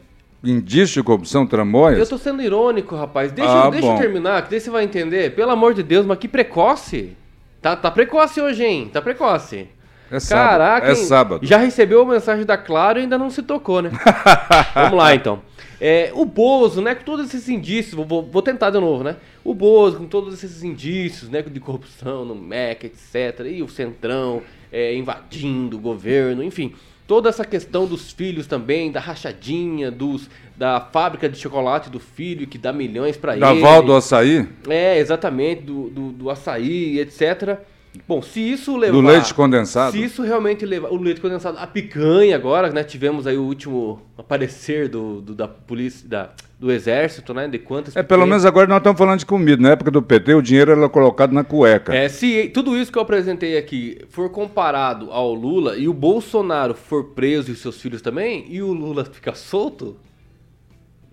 indício 0.42 1.00
de 1.00 1.06
corrupção, 1.06 1.46
tramóias? 1.46 1.98
Eu 1.98 2.06
tô 2.06 2.18
sendo 2.18 2.42
irônico, 2.42 2.94
rapaz. 2.94 3.32
Deixa, 3.32 3.66
ah, 3.66 3.70
deixa 3.70 3.86
eu 3.86 3.98
terminar, 3.98 4.42
que 4.42 4.50
daí 4.50 4.60
você 4.60 4.70
vai 4.70 4.84
entender. 4.84 5.34
Pelo 5.34 5.50
amor 5.50 5.72
de 5.72 5.82
Deus, 5.82 6.04
mas 6.04 6.18
que 6.18 6.28
precoce. 6.28 7.16
Tá, 7.62 7.74
tá 7.74 7.90
precoce 7.90 8.40
hoje, 8.40 8.64
hein? 8.64 8.90
Tá 8.92 9.00
precoce. 9.00 9.68
É 10.16 10.28
Caraca, 10.28 10.92
é 10.92 10.94
sábado. 10.94 11.46
já 11.46 11.58
recebeu 11.58 12.02
a 12.02 12.06
mensagem 12.06 12.44
da 12.44 12.56
Claro 12.56 12.98
e 12.98 13.02
ainda 13.02 13.18
não 13.18 13.30
se 13.30 13.42
tocou, 13.42 13.82
né? 13.82 13.90
Vamos 14.74 14.98
lá, 14.98 15.14
então. 15.14 15.42
É, 15.80 16.12
o 16.14 16.24
Bozo, 16.24 16.80
né, 16.80 16.94
com 16.94 17.04
todos 17.04 17.26
esses 17.26 17.48
indícios, 17.48 17.94
vou, 18.06 18.22
vou, 18.22 18.42
tentar 18.42 18.70
de 18.70 18.78
novo, 18.78 19.02
né? 19.02 19.16
O 19.42 19.52
Bozo, 19.52 19.98
com 19.98 20.06
todos 20.06 20.32
esses 20.32 20.62
indícios, 20.62 21.28
né, 21.28 21.42
de 21.42 21.60
corrupção 21.60 22.24
no 22.24 22.34
MEC, 22.34 22.86
etc. 22.86 23.46
E 23.46 23.62
o 23.62 23.68
Centrão 23.68 24.40
é, 24.72 24.94
invadindo 24.94 25.76
o 25.76 25.80
governo, 25.80 26.42
enfim. 26.42 26.72
Toda 27.06 27.28
essa 27.28 27.44
questão 27.44 27.86
dos 27.86 28.12
filhos 28.12 28.46
também, 28.46 28.90
da 28.90 28.98
rachadinha, 28.98 29.90
dos, 29.90 30.30
da 30.56 30.80
fábrica 30.80 31.28
de 31.28 31.36
chocolate 31.38 31.90
do 31.90 32.00
filho 32.00 32.46
que 32.46 32.56
dá 32.56 32.72
milhões 32.72 33.16
para 33.16 33.32
ele. 33.32 33.40
Da 33.40 33.52
Val 33.52 33.82
do 33.82 33.94
Açaí? 33.94 34.48
É, 34.66 34.98
exatamente, 34.98 35.62
do, 35.62 35.90
do, 35.90 36.12
do 36.12 36.30
açaí, 36.30 36.98
etc. 36.98 37.58
Bom, 38.06 38.20
se 38.20 38.40
isso 38.40 38.76
levar. 38.76 38.92
Do 38.92 39.00
leite 39.00 39.32
condensado? 39.32 39.92
Se 39.92 40.02
isso 40.02 40.22
realmente 40.22 40.66
levar. 40.66 40.90
O 40.90 40.96
leite 40.96 41.20
condensado, 41.20 41.58
a 41.58 41.66
picanha 41.66 42.34
agora, 42.34 42.70
né? 42.70 42.82
Tivemos 42.82 43.26
aí 43.26 43.36
o 43.36 43.42
último 43.42 44.02
aparecer 44.18 44.88
do, 44.88 45.20
do 45.20 45.34
da 45.34 45.46
polícia, 45.46 46.08
da, 46.08 46.30
do 46.58 46.72
exército, 46.72 47.32
né? 47.32 47.46
De 47.46 47.58
quantas. 47.58 47.96
É, 47.96 48.02
pelo 48.02 48.26
menos 48.26 48.44
agora 48.44 48.66
nós 48.66 48.78
estamos 48.78 48.98
falando 48.98 49.18
de 49.20 49.26
comida. 49.26 49.62
Na 49.62 49.70
época 49.70 49.90
do 49.90 50.02
PT, 50.02 50.34
o 50.34 50.42
dinheiro 50.42 50.72
era 50.72 50.88
colocado 50.88 51.32
na 51.32 51.44
cueca. 51.44 51.94
É, 51.94 52.08
se 52.08 52.50
tudo 52.52 52.76
isso 52.76 52.90
que 52.90 52.98
eu 52.98 53.02
apresentei 53.02 53.56
aqui 53.56 53.98
for 54.08 54.28
comparado 54.28 55.10
ao 55.10 55.32
Lula 55.32 55.76
e 55.76 55.88
o 55.88 55.94
Bolsonaro 55.94 56.74
for 56.74 57.04
preso 57.10 57.52
e 57.52 57.56
seus 57.56 57.80
filhos 57.80 58.02
também, 58.02 58.44
e 58.48 58.60
o 58.60 58.72
Lula 58.72 59.04
ficar 59.04 59.34
solto, 59.34 59.96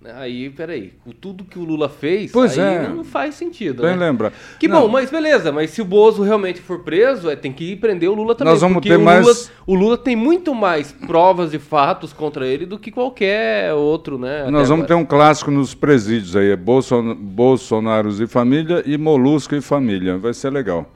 Aí, 0.03 0.49
peraí, 0.49 0.93
com 1.03 1.11
tudo 1.11 1.43
que 1.43 1.59
o 1.59 1.63
Lula 1.63 1.87
fez, 1.87 2.31
pois 2.31 2.57
aí 2.57 2.85
é. 2.85 2.87
não 2.87 3.03
faz 3.03 3.35
sentido. 3.35 3.83
Bem 3.83 3.91
né? 3.91 4.07
lembra. 4.07 4.33
Que 4.59 4.67
não. 4.67 4.81
bom, 4.81 4.87
mas 4.87 5.11
beleza, 5.11 5.51
mas 5.51 5.69
se 5.69 5.79
o 5.79 5.85
Bozo 5.85 6.23
realmente 6.23 6.59
for 6.59 6.79
preso, 6.79 7.29
é, 7.29 7.35
tem 7.35 7.53
que 7.53 7.73
ir 7.73 7.75
prender 7.75 8.09
o 8.09 8.15
Lula 8.15 8.33
também. 8.33 8.51
Nós 8.51 8.61
vamos 8.61 8.81
ter 8.81 8.97
o 8.97 9.01
mais. 9.01 9.23
Lula, 9.23 9.37
o 9.67 9.75
Lula 9.75 9.97
tem 9.99 10.15
muito 10.15 10.55
mais 10.55 10.91
provas 10.91 11.53
e 11.53 11.59
fatos 11.59 12.11
contra 12.13 12.47
ele 12.47 12.65
do 12.65 12.79
que 12.79 12.89
qualquer 12.89 13.75
outro, 13.75 14.17
né? 14.17 14.49
Nós 14.49 14.69
vamos 14.69 14.85
agora. 14.85 14.87
ter 14.87 14.93
um 14.95 15.05
clássico 15.05 15.51
nos 15.51 15.75
presídios 15.75 16.35
aí: 16.35 16.49
é 16.49 16.55
Bolson... 16.55 17.13
Bolsonaros 17.13 18.19
e 18.19 18.25
família 18.25 18.81
e 18.87 18.97
Molusco 18.97 19.53
e 19.53 19.61
família. 19.61 20.17
Vai 20.17 20.33
ser 20.33 20.49
legal. 20.49 20.91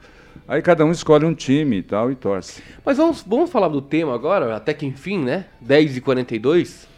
Aí 0.48 0.60
cada 0.60 0.84
um 0.84 0.90
escolhe 0.90 1.24
um 1.24 1.34
time 1.34 1.76
e 1.76 1.82
tal 1.82 2.10
e 2.10 2.16
torce. 2.16 2.60
Mas 2.84 2.96
vamos, 2.96 3.22
vamos 3.24 3.50
falar 3.50 3.68
do 3.68 3.80
tema 3.80 4.14
agora, 4.14 4.56
até 4.56 4.74
que 4.74 4.84
enfim, 4.84 5.18
né? 5.22 5.46
10h42. 5.64 6.95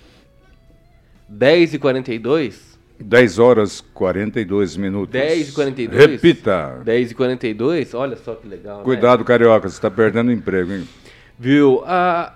10 1.29 1.74
e 1.74 1.79
42 1.79 2.68
10 3.01 3.39
horas 3.39 3.81
42 3.95 4.76
minutos. 4.76 5.12
10 5.12 5.51
e 5.51 5.53
42 5.53 6.07
Repita. 6.07 6.81
10 6.85 7.11
e 7.11 7.14
42 7.14 7.95
olha 7.95 8.16
só 8.16 8.35
que 8.35 8.49
legal. 8.49 8.79
Né? 8.79 8.85
Cuidado, 8.85 9.20
né? 9.20 9.24
carioca, 9.24 9.68
você 9.68 9.76
está 9.76 9.91
perdendo 9.91 10.33
emprego, 10.33 10.72
hein? 10.72 10.89
Viu? 11.39 11.83
Ah, 11.87 12.35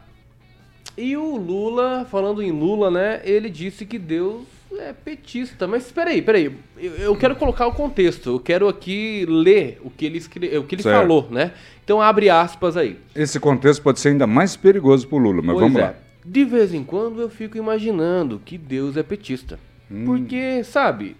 e 0.96 1.16
o 1.16 1.36
Lula, 1.36 2.06
falando 2.08 2.42
em 2.42 2.52
Lula, 2.52 2.90
né? 2.90 3.20
Ele 3.24 3.50
disse 3.50 3.84
que 3.84 3.98
Deus 3.98 4.44
é 4.78 4.92
petista. 4.92 5.66
Mas 5.66 5.86
espera 5.86 6.10
aí, 6.10 6.22
peraí. 6.22 6.56
Eu, 6.78 6.92
eu 6.96 7.16
quero 7.16 7.34
colocar 7.34 7.66
o 7.66 7.72
contexto. 7.72 8.30
Eu 8.30 8.40
quero 8.40 8.68
aqui 8.68 9.26
ler 9.28 9.80
o 9.82 9.90
que 9.90 10.04
ele, 10.04 10.18
escre... 10.18 10.56
o 10.58 10.64
que 10.64 10.76
ele 10.76 10.82
falou, 10.82 11.28
né? 11.30 11.52
Então 11.82 12.00
abre 12.00 12.30
aspas 12.30 12.76
aí. 12.76 12.96
Esse 13.16 13.40
contexto 13.40 13.82
pode 13.82 13.98
ser 13.98 14.10
ainda 14.10 14.26
mais 14.26 14.54
perigoso 14.54 15.08
para 15.08 15.16
o 15.16 15.18
Lula, 15.18 15.42
mas 15.42 15.54
pois 15.54 15.60
vamos 15.60 15.80
é. 15.80 15.84
lá. 15.86 15.94
De 16.24 16.44
vez 16.44 16.72
em 16.72 16.84
quando 16.84 17.20
eu 17.20 17.28
fico 17.28 17.56
imaginando 17.56 18.40
que 18.44 18.56
Deus 18.56 18.96
é 18.96 19.02
petista. 19.02 19.58
Hum. 19.90 20.04
Porque, 20.04 20.62
sabe, 20.64 21.16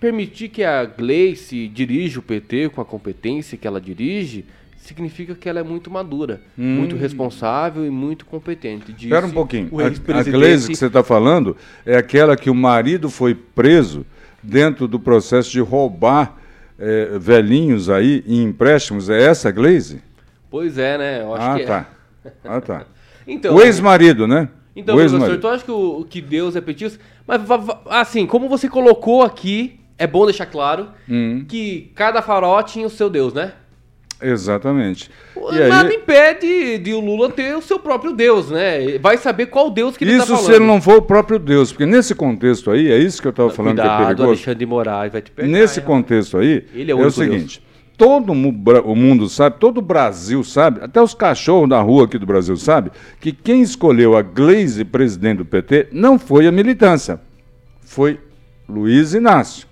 permitir 0.00 0.48
que 0.48 0.62
a 0.62 0.84
Gleice 0.84 1.68
dirija 1.68 2.20
o 2.20 2.22
PT 2.22 2.70
com 2.70 2.80
a 2.80 2.84
competência 2.84 3.58
que 3.58 3.66
ela 3.66 3.80
dirige 3.80 4.44
significa 4.76 5.34
que 5.34 5.48
ela 5.48 5.60
é 5.60 5.62
muito 5.62 5.90
madura, 5.90 6.42
hum. 6.58 6.76
muito 6.76 6.94
responsável 6.94 7.86
e 7.86 7.90
muito 7.90 8.26
competente. 8.26 8.92
Espera 8.92 9.26
um 9.26 9.30
pouquinho. 9.30 9.70
A, 9.80 10.18
a 10.18 10.22
Gleice 10.22 10.68
que 10.68 10.76
você 10.76 10.86
está 10.86 11.02
falando 11.02 11.56
é 11.86 11.96
aquela 11.96 12.36
que 12.36 12.50
o 12.50 12.54
marido 12.54 13.08
foi 13.08 13.34
preso 13.34 14.04
dentro 14.42 14.86
do 14.86 15.00
processo 15.00 15.50
de 15.50 15.60
roubar 15.60 16.36
é, 16.78 17.18
velhinhos 17.18 17.88
aí 17.88 18.22
em 18.26 18.42
empréstimos. 18.42 19.08
É 19.08 19.22
essa 19.22 19.48
a 19.48 19.52
Gleice? 19.52 20.02
Pois 20.50 20.76
é, 20.76 20.98
né? 20.98 21.22
Eu 21.22 21.34
acho 21.34 21.46
ah, 21.46 21.58
que 21.58 21.64
tá. 21.64 21.88
É. 22.24 22.30
Ah, 22.44 22.60
tá. 22.60 22.86
Então, 23.26 23.54
o 23.54 23.62
ex-marido, 23.62 24.26
né? 24.26 24.48
Então, 24.76 24.96
professor, 24.96 25.38
tu 25.38 25.48
acha 25.48 25.64
que, 25.64 25.70
o, 25.70 26.04
que 26.08 26.20
Deus 26.20 26.56
é 26.56 26.60
petista? 26.60 26.98
Mas, 27.26 27.40
assim, 27.88 28.26
como 28.26 28.48
você 28.48 28.68
colocou 28.68 29.22
aqui, 29.22 29.78
é 29.96 30.06
bom 30.06 30.24
deixar 30.24 30.46
claro 30.46 30.88
hum. 31.08 31.44
que 31.48 31.92
cada 31.94 32.20
farol 32.20 32.62
tinha 32.62 32.86
o 32.86 32.90
seu 32.90 33.08
Deus, 33.08 33.32
né? 33.32 33.52
Exatamente. 34.20 35.10
E 35.36 35.68
Nada 35.68 35.88
aí... 35.88 35.96
impede 35.96 36.78
de 36.78 36.92
o 36.92 37.00
Lula 37.00 37.30
ter 37.30 37.54
o 37.56 37.60
seu 37.60 37.78
próprio 37.78 38.12
Deus, 38.12 38.50
né? 38.50 38.98
Vai 38.98 39.18
saber 39.18 39.46
qual 39.46 39.70
Deus 39.70 39.96
que 39.96 40.04
ele 40.04 40.12
está 40.12 40.24
falando. 40.24 40.40
Isso 40.40 40.50
se 40.50 40.56
ele 40.56 40.64
não 40.64 40.80
for 40.80 40.98
o 40.98 41.02
próprio 41.02 41.38
Deus, 41.38 41.72
porque 41.72 41.84
nesse 41.84 42.14
contexto 42.14 42.70
aí, 42.70 42.90
é 42.90 42.98
isso 42.98 43.20
que 43.20 43.28
eu 43.28 43.30
estava 43.30 43.50
falando 43.50 43.76
Cuidado, 43.76 43.96
que 43.96 44.02
é 44.02 44.06
perigoso. 44.06 44.28
Alexandre 44.28 44.58
de 44.58 44.66
Moraes 44.66 45.12
vai 45.12 45.22
te 45.22 45.30
pegar. 45.30 45.48
Nesse 45.48 45.80
contexto 45.80 46.38
aí, 46.38 46.64
é, 46.74 46.90
é 46.90 46.94
o 46.94 47.10
seguinte... 47.10 47.60
Deus 47.60 47.73
todo 47.96 48.32
o 48.32 48.96
mundo 48.96 49.28
sabe, 49.28 49.58
todo 49.58 49.78
o 49.78 49.82
Brasil 49.82 50.42
sabe, 50.42 50.80
até 50.82 51.00
os 51.00 51.14
cachorros 51.14 51.68
da 51.68 51.80
rua 51.80 52.04
aqui 52.04 52.18
do 52.18 52.26
Brasil 52.26 52.56
sabe, 52.56 52.90
que 53.20 53.32
quem 53.32 53.62
escolheu 53.62 54.16
a 54.16 54.22
Gleise 54.22 54.84
presidente 54.84 55.38
do 55.38 55.44
PT 55.44 55.88
não 55.92 56.18
foi 56.18 56.46
a 56.46 56.52
militância, 56.52 57.20
foi 57.82 58.20
Luiz 58.68 59.14
Inácio. 59.14 59.66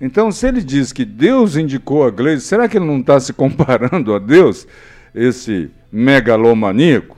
Então, 0.00 0.32
se 0.32 0.48
ele 0.48 0.62
diz 0.62 0.92
que 0.92 1.04
Deus 1.04 1.56
indicou 1.56 2.04
a 2.04 2.10
Gleise, 2.10 2.44
será 2.44 2.68
que 2.68 2.76
ele 2.76 2.86
não 2.86 3.00
está 3.00 3.20
se 3.20 3.32
comparando 3.32 4.14
a 4.14 4.18
Deus, 4.18 4.66
esse 5.14 5.70
megalomaníaco? 5.90 7.16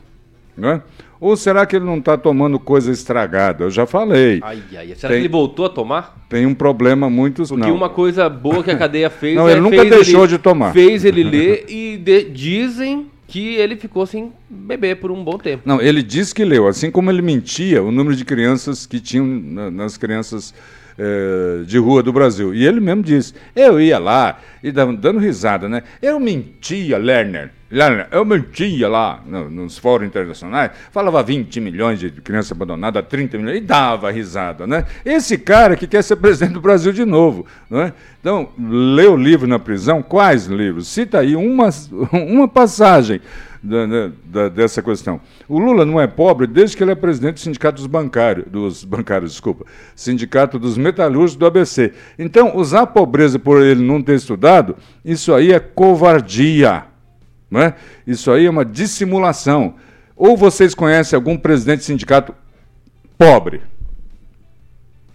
Não 0.56 0.68
é? 0.68 0.82
Ou 1.20 1.36
será 1.36 1.64
que 1.64 1.76
ele 1.76 1.84
não 1.84 1.98
está 1.98 2.16
tomando 2.16 2.58
coisa 2.58 2.90
estragada? 2.90 3.64
Eu 3.64 3.70
já 3.70 3.86
falei. 3.86 4.40
Ai, 4.42 4.62
ai, 4.76 4.94
será 4.94 5.12
tem, 5.12 5.20
que 5.20 5.26
ele 5.26 5.28
voltou 5.28 5.66
a 5.66 5.68
tomar? 5.68 6.26
Tem 6.28 6.46
um 6.46 6.54
problema 6.54 7.08
muito... 7.08 7.46
Porque 7.46 7.66
não. 7.66 7.74
uma 7.74 7.88
coisa 7.88 8.28
boa 8.28 8.62
que 8.62 8.70
a 8.70 8.76
cadeia 8.76 9.08
fez... 9.10 9.36
não, 9.36 9.48
ele 9.48 9.58
é, 9.58 9.62
nunca 9.62 9.84
deixou 9.84 10.24
ele, 10.24 10.32
de 10.32 10.38
tomar. 10.38 10.72
Fez 10.72 11.04
ele 11.04 11.22
ler 11.24 11.64
e 11.68 11.96
de, 11.96 12.24
dizem 12.24 13.06
que 13.26 13.54
ele 13.56 13.76
ficou 13.76 14.06
sem 14.06 14.32
beber 14.48 14.96
por 14.96 15.10
um 15.10 15.24
bom 15.24 15.38
tempo. 15.38 15.62
Não, 15.64 15.80
ele 15.80 16.02
disse 16.02 16.34
que 16.34 16.44
leu, 16.44 16.68
assim 16.68 16.90
como 16.90 17.10
ele 17.10 17.22
mentia 17.22 17.82
o 17.82 17.90
número 17.90 18.14
de 18.14 18.24
crianças 18.24 18.86
que 18.86 19.00
tinham 19.00 19.26
nas 19.26 19.96
crianças 19.96 20.54
eh, 20.96 21.64
de 21.66 21.76
rua 21.76 22.02
do 22.02 22.12
Brasil. 22.12 22.54
E 22.54 22.64
ele 22.64 22.80
mesmo 22.80 23.02
disse: 23.02 23.34
eu 23.54 23.80
ia 23.80 23.98
lá 23.98 24.38
e 24.62 24.70
dando, 24.70 25.18
risada, 25.18 25.68
né? 25.68 25.82
Eu 26.00 26.20
mentia, 26.20 26.96
Lerner. 26.98 27.50
Lerner, 27.70 28.06
eu 28.12 28.24
mentia 28.24 28.88
lá 28.88 29.20
no, 29.26 29.50
nos 29.50 29.76
fóruns 29.76 30.06
internacionais, 30.06 30.70
falava 30.92 31.22
20 31.22 31.60
milhões 31.60 31.98
de 31.98 32.10
crianças 32.10 32.52
abandonadas, 32.52 33.04
30 33.08 33.38
milhões, 33.38 33.56
e 33.58 33.60
dava 33.60 34.12
risada, 34.12 34.66
né? 34.66 34.84
Esse 35.04 35.36
cara 35.36 35.76
que 35.76 35.88
quer 35.88 36.02
ser 36.02 36.14
presidente 36.16 36.52
do 36.52 36.60
Brasil 36.60 36.92
de 36.92 37.04
novo, 37.04 37.44
não 37.68 37.80
é? 37.80 37.92
Então, 38.20 38.50
leu 38.56 39.16
livro 39.16 39.48
na 39.48 39.58
prisão, 39.58 40.00
quais 40.00 40.46
livros? 40.46 40.86
Cita 40.86 41.18
aí 41.18 41.34
uma, 41.34 41.68
uma 42.12 42.46
passagem 42.46 43.20
da, 43.64 43.86
né, 43.86 44.12
da, 44.26 44.48
dessa 44.48 44.82
questão. 44.82 45.20
O 45.48 45.58
Lula 45.58 45.86
não 45.86 46.00
é 46.00 46.06
pobre 46.06 46.46
desde 46.46 46.76
que 46.76 46.84
ele 46.84 46.92
é 46.92 46.94
presidente 46.94 47.34
do 47.34 47.40
sindicato 47.40 47.76
dos 47.76 47.86
bancários, 47.86 48.46
dos 48.46 48.84
bancários, 48.84 49.32
desculpa, 49.32 49.64
sindicato 49.96 50.58
dos 50.58 50.76
metalúrgicos 50.76 51.36
do 51.36 51.46
ABC. 51.46 51.92
Então, 52.18 52.56
usar 52.56 52.82
a 52.82 52.86
pobreza 52.86 53.38
por 53.38 53.62
ele 53.62 53.82
não 53.82 54.02
ter 54.02 54.14
estudado, 54.14 54.76
isso 55.04 55.32
aí 55.32 55.52
é 55.52 55.58
covardia, 55.58 56.84
é? 57.52 57.74
Isso 58.06 58.30
aí 58.30 58.46
é 58.46 58.50
uma 58.50 58.64
dissimulação. 58.64 59.74
Ou 60.16 60.36
vocês 60.36 60.74
conhecem 60.74 61.16
algum 61.16 61.36
presidente 61.36 61.80
de 61.80 61.84
sindicato 61.86 62.34
pobre? 63.16 63.62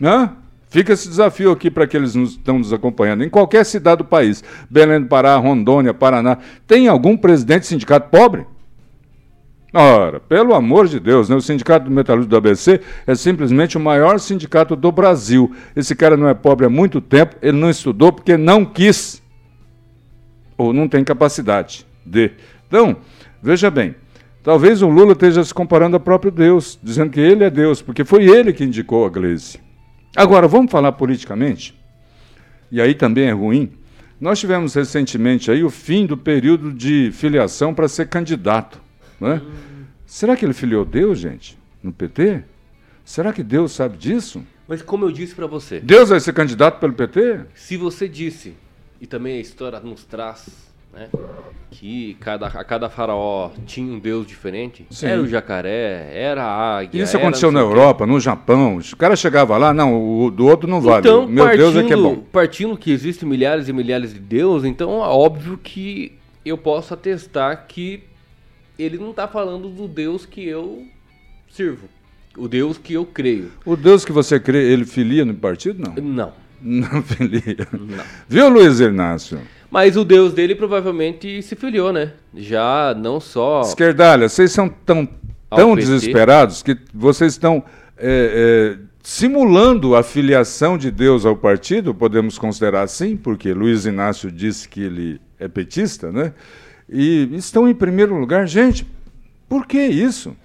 Hã? 0.01 0.35
Fica 0.69 0.93
esse 0.93 1.09
desafio 1.09 1.51
aqui 1.51 1.71
para 1.71 1.85
aqueles 1.85 2.13
que 2.13 2.21
estão 2.21 2.59
nos 2.59 2.71
acompanhando. 2.71 3.23
Em 3.23 3.29
qualquer 3.29 3.65
cidade 3.65 3.99
do 3.99 4.05
país, 4.05 4.43
Belém 4.69 5.01
do 5.01 5.07
Pará, 5.07 5.35
Rondônia, 5.35 5.95
Paraná, 5.95 6.37
tem 6.67 6.87
algum 6.87 7.17
presidente 7.17 7.61
de 7.61 7.67
sindicato 7.67 8.09
pobre? 8.09 8.45
Ora, 9.73 10.19
pelo 10.19 10.53
amor 10.55 10.87
de 10.87 10.99
Deus, 10.99 11.29
né? 11.29 11.35
o 11.35 11.41
Sindicato 11.41 11.85
do 11.85 11.91
Metalúrgico 11.91 12.29
do 12.29 12.37
ABC 12.37 12.81
é 13.05 13.13
simplesmente 13.13 13.77
o 13.77 13.79
maior 13.79 14.19
sindicato 14.19 14.75
do 14.75 14.91
Brasil. 14.91 15.55
Esse 15.75 15.95
cara 15.95 16.17
não 16.17 16.27
é 16.27 16.33
pobre 16.33 16.65
há 16.65 16.69
muito 16.69 16.99
tempo, 16.99 17.35
ele 17.39 17.57
não 17.57 17.69
estudou 17.69 18.11
porque 18.11 18.35
não 18.35 18.65
quis. 18.65 19.21
Ou 20.57 20.73
não 20.73 20.87
tem 20.87 21.03
capacidade 21.03 21.85
de. 22.03 22.31
Então, 22.67 22.97
veja 23.43 23.69
bem, 23.69 23.93
talvez 24.43 24.81
o 24.81 24.89
Lula 24.89 25.11
esteja 25.11 25.43
se 25.43 25.53
comparando 25.53 25.95
ao 25.95 25.99
próprio 25.99 26.31
Deus, 26.31 26.79
dizendo 26.81 27.11
que 27.11 27.19
ele 27.19 27.43
é 27.43 27.49
Deus, 27.49 27.79
porque 27.79 28.03
foi 28.03 28.25
ele 28.25 28.51
que 28.51 28.63
indicou 28.63 29.05
a 29.05 29.09
Gleisi. 29.09 29.68
Agora, 30.15 30.47
vamos 30.47 30.71
falar 30.71 30.91
politicamente? 30.93 31.77
E 32.71 32.81
aí 32.81 32.93
também 32.93 33.25
é 33.25 33.31
ruim. 33.31 33.71
Nós 34.19 34.39
tivemos 34.39 34.73
recentemente 34.73 35.49
aí 35.49 35.63
o 35.63 35.69
fim 35.69 36.05
do 36.05 36.17
período 36.17 36.73
de 36.73 37.11
filiação 37.13 37.73
para 37.73 37.87
ser 37.87 38.07
candidato. 38.09 38.81
Né? 39.19 39.41
Hum. 39.43 39.83
Será 40.05 40.35
que 40.35 40.45
ele 40.45 40.53
filiou 40.53 40.83
Deus, 40.83 41.19
gente, 41.19 41.57
no 41.81 41.93
PT? 41.93 42.43
Será 43.05 43.31
que 43.31 43.43
Deus 43.43 43.71
sabe 43.71 43.97
disso? 43.97 44.43
Mas 44.67 44.81
como 44.81 45.05
eu 45.05 45.11
disse 45.11 45.33
para 45.33 45.47
você. 45.47 45.79
Deus 45.79 46.09
vai 46.09 46.19
ser 46.19 46.33
candidato 46.33 46.79
pelo 46.79 46.93
PT? 46.93 47.41
Se 47.55 47.77
você 47.77 48.07
disse, 48.07 48.55
e 48.99 49.07
também 49.07 49.37
a 49.37 49.41
história 49.41 49.79
nos 49.79 50.03
traz 50.03 50.68
né? 50.93 51.07
Que 51.71 52.17
cada, 52.19 52.47
a 52.47 52.63
cada 52.63 52.89
faraó 52.89 53.51
tinha 53.65 53.93
um 53.93 53.99
deus 53.99 54.25
diferente. 54.25 54.85
Sim. 54.89 55.07
Era 55.07 55.21
o 55.21 55.27
jacaré, 55.27 56.09
era 56.13 56.43
a 56.43 56.77
águia. 56.79 57.03
Isso 57.03 57.15
aconteceu 57.15 57.51
na 57.51 57.59
Europa, 57.59 58.05
no 58.05 58.19
Japão. 58.19 58.77
O 58.77 58.97
cara 58.97 59.15
chegava 59.15 59.55
lá, 59.57 59.73
não, 59.73 60.23
o 60.25 60.31
do 60.31 60.47
outro 60.47 60.67
não 60.67 60.81
vale. 60.81 61.07
Então, 61.07 61.27
Meu 61.27 61.45
partindo, 61.45 61.71
Deus 61.71 61.75
é 61.75 61.83
que 61.87 61.93
é 61.93 61.97
bom. 61.97 62.17
Partindo 62.31 62.77
que 62.77 62.91
existem 62.91 63.29
milhares 63.29 63.67
e 63.67 63.73
milhares 63.73 64.13
de 64.13 64.19
deuses, 64.19 64.67
então 64.67 65.03
é 65.03 65.07
óbvio 65.07 65.57
que 65.57 66.17
eu 66.43 66.57
posso 66.57 66.93
atestar 66.93 67.65
que 67.67 68.03
ele 68.77 68.97
não 68.97 69.11
está 69.11 69.27
falando 69.27 69.69
do 69.69 69.87
Deus 69.87 70.25
que 70.25 70.45
eu 70.47 70.85
sirvo. 71.49 71.87
O 72.37 72.47
Deus 72.47 72.77
que 72.77 72.93
eu 72.93 73.05
creio. 73.05 73.51
O 73.65 73.75
Deus 73.75 74.05
que 74.05 74.11
você 74.11 74.39
crê, 74.39 74.71
ele 74.71 74.85
filia 74.85 75.25
no 75.25 75.33
partido, 75.33 75.83
não? 75.83 76.03
Não. 76.03 76.33
Não 76.61 77.01
filia. 77.03 77.67
Não. 77.71 78.03
Viu, 78.27 78.49
Luiz 78.49 78.79
Inácio? 78.79 79.39
Mas 79.71 79.95
o 79.95 80.03
Deus 80.03 80.33
dele 80.33 80.55
provavelmente 80.55 81.41
se 81.43 81.55
filiou, 81.55 81.93
né? 81.93 82.13
Já 82.35 82.95
não 82.97 83.19
só. 83.19 83.61
Esquerdalha, 83.61 84.27
vocês 84.27 84.51
são 84.51 84.67
tão, 84.67 85.07
tão 85.49 85.75
desesperados 85.75 86.63
que 86.63 86.75
vocês 86.93 87.33
estão 87.33 87.63
é, 87.97 88.77
é, 88.77 88.89
simulando 89.03 89.95
a 89.95 90.01
filiação 90.01 90.77
de 90.77 90.89
Deus 90.89 91.25
ao 91.25 91.35
partido, 91.35 91.93
podemos 91.93 92.37
considerar 92.37 92.83
assim, 92.83 93.15
porque 93.15 93.53
Luiz 93.53 93.85
Inácio 93.85 94.31
disse 94.31 94.67
que 94.67 94.81
ele 94.81 95.21
é 95.39 95.47
petista, 95.47 96.11
né? 96.11 96.33
E 96.89 97.29
estão 97.33 97.69
em 97.69 97.75
primeiro 97.75 98.17
lugar. 98.17 98.47
Gente, 98.47 98.87
por 99.47 99.67
que 99.67 99.79
isso? 99.79 100.35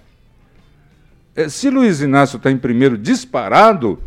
É, 1.35 1.49
se 1.49 1.70
Luiz 1.70 2.01
Inácio 2.01 2.37
está 2.37 2.51
em 2.51 2.59
primeiro 2.59 2.97
disparado, 2.97 3.99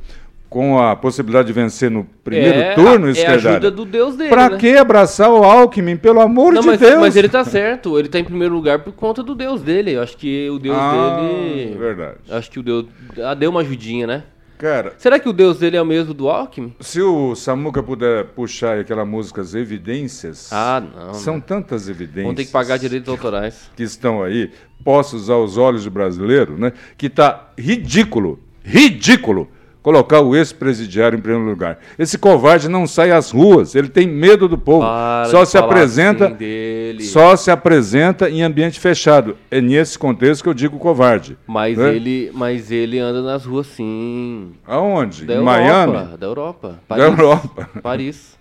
com 0.50 0.80
a 0.80 0.96
possibilidade 0.96 1.48
de 1.48 1.54
vencer 1.54 1.92
no 1.92 2.06
primeiro 2.24 2.60
é, 2.60 2.74
turno, 2.74 3.10
é 3.10 3.26
a 3.26 3.34
ajuda 3.34 3.70
do 3.70 3.86
Deus 3.86 4.16
dele. 4.16 4.30
Pra 4.30 4.50
né? 4.50 4.58
que 4.58 4.78
abraçar 4.78 5.30
o 5.30 5.44
Alckmin, 5.44 5.98
pelo 5.98 6.22
amor 6.22 6.54
Não, 6.54 6.62
de 6.62 6.68
mas, 6.68 6.80
Deus? 6.80 7.00
Mas 7.00 7.16
ele 7.16 7.30
tá 7.30 7.44
certo, 7.44 8.00
ele 8.00 8.08
tá 8.08 8.20
em 8.20 8.24
primeiro 8.24 8.54
lugar 8.54 8.80
por 8.80 8.94
conta 8.94 9.22
do 9.22 9.36
Deus 9.36 9.62
dele. 9.62 9.94
Eu 9.94 10.02
acho 10.02 10.16
que 10.16 10.50
o 10.50 10.58
Deus 10.58 10.78
ah, 10.78 11.20
dele. 11.22 11.76
Verdade. 11.78 12.18
Acho 12.30 12.50
que 12.50 12.60
o 12.60 12.64
Deus. 12.64 12.86
Ah, 13.24 13.34
deu 13.34 13.50
uma 13.50 13.62
ajudinha, 13.62 14.08
né? 14.08 14.24
Cara. 14.58 14.96
Será 14.98 15.20
que 15.20 15.30
o 15.30 15.34
Deus 15.34 15.60
dele 15.60 15.78
é 15.78 15.82
o 15.82 15.86
mesmo 15.86 16.16
do 16.16 16.30
Alckmin? 16.30 16.74
Se 16.80 17.00
o 17.00 17.36
Samuca 17.36 17.84
puder 17.84 18.26
puxar 18.30 18.80
aquela 18.80 19.06
música 19.06 19.42
As 19.42 19.54
Evidências. 19.54 20.52
Ah, 20.52 20.82
não. 20.82 21.14
São 21.14 21.40
tantas 21.40 21.88
evidências. 21.88 22.26
Vão 22.26 22.34
ter 22.34 22.46
que 22.46 22.52
pagar 22.52 22.78
direitos 22.78 23.08
autorais. 23.08 23.70
Que 23.76 23.84
estão 23.84 24.24
aí, 24.24 24.50
postos 24.84 25.30
aos 25.30 25.58
olhos 25.58 25.84
do 25.84 25.92
brasileiro, 25.92 26.58
né? 26.58 26.74
Que 26.98 27.08
tá 27.08 27.52
ridículo. 27.56 28.40
Ridículo 28.64 29.48
colocar 29.88 30.20
o 30.20 30.36
ex-presidiário 30.36 31.18
em 31.18 31.22
primeiro 31.22 31.48
lugar. 31.48 31.80
Esse 31.98 32.18
covarde 32.18 32.68
não 32.68 32.86
sai 32.86 33.10
às 33.10 33.32
ruas, 33.32 33.74
ele 33.74 33.88
tem 33.88 34.06
medo 34.06 34.46
do 34.46 34.58
povo. 34.58 34.82
Para 34.86 35.28
só 35.30 35.46
se 35.46 35.58
apresenta, 35.58 36.26
assim 36.28 37.00
só 37.04 37.38
se 37.38 37.50
apresenta 37.50 38.30
em 38.30 38.44
ambiente 38.44 38.82
fechado. 38.82 39.38
É 39.50 39.62
nesse 39.62 39.98
contexto 39.98 40.44
que 40.44 40.50
eu 40.50 40.54
digo 40.54 40.78
covarde. 40.78 41.38
Mas 41.48 41.78
né? 41.78 41.96
ele, 41.96 42.30
mas 42.34 42.70
ele 42.70 43.00
anda 43.00 43.22
nas 43.22 43.46
ruas 43.46 43.66
sim. 43.68 44.52
Aonde? 44.68 45.24
Da 45.24 45.36
em 45.36 45.38
Europa, 45.38 45.58
Miami? 45.58 46.18
Da 46.18 46.28
Europa. 46.28 46.80
Paris. 46.86 47.06
Da 47.06 47.10
Europa. 47.10 47.70
Paris. 47.82 48.37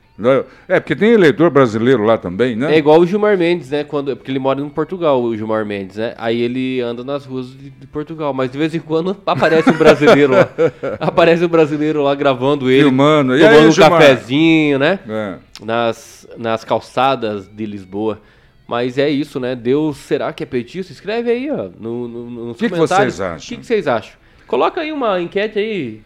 É, 0.67 0.81
porque 0.81 0.97
tem 0.97 1.11
eleitor 1.11 1.51
brasileiro 1.51 2.03
lá 2.03 2.17
também, 2.17 2.57
né? 2.57 2.75
É 2.75 2.79
igual 2.79 2.99
o 2.99 3.07
Gilmar 3.07 3.37
Mendes, 3.37 3.71
né? 3.71 3.85
Quando, 3.85 4.17
porque 4.17 4.31
ele 4.31 4.39
mora 4.39 4.61
em 4.61 4.69
Portugal, 4.69 5.23
o 5.23 5.37
Gilmar 5.37 5.67
Mendes, 5.67 5.97
né? 5.97 6.14
Aí 6.17 6.41
ele 6.41 6.81
anda 6.81 7.05
nas 7.05 7.27
ruas 7.27 7.51
de, 7.51 7.69
de 7.69 7.87
Portugal, 7.87 8.33
mas 8.33 8.51
de 8.51 8.57
vez 8.57 8.75
em 8.75 8.81
quando 8.81 9.17
aparece 9.27 9.69
um 9.69 9.77
brasileiro 9.77 10.33
lá. 10.33 10.49
Aparece 10.99 11.45
um 11.45 11.49
brasileiro 11.49 12.03
lá 12.03 12.14
gravando 12.14 12.71
ele. 12.71 12.83
Filmando. 12.83 13.37
E 13.37 13.41
tomando 13.41 13.59
aí, 13.59 13.67
um 13.67 13.71
Gilmar? 13.71 14.01
cafezinho, 14.01 14.79
né? 14.79 14.99
É. 15.07 15.37
Nas, 15.62 16.27
nas 16.39 16.64
calçadas 16.64 17.47
de 17.49 17.67
Lisboa. 17.67 18.21
Mas 18.67 18.99
é 18.99 19.09
isso, 19.09 19.39
né? 19.39 19.55
Deus, 19.55 19.97
será 19.99 20.33
que 20.33 20.43
é 20.43 20.47
petista? 20.47 20.93
Escreve 20.93 21.31
aí, 21.31 21.51
ó, 21.51 21.69
no, 21.79 22.09
no, 22.09 22.31
nos 22.31 22.57
que 22.57 22.69
comentários. 22.69 23.14
O 23.14 23.17
que 23.17 23.21
vocês 23.21 23.21
acham? 23.21 23.37
O 23.37 23.49
que, 23.49 23.57
que 23.59 23.67
vocês 23.67 23.87
acham? 23.87 24.12
Coloca 24.47 24.81
aí 24.81 24.93
uma 24.93 25.21
enquete 25.21 25.59
aí. 25.59 26.01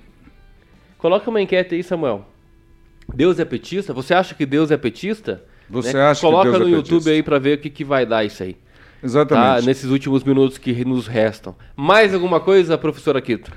Coloca 0.99 1.31
uma 1.31 1.41
enquete 1.41 1.75
aí, 1.75 1.83
Samuel. 1.83 2.27
Deus 3.15 3.39
é 3.39 3.45
petista? 3.45 3.93
Você 3.93 4.15
acha 4.15 4.35
que 4.35 4.47
Deus 4.47 4.71
é 4.71 4.77
petista? 4.77 5.43
Você 5.69 5.93
né? 5.93 6.03
acha 6.03 6.21
Coloca 6.21 6.51
que 6.51 6.59
Deus 6.59 6.61
no 6.61 6.69
é 6.69 6.71
YouTube 6.77 6.93
petista? 6.93 7.11
aí 7.11 7.23
para 7.23 7.39
ver 7.39 7.59
o 7.59 7.61
que, 7.61 7.71
que 7.71 7.85
vai 7.85 8.05
dar 8.05 8.25
isso 8.25 8.43
aí. 8.43 8.57
Exatamente. 9.03 9.61
Tá? 9.61 9.67
Nesses 9.67 9.91
últimos 9.91 10.25
minutos 10.25 10.59
que 10.59 10.85
nos 10.85 11.07
restam. 11.07 11.55
Mais 11.77 12.13
alguma 12.13 12.41
coisa, 12.41 12.77
professora 12.77 13.21
Quito? 13.21 13.51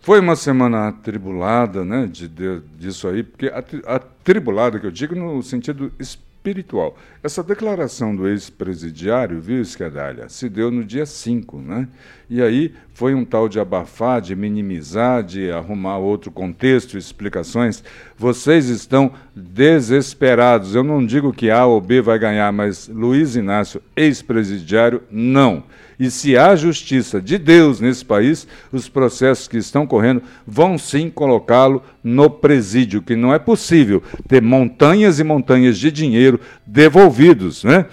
Foi 0.00 0.20
uma 0.20 0.36
semana 0.36 0.88
atribulada, 0.88 1.84
né, 1.84 2.06
de, 2.06 2.28
de, 2.28 2.60
disso 2.78 3.08
aí, 3.08 3.24
porque 3.24 3.52
atribulada 3.84 4.78
que 4.78 4.86
eu 4.86 4.90
digo 4.90 5.16
no 5.16 5.42
sentido 5.42 5.92
espiritual 5.98 6.26
espiritual. 6.46 6.96
Essa 7.22 7.42
declaração 7.42 8.14
do 8.14 8.28
ex-presidiário, 8.28 9.40
viu, 9.40 9.60
Esquedalha, 9.60 10.28
se 10.28 10.48
deu 10.48 10.70
no 10.70 10.84
dia 10.84 11.04
5, 11.04 11.58
né? 11.58 11.88
E 12.30 12.40
aí 12.40 12.72
foi 12.94 13.14
um 13.14 13.24
tal 13.24 13.48
de 13.48 13.58
abafar, 13.58 14.20
de 14.20 14.36
minimizar, 14.36 15.22
de 15.22 15.50
arrumar 15.50 15.98
outro 15.98 16.30
contexto, 16.30 16.96
explicações. 16.96 17.82
Vocês 18.16 18.68
estão 18.68 19.12
desesperados. 19.34 20.74
Eu 20.74 20.84
não 20.84 21.04
digo 21.04 21.32
que 21.32 21.50
A 21.50 21.66
ou 21.66 21.80
B 21.80 22.00
vai 22.00 22.18
ganhar, 22.18 22.52
mas 22.52 22.88
Luiz 22.88 23.34
Inácio, 23.34 23.82
ex-presidiário, 23.96 25.02
não. 25.10 25.64
E 25.98 26.10
se 26.10 26.36
há 26.36 26.54
justiça 26.54 27.20
de 27.20 27.38
Deus 27.38 27.80
nesse 27.80 28.04
país, 28.04 28.46
os 28.72 28.88
processos 28.88 29.48
que 29.48 29.56
estão 29.56 29.86
correndo 29.86 30.22
vão 30.46 30.76
sim 30.76 31.08
colocá-lo 31.08 31.82
no 32.04 32.28
presídio, 32.28 33.02
que 33.02 33.16
não 33.16 33.32
é 33.32 33.38
possível 33.38 34.02
ter 34.28 34.42
montanhas 34.42 35.18
e 35.18 35.24
montanhas 35.24 35.78
de 35.78 35.90
dinheiro 35.90 36.40
devolvidos, 36.66 37.64
né? 37.64 37.86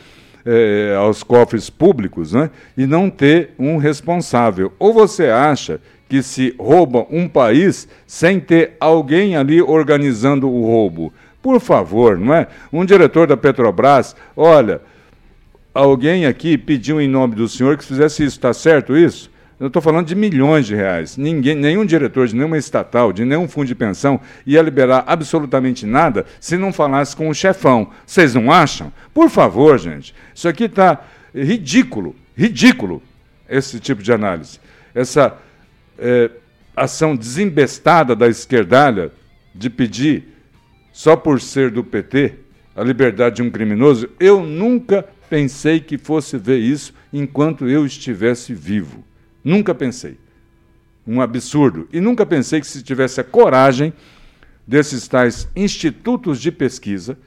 eh, 0.46 0.96
aos 0.98 1.24
cofres 1.24 1.70
públicos 1.70 2.34
né, 2.34 2.50
e 2.78 2.86
não 2.86 3.10
ter 3.10 3.52
um 3.58 3.78
responsável. 3.78 4.74
Ou 4.78 4.94
você 4.94 5.28
acha 5.28 5.80
que 6.10 6.22
se 6.22 6.54
rouba 6.60 7.06
um 7.10 7.28
país 7.28 7.88
sem 8.06 8.40
ter 8.40 8.76
alguém 8.80 9.36
ali 9.36 9.62
organizando 9.62 10.50
o 10.50 10.66
roubo? 10.66 11.14
Por 11.42 11.60
favor, 11.60 12.18
não 12.18 12.34
é? 12.34 12.48
Um 12.72 12.86
diretor 12.86 13.28
da 13.28 13.36
Petrobras, 13.36 14.16
olha, 14.36 14.82
alguém 15.74 16.26
aqui 16.26 16.58
pediu 16.58 17.02
em 17.02 17.08
nome 17.08 17.36
do 17.36 17.48
senhor 17.48 17.78
que 17.78 17.84
fizesse 17.84 18.24
isso, 18.24 18.38
está 18.38 18.54
certo 18.54 18.96
isso? 18.96 19.32
Eu 19.60 19.68
estou 19.68 19.82
falando 19.82 20.08
de 20.08 20.16
milhões 20.16 20.66
de 20.66 20.76
reais. 20.76 21.16
Ninguém, 21.16 21.56
nenhum 21.56 21.86
diretor 21.86 22.28
de 22.28 22.36
nenhuma 22.36 22.58
estatal, 22.58 23.14
de 23.14 23.24
nenhum 23.24 23.48
fundo 23.48 23.68
de 23.68 23.76
pensão, 23.76 24.20
ia 24.46 24.62
liberar 24.62 25.06
absolutamente 25.08 25.86
nada 25.86 26.26
se 26.40 26.58
não 26.58 26.74
falasse 26.74 27.16
com 27.16 27.30
o 27.30 27.34
chefão. 27.34 27.90
Vocês 28.06 28.34
não 28.34 28.52
acham? 28.52 28.92
Por 29.14 29.30
favor, 29.30 29.80
gente. 29.80 30.14
Isso 30.36 30.50
aqui 30.50 30.66
está 30.66 31.02
ridículo, 31.34 32.16
ridículo, 32.36 33.02
esse 33.48 33.80
tipo 33.80 34.04
de 34.04 34.12
análise. 34.12 34.60
Essa 34.94 35.38
é, 35.98 36.30
ação 36.76 37.16
desembestada 37.16 38.16
da 38.16 38.28
esquerdalha 38.28 39.12
de 39.56 39.70
pedir, 39.70 40.28
só 40.92 41.16
por 41.16 41.40
ser 41.40 41.72
do 41.72 41.84
PT, 41.84 42.34
a 42.76 42.84
liberdade 42.84 43.38
de 43.38 43.44
um 43.44 43.52
criminoso, 43.52 44.10
eu 44.20 44.42
nunca 44.44 45.06
pensei 45.34 45.80
que 45.80 45.98
fosse 45.98 46.38
ver 46.38 46.60
isso 46.60 46.94
enquanto 47.12 47.68
eu 47.68 47.88
estivesse 47.88 48.54
vivo. 48.54 49.04
Nunca 49.44 49.74
pensei. 49.74 50.20
Um 51.08 51.20
absurdo. 51.20 51.88
E 51.92 52.00
nunca 52.00 52.24
pensei 52.24 52.62
que 52.62 52.68
se 52.68 52.84
tivesse 52.84 53.20
a 53.20 53.24
coragem 53.24 53.92
desses 54.68 55.08
tais 55.08 55.50
institutos 55.56 56.40
de 56.40 56.52
pesquisa, 56.52 57.18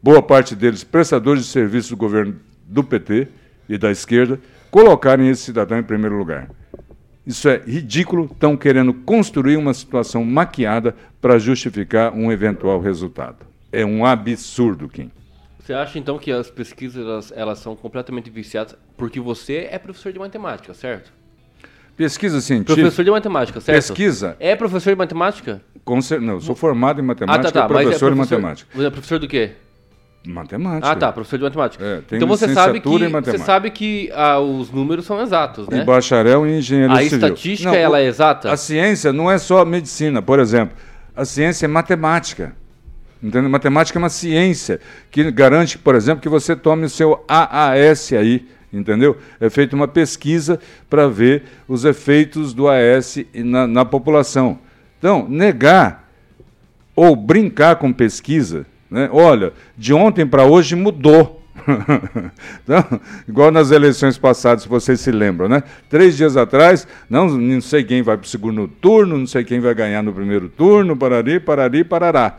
boa 0.00 0.22
parte 0.22 0.54
deles 0.54 0.84
prestadores 0.84 1.46
de 1.46 1.50
serviço 1.50 1.90
do 1.90 1.96
governo 1.96 2.36
do 2.64 2.84
PT 2.84 3.26
e 3.68 3.76
da 3.76 3.90
esquerda, 3.90 4.40
colocarem 4.70 5.28
esse 5.28 5.42
cidadão 5.42 5.80
em 5.80 5.82
primeiro 5.82 6.16
lugar. 6.16 6.48
Isso 7.26 7.48
é 7.48 7.60
ridículo, 7.66 8.30
estão 8.32 8.56
querendo 8.56 8.94
construir 8.94 9.56
uma 9.56 9.74
situação 9.74 10.24
maquiada 10.24 10.94
para 11.20 11.40
justificar 11.40 12.14
um 12.14 12.30
eventual 12.30 12.80
resultado. 12.80 13.44
É 13.72 13.84
um 13.84 14.06
absurdo, 14.06 14.88
Kim. 14.88 15.10
Você 15.68 15.74
acha 15.74 15.98
então 15.98 16.16
que 16.16 16.32
as 16.32 16.50
pesquisas 16.50 17.04
elas, 17.04 17.30
elas 17.36 17.58
são 17.58 17.76
completamente 17.76 18.30
viciadas 18.30 18.74
porque 18.96 19.20
você 19.20 19.68
é 19.70 19.78
professor 19.78 20.10
de 20.10 20.18
matemática, 20.18 20.72
certo? 20.72 21.12
Pesquisa 21.94 22.40
científica. 22.40 22.80
Professor 22.80 23.04
de 23.04 23.10
matemática, 23.10 23.60
certo? 23.60 23.76
Pesquisa. 23.76 24.34
É 24.40 24.56
professor 24.56 24.88
de 24.88 24.96
matemática? 24.96 25.60
Com 25.84 26.00
cer... 26.00 26.22
Não, 26.22 26.34
eu 26.34 26.40
sou 26.40 26.54
formado 26.54 27.02
em 27.02 27.04
matemática, 27.04 27.48
ah, 27.48 27.52
tá, 27.52 27.60
tá. 27.60 27.68
professor, 27.68 27.84
Mas 27.84 27.84
é 27.84 27.98
professor 27.98 28.10
de 28.10 28.16
matemática. 28.16 28.70
Você 28.74 28.86
é 28.86 28.90
professor 28.90 29.18
do 29.18 29.28
quê? 29.28 29.50
Matemática. 30.26 30.90
Ah, 30.90 30.96
tá, 30.96 31.12
professor 31.12 31.36
de 31.36 31.44
matemática. 31.44 31.84
É, 31.84 32.00
tem 32.00 32.16
então 32.16 32.26
você 32.26 32.48
sabe 32.54 32.80
que 32.80 32.88
você 32.88 33.38
sabe 33.38 33.70
que 33.70 34.10
ah, 34.14 34.40
os 34.40 34.70
números 34.70 35.04
são 35.04 35.20
exatos, 35.20 35.68
né? 35.68 35.82
E 35.82 35.84
bacharel 35.84 36.46
em 36.46 36.60
engenharia 36.60 36.96
A 36.96 37.02
civil. 37.02 37.28
estatística 37.28 37.70
Não, 37.70 37.76
ela 37.76 37.98
o- 37.98 38.00
é 38.00 38.06
exata? 38.06 38.50
A 38.50 38.56
ciência 38.56 39.12
não 39.12 39.30
é 39.30 39.36
só 39.36 39.66
medicina, 39.66 40.22
por 40.22 40.38
exemplo. 40.40 40.74
A 41.14 41.26
ciência 41.26 41.66
é 41.66 41.68
matemática. 41.68 42.56
Entendeu? 43.22 43.50
Matemática 43.50 43.98
é 43.98 44.00
uma 44.00 44.08
ciência 44.08 44.80
que 45.10 45.30
garante, 45.30 45.76
por 45.76 45.94
exemplo, 45.94 46.22
que 46.22 46.28
você 46.28 46.54
tome 46.54 46.86
o 46.86 46.90
seu 46.90 47.24
AAS 47.26 48.12
aí, 48.12 48.46
entendeu? 48.72 49.16
É 49.40 49.50
feita 49.50 49.74
uma 49.74 49.88
pesquisa 49.88 50.60
para 50.88 51.08
ver 51.08 51.42
os 51.66 51.84
efeitos 51.84 52.54
do 52.54 52.68
AS 52.68 53.18
na, 53.34 53.66
na 53.66 53.84
população. 53.84 54.58
Então, 54.98 55.28
negar 55.28 56.08
ou 56.94 57.14
brincar 57.14 57.76
com 57.76 57.92
pesquisa, 57.92 58.66
né? 58.90 59.08
olha, 59.12 59.52
de 59.76 59.92
ontem 59.92 60.26
para 60.26 60.44
hoje 60.44 60.76
mudou. 60.76 61.36
então, 62.62 63.00
igual 63.28 63.50
nas 63.50 63.72
eleições 63.72 64.16
passadas, 64.16 64.62
se 64.62 64.68
vocês 64.68 65.00
se 65.00 65.10
lembram, 65.10 65.48
né? 65.48 65.62
Três 65.88 66.16
dias 66.16 66.36
atrás, 66.36 66.86
não, 67.10 67.28
não 67.28 67.60
sei 67.60 67.82
quem 67.82 68.00
vai 68.00 68.16
para 68.16 68.24
o 68.24 68.28
segundo 68.28 68.68
turno, 68.68 69.18
não 69.18 69.26
sei 69.26 69.44
quem 69.44 69.58
vai 69.58 69.74
ganhar 69.74 70.02
no 70.02 70.12
primeiro 70.12 70.48
turno, 70.48 70.96
parari, 70.96 71.40
parari, 71.40 71.84
parará. 71.84 72.38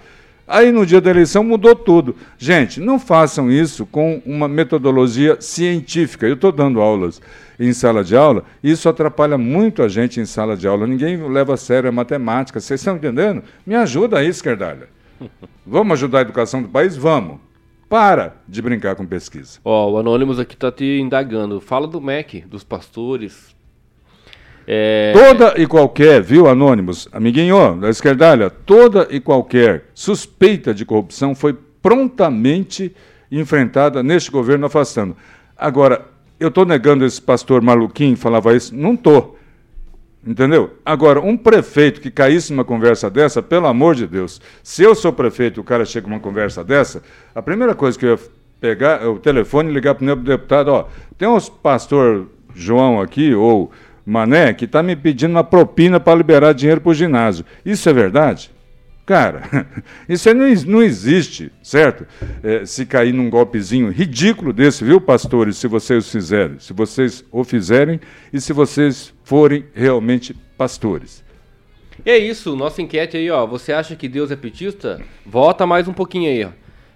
Aí 0.49 0.71
no 0.71 0.83
dia 0.83 0.99
da 0.99 1.11
eleição 1.11 1.43
mudou 1.43 1.75
tudo. 1.75 2.15
Gente, 2.35 2.79
não 2.79 2.97
façam 2.97 3.51
isso 3.51 3.85
com 3.85 4.19
uma 4.25 4.47
metodologia 4.47 5.39
científica. 5.39 6.25
Eu 6.25 6.33
estou 6.33 6.51
dando 6.51 6.81
aulas 6.81 7.21
em 7.59 7.71
sala 7.71 8.03
de 8.03 8.15
aula, 8.15 8.43
e 8.63 8.71
isso 8.71 8.89
atrapalha 8.89 9.37
muito 9.37 9.83
a 9.83 9.87
gente 9.87 10.19
em 10.19 10.25
sala 10.25 10.57
de 10.57 10.67
aula. 10.67 10.87
Ninguém 10.87 11.17
leva 11.29 11.53
a 11.53 11.57
sério 11.57 11.87
a 11.87 11.91
matemática. 11.91 12.59
Vocês 12.59 12.79
estão 12.79 12.95
entendendo? 12.95 13.43
Me 13.63 13.75
ajuda 13.75 14.17
aí, 14.17 14.27
esquerdalha. 14.27 14.89
Vamos 15.63 15.93
ajudar 15.93 16.19
a 16.19 16.21
educação 16.21 16.63
do 16.63 16.69
país? 16.69 16.97
Vamos. 16.97 17.37
Para 17.87 18.35
de 18.47 18.59
brincar 18.59 18.95
com 18.95 19.05
pesquisa. 19.05 19.59
Ó, 19.63 19.91
o 19.91 19.97
Anonymous 19.99 20.39
aqui 20.39 20.57
tá 20.57 20.71
te 20.71 20.99
indagando. 20.99 21.61
Fala 21.61 21.87
do 21.87 22.01
MEC, 22.01 22.41
dos 22.41 22.63
pastores. 22.63 23.55
É, 24.71 25.11
Toda 25.13 25.59
e 25.59 25.65
qualquer, 25.65 26.21
viu, 26.21 26.47
Anônimos, 26.47 27.09
amiguinho 27.11 27.75
da 27.77 27.89
esquerdalha, 27.89 28.51
toda 28.51 29.07
e 29.09 29.19
qualquer 29.19 29.85
suspeita 29.95 30.75
de 30.75 30.85
corrupção 30.85 31.33
foi 31.33 31.57
prontamente 31.81 32.95
enfrentada 33.31 34.03
neste 34.03 34.29
governo 34.29 34.67
afastando. 34.67 35.17
Agora, 35.57 36.05
eu 36.39 36.49
estou 36.49 36.67
negando 36.67 37.03
esse 37.03 37.19
pastor 37.19 37.63
maluquinho 37.63 38.15
que 38.15 38.21
falava 38.21 38.55
isso? 38.55 38.75
Não 38.75 38.93
estou. 38.93 39.39
Entendeu? 40.23 40.69
Agora, 40.85 41.19
um 41.19 41.35
prefeito 41.35 41.99
que 41.99 42.11
caísse 42.11 42.53
numa 42.53 42.63
conversa 42.63 43.09
dessa, 43.09 43.41
pelo 43.41 43.65
amor 43.65 43.95
de 43.95 44.05
Deus, 44.05 44.39
se 44.61 44.83
eu 44.83 44.93
sou 44.93 45.11
prefeito 45.11 45.59
e 45.59 45.61
o 45.61 45.63
cara 45.63 45.83
chega 45.83 46.07
numa 46.07 46.19
conversa 46.19 46.63
dessa, 46.63 47.01
a 47.33 47.41
primeira 47.41 47.73
coisa 47.73 47.97
que 47.97 48.05
eu 48.05 48.11
ia 48.11 48.19
pegar 48.61 49.01
é 49.01 49.07
o 49.07 49.17
telefone 49.17 49.71
e 49.71 49.73
ligar 49.73 49.95
para 49.95 50.03
o 50.03 50.05
meu 50.05 50.15
deputado, 50.15 50.67
ó, 50.67 50.85
tem 51.17 51.27
uns 51.27 51.49
pastor 51.49 52.27
João 52.53 53.01
aqui, 53.01 53.33
ou 53.33 53.71
Mané, 54.09 54.53
que 54.53 54.65
está 54.65 54.81
me 54.81 54.95
pedindo 54.95 55.31
uma 55.31 55.43
propina 55.43 55.99
para 55.99 56.17
liberar 56.17 56.53
dinheiro 56.53 56.81
para 56.81 56.89
o 56.89 56.93
ginásio. 56.93 57.45
Isso 57.63 57.87
é 57.87 57.93
verdade? 57.93 58.51
Cara, 59.05 59.43
isso 60.09 60.33
não, 60.33 60.47
não 60.67 60.83
existe, 60.83 61.51
certo? 61.63 62.05
É, 62.43 62.65
se 62.65 62.85
cair 62.85 63.13
num 63.13 63.29
golpezinho 63.29 63.89
ridículo 63.89 64.51
desse, 64.51 64.83
viu, 64.83 64.99
pastores, 64.99 65.57
se 65.57 65.67
vocês 65.67 66.11
fizerem, 66.11 66.59
se 66.59 66.73
vocês 66.73 67.23
o 67.31 67.43
fizerem 67.43 67.99
e 68.31 68.41
se 68.41 68.53
vocês 68.53 69.13
forem 69.23 69.65
realmente 69.73 70.35
pastores. 70.57 71.23
É 72.05 72.17
isso, 72.17 72.55
nossa 72.55 72.81
enquete 72.81 73.17
aí, 73.17 73.29
ó. 73.29 73.45
Você 73.45 73.73
acha 73.73 73.95
que 73.95 74.07
Deus 74.07 74.31
é 74.31 74.35
petista? 74.35 75.01
Volta 75.25 75.67
mais 75.67 75.87
um 75.87 75.93
pouquinho 75.93 76.29
aí, 76.29 76.45
ó. 76.45 76.49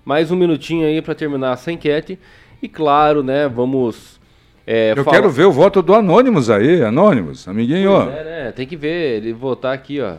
Mais 0.05 0.31
um 0.31 0.35
minutinho 0.35 0.87
aí 0.87 1.01
pra 1.01 1.13
terminar 1.13 1.53
essa 1.53 1.71
enquete. 1.71 2.17
E 2.61 2.67
claro, 2.67 3.21
né, 3.21 3.47
vamos. 3.47 4.19
É, 4.65 4.91
Eu 4.91 5.03
falar- 5.03 5.17
quero 5.17 5.29
ver 5.29 5.45
o 5.45 5.51
voto 5.51 5.81
do 5.81 5.93
Anônimos 5.93 6.49
aí, 6.49 6.83
Anônimos, 6.83 7.47
amiguinho. 7.47 7.91
Pois 8.05 8.15
é, 8.15 8.23
né? 8.23 8.51
Tem 8.51 8.65
que 8.67 8.75
ver, 8.77 9.17
ele 9.17 9.33
votar 9.33 9.73
aqui, 9.73 9.99
ó. 9.99 10.15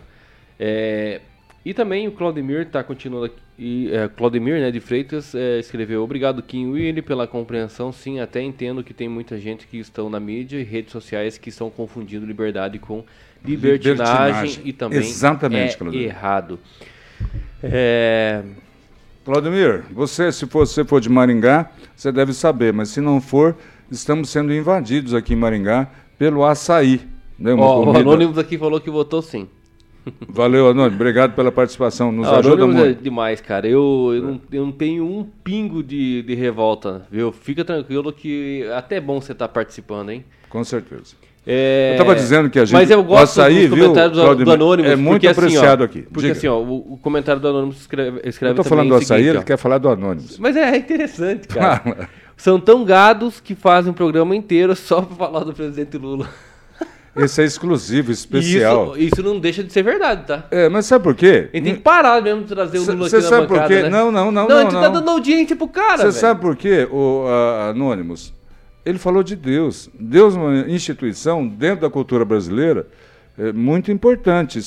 É, 0.60 1.20
e 1.64 1.72
também 1.74 2.06
o 2.08 2.12
Claudemir 2.12 2.66
tá 2.66 2.82
continuando 2.82 3.26
aqui. 3.26 3.36
E, 3.56 3.88
é, 3.92 4.08
Claudemir, 4.08 4.58
né, 4.60 4.70
de 4.72 4.80
Freitas, 4.80 5.32
é, 5.32 5.60
escreveu 5.60 6.02
Obrigado, 6.02 6.42
Kim 6.42 6.70
Willy, 6.72 7.00
pela 7.00 7.24
compreensão. 7.26 7.92
Sim, 7.92 8.18
até 8.18 8.42
entendo 8.42 8.82
que 8.82 8.92
tem 8.92 9.08
muita 9.08 9.38
gente 9.38 9.66
que 9.68 9.78
estão 9.78 10.10
na 10.10 10.18
mídia 10.18 10.58
e 10.58 10.64
redes 10.64 10.90
sociais 10.90 11.38
que 11.38 11.50
estão 11.50 11.70
confundindo 11.70 12.26
liberdade 12.26 12.80
com 12.80 13.04
libertinagem, 13.44 14.50
Libertinagem. 14.50 14.62
e 14.64 14.72
também 14.72 14.98
Exatamente, 14.98 15.74
é 15.74 15.78
Claudemir. 15.78 16.06
errado. 16.08 16.58
É, 17.62 18.42
Claudemir, 19.24 19.84
você, 19.92 20.30
se 20.32 20.44
você 20.46 20.84
for 20.84 21.00
de 21.00 21.08
Maringá, 21.08 21.70
você 21.94 22.10
deve 22.12 22.32
saber, 22.32 22.72
mas 22.72 22.88
se 22.90 23.00
não 23.00 23.20
for, 23.20 23.56
estamos 23.90 24.30
sendo 24.30 24.52
invadidos 24.52 25.14
aqui 25.14 25.32
em 25.34 25.36
Maringá 25.36 25.88
pelo 26.18 26.44
açaí. 26.44 27.00
Né? 27.38 27.52
Ó, 27.54 27.84
o 27.84 27.96
Anônimos 27.96 28.38
aqui 28.38 28.56
falou 28.58 28.80
que 28.80 28.90
votou 28.90 29.20
sim. 29.22 29.48
Valeu, 30.28 30.68
Anônimo. 30.68 30.96
Obrigado 30.96 31.34
pela 31.34 31.50
participação. 31.50 32.12
Nos 32.12 32.28
Ah, 32.28 32.38
ajuda 32.38 32.62
é 32.62 32.66
muito. 32.66 33.02
demais, 33.02 33.40
cara. 33.40 33.66
Eu, 33.66 34.10
eu, 34.14 34.22
não, 34.22 34.40
eu 34.52 34.66
não 34.66 34.72
tenho 34.72 35.04
um 35.06 35.24
pingo 35.42 35.82
de, 35.82 36.22
de 36.22 36.34
revolta, 36.34 37.06
viu? 37.10 37.32
Fica 37.32 37.64
tranquilo 37.64 38.12
que 38.12 38.66
até 38.76 38.96
é 38.96 39.00
bom 39.00 39.20
você 39.20 39.32
estar 39.32 39.48
participando, 39.48 40.10
hein? 40.10 40.24
Com 40.50 40.62
certeza. 40.62 41.14
É, 41.46 41.92
Eu 41.94 41.98
tava 41.98 42.14
dizendo 42.14 42.48
que 42.48 42.58
a 42.58 42.64
gente- 42.64 42.72
Mas 42.74 42.90
eu 42.90 43.02
gosto 43.04 43.40
açaí, 43.40 43.66
dos 43.68 43.76
viu, 43.76 43.86
comentários 43.88 44.16
do, 44.16 44.44
do 44.44 44.50
Anônimos. 44.52 44.90
é 44.90 44.96
muito 44.96 45.14
porque, 45.22 45.26
assim, 45.28 45.40
ó, 45.40 45.42
apreciado 45.42 45.84
aqui. 45.84 46.02
Porque 46.02 46.20
Diga. 46.28 46.32
assim, 46.32 46.46
ó, 46.48 46.58
o, 46.58 46.94
o 46.94 46.98
comentário 46.98 47.40
do 47.40 47.48
Anônimos 47.48 47.80
escreve, 47.80 48.20
escreve 48.24 48.52
Eu 48.52 48.56
também 48.62 48.68
falando 48.70 48.88
do 48.88 48.94
o 48.94 48.98
açaí, 48.98 49.06
seguinte, 49.18 49.28
ele 49.30 49.38
ó. 49.38 49.42
quer 49.42 49.58
falar 49.58 49.76
do 49.78 49.88
Anônimos. 49.90 50.38
Mas 50.38 50.56
é 50.56 50.76
interessante, 50.76 51.48
cara. 51.48 52.08
São 52.36 52.58
tão 52.60 52.84
gados 52.84 53.40
que 53.40 53.54
fazem 53.54 53.90
um 53.90 53.94
programa 53.94 54.34
inteiro 54.36 54.74
só 54.76 55.00
pra 55.02 55.16
falar 55.16 55.44
do 55.44 55.52
presidente 55.52 55.96
Lula. 55.96 56.28
Esse 57.16 57.42
é 57.42 57.44
exclusivo, 57.44 58.10
especial. 58.12 58.96
isso, 58.96 59.14
isso 59.14 59.22
não 59.22 59.38
deixa 59.38 59.62
de 59.62 59.72
ser 59.72 59.84
verdade, 59.84 60.26
tá? 60.26 60.46
É, 60.50 60.68
mas 60.68 60.86
sabe 60.86 61.04
por 61.04 61.14
quê? 61.14 61.48
A 61.52 61.56
gente 61.56 61.64
tem 61.64 61.74
que 61.76 61.80
parar 61.80 62.20
mesmo 62.20 62.42
de 62.42 62.48
trazer 62.48 62.78
o 62.78 62.84
Lula 62.92 63.08
cê 63.08 63.16
aqui 63.16 63.24
na 63.24 63.30
sabe 63.30 63.46
por 63.46 63.54
bancada, 63.56 63.74
quê? 63.74 63.82
né? 63.82 63.88
Não, 63.88 64.10
não, 64.10 64.32
não, 64.32 64.48
Não, 64.48 64.56
a 64.58 64.62
não, 64.64 64.70
gente 64.70 64.80
tá 64.80 64.86
não. 64.88 64.92
dando 64.94 65.10
audiência 65.10 65.54
pro 65.54 65.68
cara, 65.68 65.98
Você 66.10 66.18
sabe 66.18 66.40
por 66.40 66.56
quê, 66.56 66.88
o 66.90 67.24
a- 67.28 67.68
Anônimos? 67.70 68.34
Ele 68.84 68.98
falou 68.98 69.22
de 69.22 69.36
Deus. 69.36 69.88
Deus 69.98 70.34
é 70.34 70.38
uma 70.38 70.68
instituição 70.68 71.46
dentro 71.46 71.82
da 71.82 71.90
cultura 71.90 72.24
brasileira 72.24 72.86
é, 73.38 73.52
muito 73.52 73.90
importante. 73.92 74.60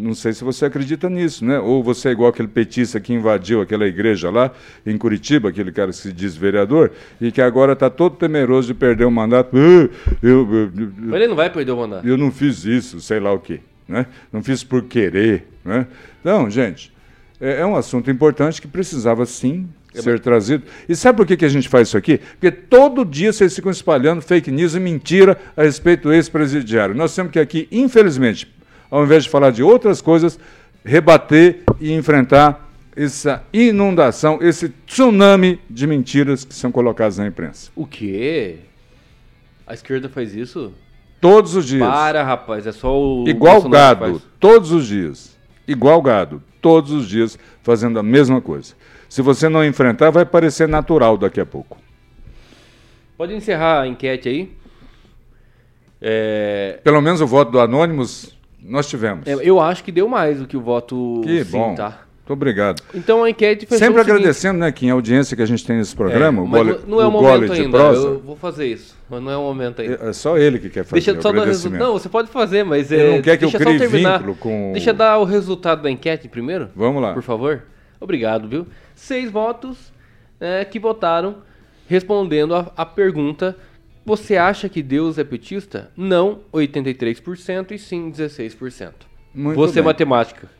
Não 0.00 0.14
sei 0.14 0.32
se 0.32 0.42
você 0.42 0.64
acredita 0.64 1.10
nisso, 1.10 1.44
né? 1.44 1.58
Ou 1.58 1.82
você 1.82 2.08
é 2.08 2.12
igual 2.12 2.30
aquele 2.30 2.48
petista 2.48 2.98
que 2.98 3.12
invadiu 3.12 3.60
aquela 3.60 3.86
igreja 3.86 4.30
lá 4.30 4.50
em 4.86 4.96
Curitiba, 4.96 5.50
aquele 5.50 5.70
cara 5.70 5.90
que 5.90 5.96
se 5.96 6.12
diz 6.12 6.34
vereador, 6.34 6.90
e 7.20 7.30
que 7.30 7.42
agora 7.42 7.74
está 7.74 7.90
todo 7.90 8.16
temeroso 8.16 8.68
de 8.68 8.74
perder 8.74 9.04
o 9.04 9.10
mandato. 9.10 9.54
Uh, 9.54 9.90
eu, 10.22 10.52
eu, 10.52 10.72
eu, 10.76 10.92
Mas 10.96 11.14
ele 11.14 11.28
não 11.28 11.36
vai 11.36 11.50
perder 11.50 11.72
o 11.72 11.76
mandato. 11.76 12.08
eu 12.08 12.16
não 12.16 12.30
fiz 12.32 12.64
isso, 12.64 13.00
sei 13.00 13.20
lá 13.20 13.32
o 13.32 13.38
quê. 13.38 13.60
Né? 13.86 14.06
Não 14.32 14.42
fiz 14.42 14.64
por 14.64 14.84
querer. 14.84 15.46
Né? 15.64 15.86
Então, 16.20 16.48
gente, 16.48 16.92
é, 17.40 17.60
é 17.60 17.66
um 17.66 17.76
assunto 17.76 18.10
importante 18.10 18.60
que 18.60 18.68
precisava 18.68 19.26
sim 19.26 19.68
ser 19.92 20.20
trazido. 20.20 20.64
E 20.88 20.94
sabe 20.94 21.16
por 21.16 21.26
que, 21.26 21.36
que 21.36 21.44
a 21.44 21.48
gente 21.48 21.68
faz 21.68 21.88
isso 21.88 21.98
aqui? 21.98 22.18
Porque 22.18 22.50
todo 22.50 23.04
dia 23.04 23.32
vocês 23.32 23.54
ficam 23.54 23.70
espalhando 23.70 24.22
fake 24.22 24.50
news 24.50 24.74
e 24.74 24.80
mentira 24.80 25.36
a 25.56 25.62
respeito 25.62 26.04
do 26.04 26.12
ex-presidiário. 26.12 26.94
Nós 26.94 27.14
temos 27.14 27.32
que 27.32 27.38
aqui, 27.38 27.66
infelizmente, 27.70 28.48
ao 28.90 29.04
invés 29.04 29.24
de 29.24 29.30
falar 29.30 29.50
de 29.50 29.62
outras 29.62 30.00
coisas, 30.00 30.38
rebater 30.84 31.62
e 31.80 31.92
enfrentar 31.92 32.68
essa 32.96 33.42
inundação, 33.52 34.38
esse 34.42 34.68
tsunami 34.86 35.60
de 35.70 35.86
mentiras 35.86 36.44
que 36.44 36.54
são 36.54 36.72
colocadas 36.72 37.18
na 37.18 37.26
imprensa. 37.26 37.70
O 37.76 37.86
quê? 37.86 38.56
A 39.66 39.74
esquerda 39.74 40.08
faz 40.08 40.34
isso? 40.34 40.72
Todos 41.20 41.54
os 41.54 41.66
dias. 41.66 41.88
Para, 41.88 42.24
rapaz, 42.24 42.66
é 42.66 42.72
só 42.72 42.98
o. 42.98 43.28
Igual 43.28 43.60
Bolsonaro 43.60 44.00
gado, 44.00 44.22
todos 44.40 44.72
os 44.72 44.86
dias. 44.86 45.36
Igual 45.68 46.02
gado, 46.02 46.42
todos 46.60 46.90
os 46.90 47.08
dias, 47.08 47.38
fazendo 47.62 47.98
a 47.98 48.02
mesma 48.02 48.40
coisa. 48.40 48.74
Se 49.08 49.22
você 49.22 49.48
não 49.48 49.64
enfrentar, 49.64 50.10
vai 50.10 50.24
parecer 50.24 50.66
natural 50.66 51.16
daqui 51.16 51.40
a 51.40 51.46
pouco. 51.46 51.78
Pode 53.16 53.34
encerrar 53.34 53.82
a 53.82 53.86
enquete 53.86 54.28
aí. 54.28 54.52
É, 56.00 56.80
Pelo 56.82 57.00
menos 57.02 57.20
o 57.20 57.26
voto 57.26 57.52
do 57.52 57.60
Anônimos 57.60 58.34
nós 58.62 58.88
tivemos. 58.88 59.26
é, 59.26 59.34
eu 59.42 59.60
acho 59.60 59.82
que 59.84 59.90
deu 59.92 60.08
mais 60.08 60.38
do 60.40 60.46
que 60.46 60.56
o 60.56 60.60
voto 60.60 61.20
que 61.24 61.44
sim, 61.44 61.50
bom. 61.50 61.74
tá? 61.74 62.00
Muito 62.30 62.32
obrigado. 62.38 62.80
Então 62.94 63.24
a 63.24 63.30
enquete 63.30 63.66
Sempre 63.66 63.76
o 63.76 63.78
seguinte- 63.78 64.00
agradecendo, 64.12 64.58
né, 64.60 64.70
Kim, 64.70 64.88
a 64.90 64.92
audiência 64.92 65.36
que 65.36 65.42
a 65.42 65.46
gente 65.46 65.66
tem 65.66 65.76
nesse 65.78 65.96
programa, 65.96 66.40
É, 66.40 66.44
o 66.44 66.46
gole, 66.48 66.78
não 66.86 67.00
é 67.00 67.04
o 67.04 67.08
o 67.08 67.10
momento 67.10 67.52
ainda. 67.52 67.78
Eu 67.78 68.20
vou 68.20 68.36
fazer 68.36 68.66
isso, 68.68 68.96
mas 69.10 69.20
não 69.20 69.32
é 69.32 69.36
o 69.36 69.42
momento 69.42 69.82
ainda. 69.82 69.94
É 70.00 70.12
só 70.12 70.38
ele 70.38 70.60
que 70.60 70.68
quer 70.70 70.84
fazer 70.84 70.94
Deixa 71.02 71.10
o 71.18 71.20
só 71.20 71.32
dar 71.32 71.38
o 71.38 71.40
agradecimento. 71.42 71.72
resultado. 71.72 71.92
Não, 71.92 71.98
você 71.98 72.08
pode 72.08 72.28
fazer, 72.30 72.62
mas 72.64 72.92
Ele 72.92 73.02
é, 73.02 73.10
não 73.16 73.22
quer 73.22 73.36
que 73.36 73.44
eu 73.44 73.50
crie 73.50 73.78
vínculo 73.88 74.36
com 74.36 74.70
Deixa 74.72 74.90
eu 74.90 74.94
dar 74.94 75.18
o 75.18 75.24
resultado 75.24 75.82
da 75.82 75.90
enquete 75.90 76.28
primeiro. 76.28 76.68
Vamos 76.76 77.02
lá. 77.02 77.14
Por 77.14 77.22
favor. 77.24 77.62
Obrigado, 78.00 78.46
viu? 78.48 78.64
Seis 78.94 79.28
votos 79.28 79.92
é, 80.40 80.64
que 80.64 80.78
votaram 80.78 81.38
respondendo 81.88 82.54
a, 82.54 82.70
a 82.76 82.86
pergunta: 82.86 83.56
Você 84.10 84.36
acha 84.36 84.68
que 84.68 84.82
Deus 84.82 85.18
é 85.18 85.24
petista? 85.24 85.90
Não, 85.96 86.40
83% 86.52 87.70
e 87.70 87.78
sim 87.78 88.10
16%. 88.10 88.92
Muito 89.32 89.56
você 89.56 89.76
bem. 89.76 89.84
matemática. 89.84 90.50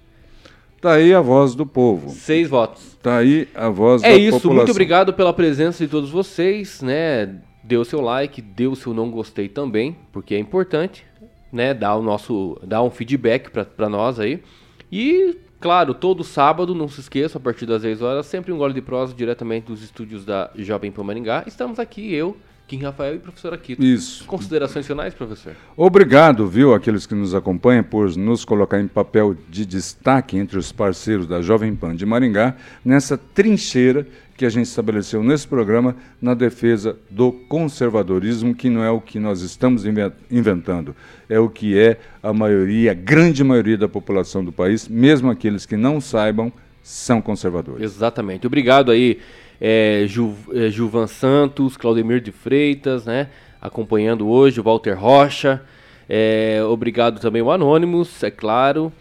Tá 0.81 0.93
aí 0.93 1.13
a 1.13 1.21
voz 1.21 1.55
do 1.57 1.67
povo. 1.67 2.11
Seis 2.11 2.49
votos. 2.49 2.97
Tá 3.03 3.17
aí 3.19 3.49
a 3.55 3.69
voz 3.69 4.03
É 4.03 4.11
da 4.13 4.17
isso, 4.17 4.33
população. 4.39 4.57
muito 4.57 4.71
obrigado 4.71 5.13
pela 5.13 5.33
presença 5.33 5.85
de 5.85 5.91
todos 5.91 6.11
vocês, 6.11 6.81
né? 6.81 7.41
Dê 7.65 7.77
o 7.77 7.85
seu 7.85 8.01
like, 8.01 8.41
dê 8.41 8.67
o 8.67 8.77
seu 8.77 8.95
não 8.95 9.11
gostei 9.11 9.49
também, 9.49 9.97
porque 10.13 10.35
é 10.35 10.39
importante, 10.39 11.05
né? 11.53 11.75
Dar 11.75 11.97
o 11.97 12.03
nosso, 12.03 12.57
dar 12.65 12.83
um 12.83 12.91
feedback 12.91 13.51
pra- 13.51 13.65
pra 13.65 13.89
nós 13.89 14.19
aí. 14.21 14.43
E, 14.91 15.37
claro, 15.61 15.93
todo 15.93 16.23
sábado, 16.25 16.75
não 16.75 16.89
se 16.89 17.01
esqueça, 17.01 17.37
a 17.37 17.41
partir 17.41 17.67
das 17.67 17.83
10 17.83 18.01
horas, 18.01 18.27
sempre 18.27 18.53
um 18.53 18.57
gole 18.59 18.73
de 18.73 18.81
prosa 18.81 19.13
diretamente 19.13 19.67
dos 19.67 19.83
estúdios 19.83 20.25
da 20.25 20.51
Jovem 20.57 20.91
Pan 20.91 21.03
Maringá. 21.03 21.45
Estamos 21.47 21.79
aqui, 21.79 22.15
eu, 22.15 22.37
Kim 22.71 22.83
Rafael 22.83 23.17
e 23.17 23.19
professor 23.19 23.53
Akito. 23.53 23.85
Isso. 23.85 24.25
Considerações 24.27 24.87
finais, 24.87 25.13
professor? 25.13 25.57
Obrigado, 25.77 26.47
viu, 26.47 26.73
aqueles 26.73 27.05
que 27.05 27.17
nos 27.17 27.35
acompanham, 27.35 27.83
por 27.83 28.17
nos 28.17 28.45
colocar 28.45 28.81
em 28.81 28.87
papel 28.87 29.37
de 29.49 29.67
destaque 29.67 30.37
entre 30.37 30.57
os 30.57 30.71
parceiros 30.71 31.27
da 31.27 31.43
Jovem 31.43 31.75
Pan 31.75 31.97
de 31.97 32.07
Maringá, 32.07 32.55
nessa 32.85 33.19
trincheira 33.19 34.07
que 34.37 34.47
a 34.47 34.49
gente 34.49 34.67
estabeleceu 34.67 35.21
nesse 35.21 35.49
programa 35.49 35.97
na 36.23 36.33
defesa 36.33 36.97
do 37.11 37.33
conservadorismo, 37.33 38.55
que 38.55 38.71
não 38.71 38.85
é 38.85 38.91
o 38.91 39.01
que 39.01 39.19
nós 39.19 39.41
estamos 39.41 39.85
inven- 39.85 40.13
inventando, 40.31 40.95
é 41.29 41.41
o 41.41 41.51
que 41.51 41.77
é 41.77 41.99
a 42.23 42.33
maioria, 42.33 42.93
a 42.93 42.95
grande 42.95 43.43
maioria 43.43 43.77
da 43.77 43.89
população 43.89 44.45
do 44.45 44.53
país, 44.53 44.87
mesmo 44.87 45.29
aqueles 45.29 45.67
que 45.67 45.77
não 45.77 46.01
saibam, 46.01 46.53
são 46.83 47.21
conservadores. 47.21 47.83
Exatamente. 47.83 48.47
Obrigado 48.47 48.91
aí, 48.91 49.19
é, 49.61 50.05
Ju, 50.07 50.35
é, 50.53 50.71
Gilvan 50.71 51.07
Santos, 51.07 51.77
Claudemir 51.77 52.21
de 52.21 52.33
Freitas, 52.33 53.05
né? 53.05 53.29
Acompanhando 53.61 54.27
hoje, 54.29 54.61
o 54.61 54.63
Walter 54.63 54.95
Rocha. 54.99 55.63
É, 56.09 56.61
obrigado 56.65 57.21
também 57.21 57.43
o 57.43 57.51
Anônimos, 57.51 58.23
é 58.23 58.31
claro. 58.31 58.93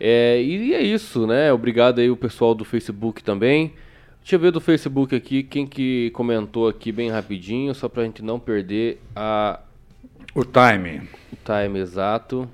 É, 0.00 0.40
e 0.42 0.74
é 0.74 0.80
isso, 0.82 1.26
né? 1.26 1.52
Obrigado 1.52 2.00
aí 2.00 2.10
o 2.10 2.16
pessoal 2.16 2.54
do 2.54 2.64
Facebook 2.64 3.22
também. 3.22 3.72
Deixa 4.20 4.36
eu 4.36 4.40
ver 4.40 4.50
do 4.52 4.60
Facebook 4.60 5.14
aqui, 5.14 5.42
quem 5.42 5.66
que 5.66 6.10
comentou 6.10 6.68
aqui 6.68 6.92
bem 6.92 7.10
rapidinho, 7.10 7.74
só 7.74 7.88
pra 7.88 8.04
gente 8.04 8.22
não 8.22 8.38
perder 8.38 9.00
a, 9.16 9.60
O 10.34 10.44
time. 10.44 11.02
o 11.32 11.36
time 11.44 11.78
exato. 11.78 12.48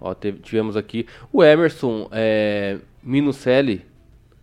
Ó, 0.00 0.14
teve- 0.14 0.38
tivemos 0.40 0.76
aqui 0.76 1.06
o 1.32 1.44
Emerson 1.44 2.08
é, 2.10 2.78
Minucelli, 3.02 3.82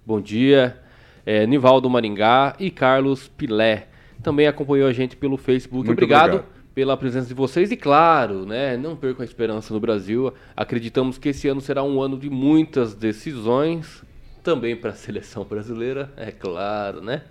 bom 0.05 0.21
dia. 0.21 0.77
É, 1.25 1.45
Nivaldo 1.45 1.89
Maringá 1.89 2.55
e 2.59 2.69
Carlos 2.69 3.27
Pilé. 3.27 3.87
Também 4.23 4.47
acompanhou 4.47 4.87
a 4.87 4.93
gente 4.93 5.15
pelo 5.15 5.37
Facebook. 5.37 5.85
Muito 5.85 5.97
obrigado, 5.97 6.35
obrigado. 6.35 6.49
pela 6.73 6.97
presença 6.97 7.27
de 7.27 7.33
vocês. 7.33 7.71
E 7.71 7.77
claro, 7.77 8.45
né, 8.45 8.75
não 8.75 8.95
percam 8.95 9.21
a 9.21 9.25
esperança 9.25 9.73
no 9.73 9.79
Brasil. 9.79 10.33
Acreditamos 10.55 11.17
que 11.17 11.29
esse 11.29 11.47
ano 11.47 11.61
será 11.61 11.83
um 11.83 12.01
ano 12.01 12.17
de 12.17 12.29
muitas 12.29 12.93
decisões. 12.93 14.03
Também 14.43 14.75
para 14.75 14.91
a 14.91 14.95
seleção 14.95 15.43
brasileira, 15.43 16.11
é 16.17 16.31
claro, 16.31 17.01
né? 17.01 17.23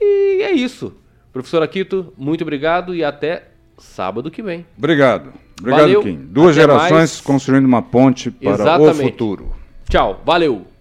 E 0.00 0.42
é 0.42 0.52
isso. 0.52 0.94
Professor 1.32 1.62
Aquito, 1.62 2.12
muito 2.16 2.42
obrigado 2.42 2.94
e 2.94 3.04
até 3.04 3.48
sábado 3.76 4.30
que 4.30 4.42
vem. 4.42 4.66
Obrigado. 4.76 5.32
Obrigado, 5.60 5.80
Valeu. 5.80 6.02
Kim. 6.02 6.16
Duas 6.16 6.54
gerações 6.54 6.90
mais. 6.92 7.20
construindo 7.20 7.64
uma 7.64 7.82
ponte 7.82 8.30
para 8.30 8.50
o 8.50 8.54
Exatamente. 8.54 9.02
futuro. 9.02 9.52
Tchau, 9.88 10.22
valeu! 10.24 10.77